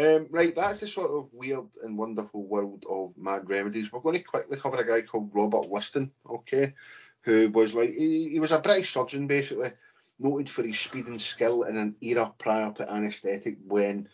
Um, 0.00 0.28
right, 0.30 0.54
that's 0.54 0.80
the 0.80 0.86
sort 0.86 1.10
of 1.10 1.28
weird 1.30 1.66
and 1.82 1.98
wonderful 1.98 2.42
world 2.42 2.86
of 2.88 3.12
mad 3.18 3.50
remedies. 3.50 3.92
We're 3.92 4.00
going 4.00 4.16
to 4.16 4.24
quickly 4.24 4.56
cover 4.56 4.78
a 4.78 4.86
guy 4.86 5.02
called 5.02 5.30
Robert 5.34 5.68
Liston, 5.68 6.10
okay, 6.28 6.72
who 7.22 7.50
was 7.50 7.74
like 7.74 7.90
he, 7.90 8.30
he 8.30 8.40
was 8.40 8.52
a 8.52 8.60
British 8.60 8.94
surgeon 8.94 9.26
basically, 9.26 9.72
noted 10.18 10.48
for 10.48 10.62
his 10.62 10.78
speed 10.80 11.06
and 11.08 11.20
skill 11.20 11.64
in 11.64 11.76
an 11.76 11.96
era 12.00 12.32
prior 12.38 12.72
to 12.72 12.90
anaesthetic 12.90 13.58
when 13.66 14.08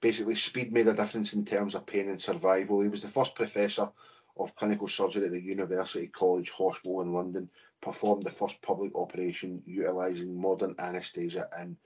basically 0.00 0.36
speed 0.36 0.72
made 0.72 0.88
a 0.88 0.94
difference 0.94 1.34
in 1.34 1.44
terms 1.44 1.74
of 1.74 1.84
pain 1.84 2.08
and 2.08 2.22
survival. 2.22 2.80
He 2.80 2.88
was 2.88 3.02
the 3.02 3.08
first 3.08 3.34
professor 3.34 3.90
of 4.38 4.56
clinical 4.56 4.88
surgery 4.88 5.26
at 5.26 5.32
the 5.32 5.42
University 5.42 6.06
College 6.06 6.48
Hospital 6.48 7.02
in 7.02 7.12
London, 7.12 7.50
performed 7.82 8.24
the 8.24 8.30
first 8.30 8.62
public 8.62 8.94
operation 8.94 9.62
utilising 9.66 10.40
modern 10.40 10.76
anaesthesia 10.78 11.46
and 11.58 11.76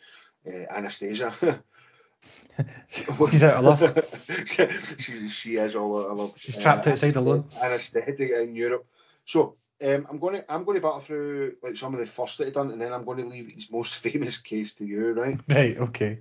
uh, 0.46 0.72
anaesthesia. 0.72 1.34
She's 2.88 3.44
out 3.44 3.64
of 3.64 3.80
love. 3.80 4.26
she, 4.98 5.28
she 5.28 5.56
is 5.56 5.76
all 5.76 6.04
out 6.04 6.10
of 6.10 6.18
love. 6.18 6.34
She's 6.36 6.58
trapped 6.58 6.86
outside 6.86 7.16
alone. 7.16 7.48
Anaesthetic 7.60 8.30
in 8.30 8.54
Europe. 8.54 8.86
So 9.24 9.56
um, 9.82 10.06
I'm 10.10 10.18
going 10.18 10.36
to 10.36 10.52
I'm 10.52 10.64
going 10.64 10.76
to 10.76 10.82
battle 10.82 11.00
through 11.00 11.56
like 11.62 11.76
some 11.76 11.94
of 11.94 12.00
the 12.00 12.06
first 12.06 12.38
that 12.38 12.46
he 12.46 12.50
done, 12.52 12.70
and 12.70 12.80
then 12.80 12.92
I'm 12.92 13.04
going 13.04 13.18
to 13.18 13.28
leave 13.28 13.50
his 13.50 13.70
most 13.70 13.94
famous 14.02 14.38
case 14.38 14.74
to 14.74 14.86
you, 14.86 15.12
right? 15.12 15.40
Right, 15.48 15.78
okay. 15.78 16.20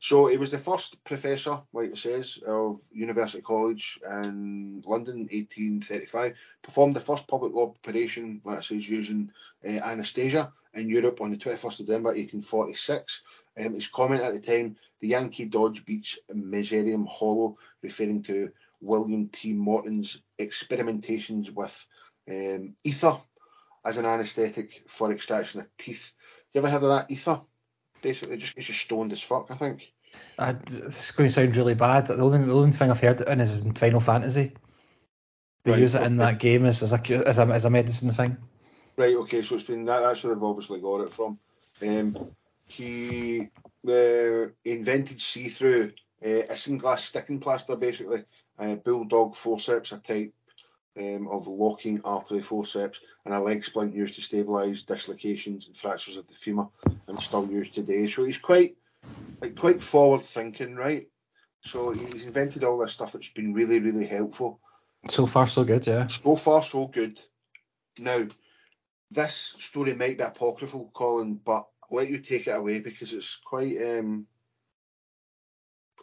So 0.00 0.28
he 0.28 0.36
was 0.36 0.52
the 0.52 0.58
first 0.58 1.02
professor, 1.02 1.60
like 1.72 1.90
it 1.90 1.98
says, 1.98 2.38
of 2.46 2.80
University 2.92 3.42
College 3.42 3.98
in 4.08 4.82
London, 4.86 5.28
1835. 5.32 6.36
Performed 6.62 6.94
the 6.94 7.00
first 7.00 7.26
public 7.26 7.52
operation, 7.56 8.40
like 8.44 8.58
it 8.58 8.64
says, 8.64 8.88
using 8.88 9.32
uh, 9.66 9.72
anaesthesia 9.72 10.52
in 10.74 10.88
Europe 10.88 11.20
on 11.20 11.32
the 11.32 11.36
21st 11.36 11.80
of 11.80 11.86
December, 11.86 12.10
1846. 12.10 13.22
Um, 13.58 13.74
his 13.74 13.88
comment 13.88 14.22
at 14.22 14.34
the 14.34 14.40
time, 14.40 14.76
the 15.00 15.08
Yankee 15.08 15.46
Dodge 15.46 15.84
Beach 15.84 16.18
mesmerism 16.32 17.06
Hollow, 17.06 17.58
referring 17.82 18.22
to 18.24 18.50
William 18.80 19.28
T. 19.28 19.52
Morton's 19.52 20.22
experimentations 20.38 21.50
with 21.50 21.86
um, 22.30 22.74
ether. 22.84 23.16
as 23.84 23.96
an 23.98 24.04
anaesthetic 24.06 24.84
for 24.86 25.10
extraction 25.12 25.60
of 25.60 25.76
teeth. 25.78 26.12
You 26.52 26.60
ever 26.60 26.70
heard 26.70 26.82
of 26.82 26.88
that 26.90 27.10
ether? 27.10 27.40
Basically, 28.02 28.36
just 28.36 28.54
gets 28.54 28.68
you 28.68 28.74
stoned 28.74 29.12
as 29.12 29.20
fuck. 29.20 29.50
I 29.50 29.56
think. 29.56 29.92
Uh, 30.38 30.54
it's 30.66 31.10
going 31.12 31.28
to 31.28 31.32
sound 31.34 31.56
really 31.56 31.74
bad. 31.74 32.06
The 32.06 32.16
only 32.16 32.38
the 32.44 32.54
only 32.54 32.72
thing 32.72 32.90
I've 32.90 33.00
heard 33.00 33.20
it 33.20 33.28
in 33.28 33.40
is 33.40 33.64
in 33.64 33.74
Final 33.74 34.00
Fantasy. 34.00 34.52
They 35.64 35.72
Right, 35.72 35.80
use 35.80 35.94
it 35.94 36.02
in 36.02 36.16
that 36.18 36.38
game 36.38 36.64
as, 36.64 36.82
as 36.82 36.92
a 36.92 37.28
as 37.28 37.38
a 37.38 37.46
as 37.46 37.64
a 37.64 37.70
medicine 37.70 38.12
thing. 38.12 38.36
Right. 38.96 39.16
Okay. 39.16 39.42
So 39.42 39.56
it's 39.56 39.64
been 39.64 39.84
that. 39.86 40.00
That's 40.00 40.22
where 40.24 40.34
they've 40.34 40.42
obviously 40.42 40.80
got 40.80 41.00
it 41.02 41.12
from. 41.12 41.38
Um, 41.82 42.30
he 42.66 43.48
uh, 43.88 44.48
invented 44.64 45.20
see-through 45.20 45.92
uh, 46.24 46.42
isinglass 46.50 46.98
sticking 46.98 47.40
plaster, 47.40 47.76
basically. 47.76 48.24
Uh, 48.58 48.74
bulldog 48.74 49.36
forceps, 49.36 49.92
a 49.92 49.98
type 49.98 50.34
um, 50.98 51.28
of 51.28 51.46
locking 51.46 52.00
artery 52.04 52.40
forceps, 52.40 53.00
and 53.24 53.32
a 53.32 53.40
leg 53.40 53.64
splint 53.64 53.94
used 53.94 54.16
to 54.16 54.20
stabilise 54.20 54.84
dislocations 54.84 55.66
and 55.66 55.76
fractures 55.76 56.16
of 56.16 56.26
the 56.26 56.34
femur, 56.34 56.66
and 57.06 57.22
still 57.22 57.48
used 57.48 57.74
today. 57.74 58.06
So 58.08 58.24
he's 58.24 58.38
quite, 58.38 58.76
like, 59.40 59.54
quite 59.54 59.80
forward-thinking, 59.80 60.74
right? 60.74 61.08
So 61.60 61.92
he's 61.92 62.26
invented 62.26 62.64
all 62.64 62.78
this 62.78 62.92
stuff 62.92 63.12
that's 63.12 63.28
been 63.28 63.54
really, 63.54 63.78
really 63.78 64.06
helpful. 64.06 64.60
So 65.10 65.26
far, 65.26 65.46
so 65.46 65.64
good. 65.64 65.86
Yeah. 65.86 66.08
So 66.08 66.34
far, 66.34 66.62
so 66.62 66.88
good. 66.88 67.20
Now, 68.00 68.26
this 69.10 69.54
story 69.58 69.94
might 69.94 70.18
be 70.18 70.24
apocryphal, 70.24 70.90
Colin, 70.92 71.34
but 71.34 71.66
I'll 71.90 71.98
let 71.98 72.08
you 72.08 72.18
take 72.18 72.46
it 72.46 72.56
away 72.56 72.80
because 72.80 73.12
it's 73.12 73.36
quite. 73.36 73.76
Um... 73.76 74.26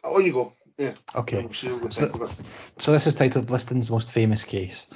On 0.04 0.24
you 0.24 0.34
go. 0.34 0.54
Yeah. 0.78 0.94
Okay. 1.16 1.42
We'll 1.42 1.54
see 1.54 1.72
what 1.72 1.84
we 1.84 1.92
So- 1.92 2.02
think 2.02 2.16
of 2.16 2.22
it. 2.24 2.46
So 2.80 2.92
this 2.92 3.08
is 3.08 3.16
titled 3.16 3.50
Liston's 3.50 3.90
most 3.90 4.12
famous 4.12 4.44
case. 4.44 4.88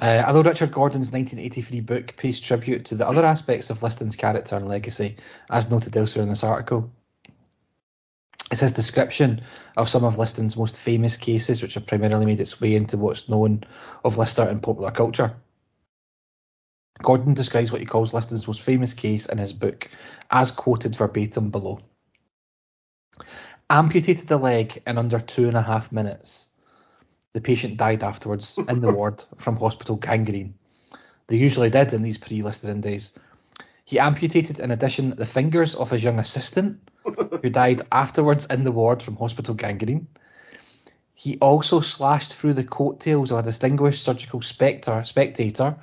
Uh, 0.00 0.22
although 0.26 0.42
Richard 0.42 0.70
Gordon's 0.70 1.10
1983 1.10 1.80
book 1.80 2.16
pays 2.16 2.38
tribute 2.38 2.84
to 2.86 2.94
the 2.94 3.06
other 3.06 3.26
aspects 3.26 3.68
of 3.68 3.82
Liston's 3.82 4.14
character 4.14 4.56
and 4.56 4.68
legacy, 4.68 5.16
as 5.50 5.70
noted 5.70 5.96
elsewhere 5.96 6.22
in 6.22 6.28
this 6.28 6.44
article, 6.44 6.90
it's 8.52 8.60
his 8.60 8.72
description 8.72 9.42
of 9.76 9.88
some 9.88 10.04
of 10.04 10.16
Liston's 10.16 10.56
most 10.56 10.78
famous 10.78 11.16
cases, 11.16 11.60
which 11.62 11.74
have 11.74 11.86
primarily 11.86 12.26
made 12.26 12.40
its 12.40 12.60
way 12.60 12.76
into 12.76 12.96
what's 12.96 13.28
known 13.28 13.64
of 14.04 14.16
Lister 14.16 14.48
in 14.48 14.60
popular 14.60 14.92
culture. 14.92 15.34
Gordon 17.02 17.34
describes 17.34 17.70
what 17.70 17.80
he 17.80 17.86
calls 17.86 18.12
Liston's 18.12 18.46
most 18.46 18.62
famous 18.62 18.92
case 18.92 19.26
in 19.26 19.38
his 19.38 19.52
book, 19.52 19.88
as 20.30 20.50
quoted 20.50 20.96
verbatim 20.96 21.50
below. 21.50 21.80
Amputated 23.70 24.28
the 24.28 24.38
leg 24.38 24.82
in 24.86 24.98
under 24.98 25.20
two 25.20 25.46
and 25.46 25.56
a 25.56 25.62
half 25.62 25.92
minutes. 25.92 26.48
The 27.34 27.40
patient 27.40 27.76
died 27.76 28.02
afterwards 28.02 28.58
in 28.68 28.80
the 28.80 28.92
ward 28.92 29.22
from 29.36 29.56
hospital 29.56 29.96
gangrene. 29.96 30.54
They 31.28 31.36
usually 31.36 31.70
did 31.70 31.92
in 31.92 32.02
these 32.02 32.18
pre-Listerian 32.18 32.80
days. 32.80 33.16
He 33.84 33.98
amputated, 33.98 34.60
in 34.60 34.70
addition, 34.70 35.10
the 35.10 35.26
fingers 35.26 35.74
of 35.74 35.90
his 35.90 36.02
young 36.02 36.18
assistant, 36.18 36.90
who 37.04 37.50
died 37.50 37.82
afterwards 37.92 38.46
in 38.46 38.64
the 38.64 38.72
ward 38.72 39.02
from 39.02 39.16
hospital 39.16 39.54
gangrene. 39.54 40.08
He 41.14 41.38
also 41.38 41.80
slashed 41.80 42.34
through 42.34 42.54
the 42.54 42.64
coattails 42.64 43.30
of 43.30 43.38
a 43.38 43.42
distinguished 43.42 44.04
surgical 44.04 44.40
spectre, 44.42 45.02
spectator 45.04 45.76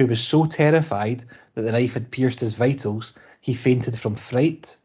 who 0.00 0.06
was 0.06 0.26
so 0.26 0.46
terrified 0.46 1.22
that 1.54 1.62
the 1.62 1.72
knife 1.72 1.92
had 1.92 2.10
pierced 2.10 2.40
his 2.40 2.54
vitals, 2.54 3.12
he 3.42 3.52
fainted 3.52 3.98
from 3.98 4.16
fright 4.16 4.78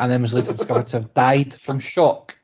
and 0.00 0.10
then 0.10 0.22
was 0.22 0.34
later 0.34 0.52
discovered 0.52 0.88
to 0.88 0.96
have 0.98 1.14
died 1.14 1.54
from 1.54 1.78
shock. 1.78 2.36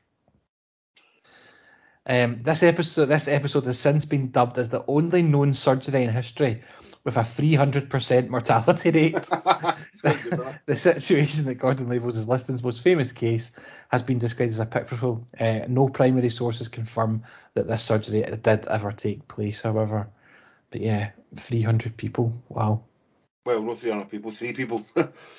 Um, 2.05 2.39
this 2.39 2.63
episode, 2.63 3.07
this 3.07 3.27
episode 3.27 3.65
has 3.65 3.77
since 3.77 4.05
been 4.05 4.31
dubbed 4.31 4.57
as 4.57 4.69
the 4.69 4.85
only 4.87 5.21
known 5.21 5.53
surgery 5.53 6.03
in 6.03 6.09
history 6.11 6.61
with 7.03 7.17
a 7.17 7.21
300% 7.21 8.29
mortality 8.29 8.91
rate. 8.91 9.15
It's 9.15 9.29
quite 9.29 10.23
good, 10.23 10.39
huh? 10.39 10.53
the 10.65 10.77
situation 10.77 11.45
that 11.45 11.55
Gordon 11.55 11.89
labels 11.89 12.17
as 12.17 12.29
Liston's 12.29 12.63
most 12.63 12.81
famous 12.81 13.11
case 13.11 13.51
has 13.89 14.01
been 14.01 14.19
described 14.19 14.53
as 14.53 14.61
apocryphal. 14.61 15.27
Uh, 15.37 15.59
no 15.67 15.89
primary 15.89 16.29
sources 16.29 16.69
confirm 16.69 17.23
that 17.53 17.67
this 17.67 17.83
surgery 17.83 18.21
did 18.21 18.67
ever 18.69 18.93
take 18.93 19.27
place, 19.27 19.61
however. 19.61 20.07
But 20.73 20.81
yeah, 20.81 21.11
300 21.35 21.95
people. 21.97 22.33
Wow. 22.49 22.81
well, 23.45 23.61
not 23.61 23.77
300 23.77 24.09
people, 24.09 24.31
three 24.31 24.53
people. 24.53 24.79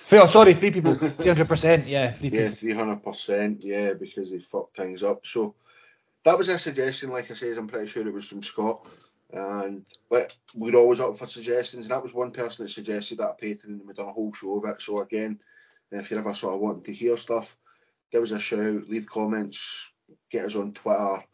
Three, 0.07 0.20
oh, 0.20 0.28
sorry, 0.28 0.55
three 0.55 0.70
people. 0.76 0.95
300%. 0.95 1.89
Yeah, 1.89 2.12
three 2.12 2.28
yeah, 2.28 2.51
people. 2.51 2.85
300%. 3.03 3.64
Yeah, 3.64 3.95
because 3.95 4.30
they 4.30 4.39
fucked 4.39 4.76
things 4.76 5.03
up. 5.03 5.26
So 5.26 5.57
that 6.22 6.39
was 6.39 6.49
a 6.49 6.57
suggestion, 6.57 7.11
like 7.11 7.32
I 7.32 7.35
said, 7.35 7.59
I'm 7.59 7.66
pretty 7.66 7.89
sure 7.89 8.07
it 8.07 8.14
was 8.14 8.26
from 8.26 8.45
Scott. 8.45 8.87
And 9.32 9.85
like, 10.09 10.30
we're 10.55 10.76
always 10.76 11.01
up 11.01 11.18
for 11.18 11.26
suggestions. 11.26 11.87
And 11.87 11.91
that 11.91 12.03
was 12.05 12.14
one 12.14 12.30
person 12.30 12.64
that 12.64 12.70
suggested 12.70 13.18
that 13.18 13.41
Patreon, 13.41 13.64
and 13.64 13.80
we've 13.85 13.97
done 13.97 14.09
a 14.09 14.12
whole 14.12 14.32
show 14.32 14.59
of 14.59 14.70
it. 14.70 14.82
So 14.82 15.01
again, 15.01 15.41
if 15.91 16.12
you're 16.12 16.20
ever 16.20 16.32
sort 16.32 16.55
of 16.55 16.61
wanting 16.61 16.85
to 16.85 16.95
hear 16.95 17.16
stuff, 17.16 17.57
give 18.12 18.22
us 18.22 18.30
a 18.30 18.39
shout, 18.39 18.89
leave 18.89 19.11
comments, 19.11 19.91
get 20.30 20.45
us 20.45 20.55
on 20.55 20.74
Twitter, 20.74 21.24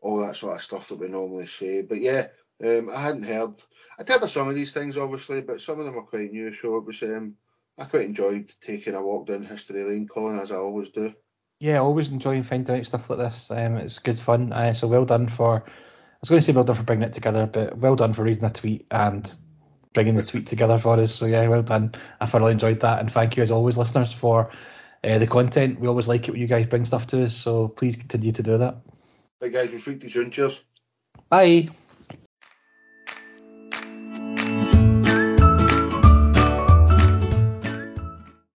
all 0.00 0.26
that 0.26 0.36
sort 0.36 0.56
of 0.56 0.62
stuff 0.62 0.88
that 0.88 0.98
we 0.98 1.08
normally 1.08 1.44
say. 1.44 1.82
But 1.82 2.00
yeah, 2.00 2.28
um, 2.64 2.90
I 2.94 3.00
hadn't 3.00 3.24
heard. 3.24 3.54
I'd 3.98 4.08
heard 4.08 4.22
of 4.22 4.30
some 4.30 4.48
of 4.48 4.54
these 4.54 4.72
things, 4.72 4.96
obviously, 4.96 5.40
but 5.40 5.60
some 5.60 5.78
of 5.78 5.86
them 5.86 5.98
are 5.98 6.02
quite 6.02 6.32
new. 6.32 6.52
So 6.52 6.76
it 6.76 6.84
was. 6.84 7.02
Um, 7.02 7.36
I 7.78 7.84
quite 7.84 8.04
enjoyed 8.04 8.52
taking 8.60 8.94
a 8.94 9.02
walk 9.02 9.26
down 9.26 9.44
history 9.44 9.82
lane, 9.84 10.06
Colin, 10.06 10.38
as 10.38 10.52
I 10.52 10.56
always 10.56 10.90
do. 10.90 11.14
Yeah, 11.60 11.78
always 11.78 12.10
enjoying 12.10 12.42
finding 12.42 12.76
out 12.76 12.86
stuff 12.86 13.08
like 13.08 13.18
this. 13.18 13.50
Um, 13.50 13.76
it's 13.76 13.98
good 13.98 14.18
fun. 14.18 14.52
Uh, 14.52 14.74
so 14.74 14.88
well 14.88 15.04
done 15.04 15.28
for. 15.28 15.64
I 15.66 16.20
was 16.20 16.28
going 16.28 16.40
to 16.40 16.44
say 16.44 16.52
well 16.52 16.64
done 16.64 16.76
for 16.76 16.82
bringing 16.82 17.06
it 17.06 17.12
together, 17.12 17.46
but 17.46 17.78
well 17.78 17.96
done 17.96 18.12
for 18.12 18.22
reading 18.22 18.44
a 18.44 18.50
tweet 18.50 18.86
and 18.90 19.32
bringing 19.94 20.14
the 20.14 20.22
tweet 20.22 20.46
together 20.46 20.78
for 20.78 20.98
us. 20.98 21.14
So 21.14 21.26
yeah, 21.26 21.46
well 21.48 21.62
done. 21.62 21.94
I 22.20 22.26
thoroughly 22.26 22.52
enjoyed 22.52 22.80
that, 22.80 23.00
and 23.00 23.10
thank 23.10 23.36
you 23.36 23.42
as 23.42 23.50
always, 23.50 23.78
listeners, 23.78 24.12
for 24.12 24.50
uh, 25.02 25.18
the 25.18 25.26
content. 25.26 25.80
We 25.80 25.88
always 25.88 26.08
like 26.08 26.28
it 26.28 26.32
when 26.32 26.40
you 26.40 26.46
guys 26.46 26.66
bring 26.66 26.84
stuff 26.84 27.06
to 27.08 27.24
us. 27.24 27.34
So 27.34 27.68
please 27.68 27.96
continue 27.96 28.32
to 28.32 28.42
do 28.42 28.58
that. 28.58 28.76
Right, 29.40 29.52
guys, 29.52 29.72
we'll 29.72 29.80
speak 29.80 30.00
to 30.00 30.06
you 30.06 30.12
soon. 30.12 30.30
Cheers. 30.30 30.62
Bye. 31.30 31.70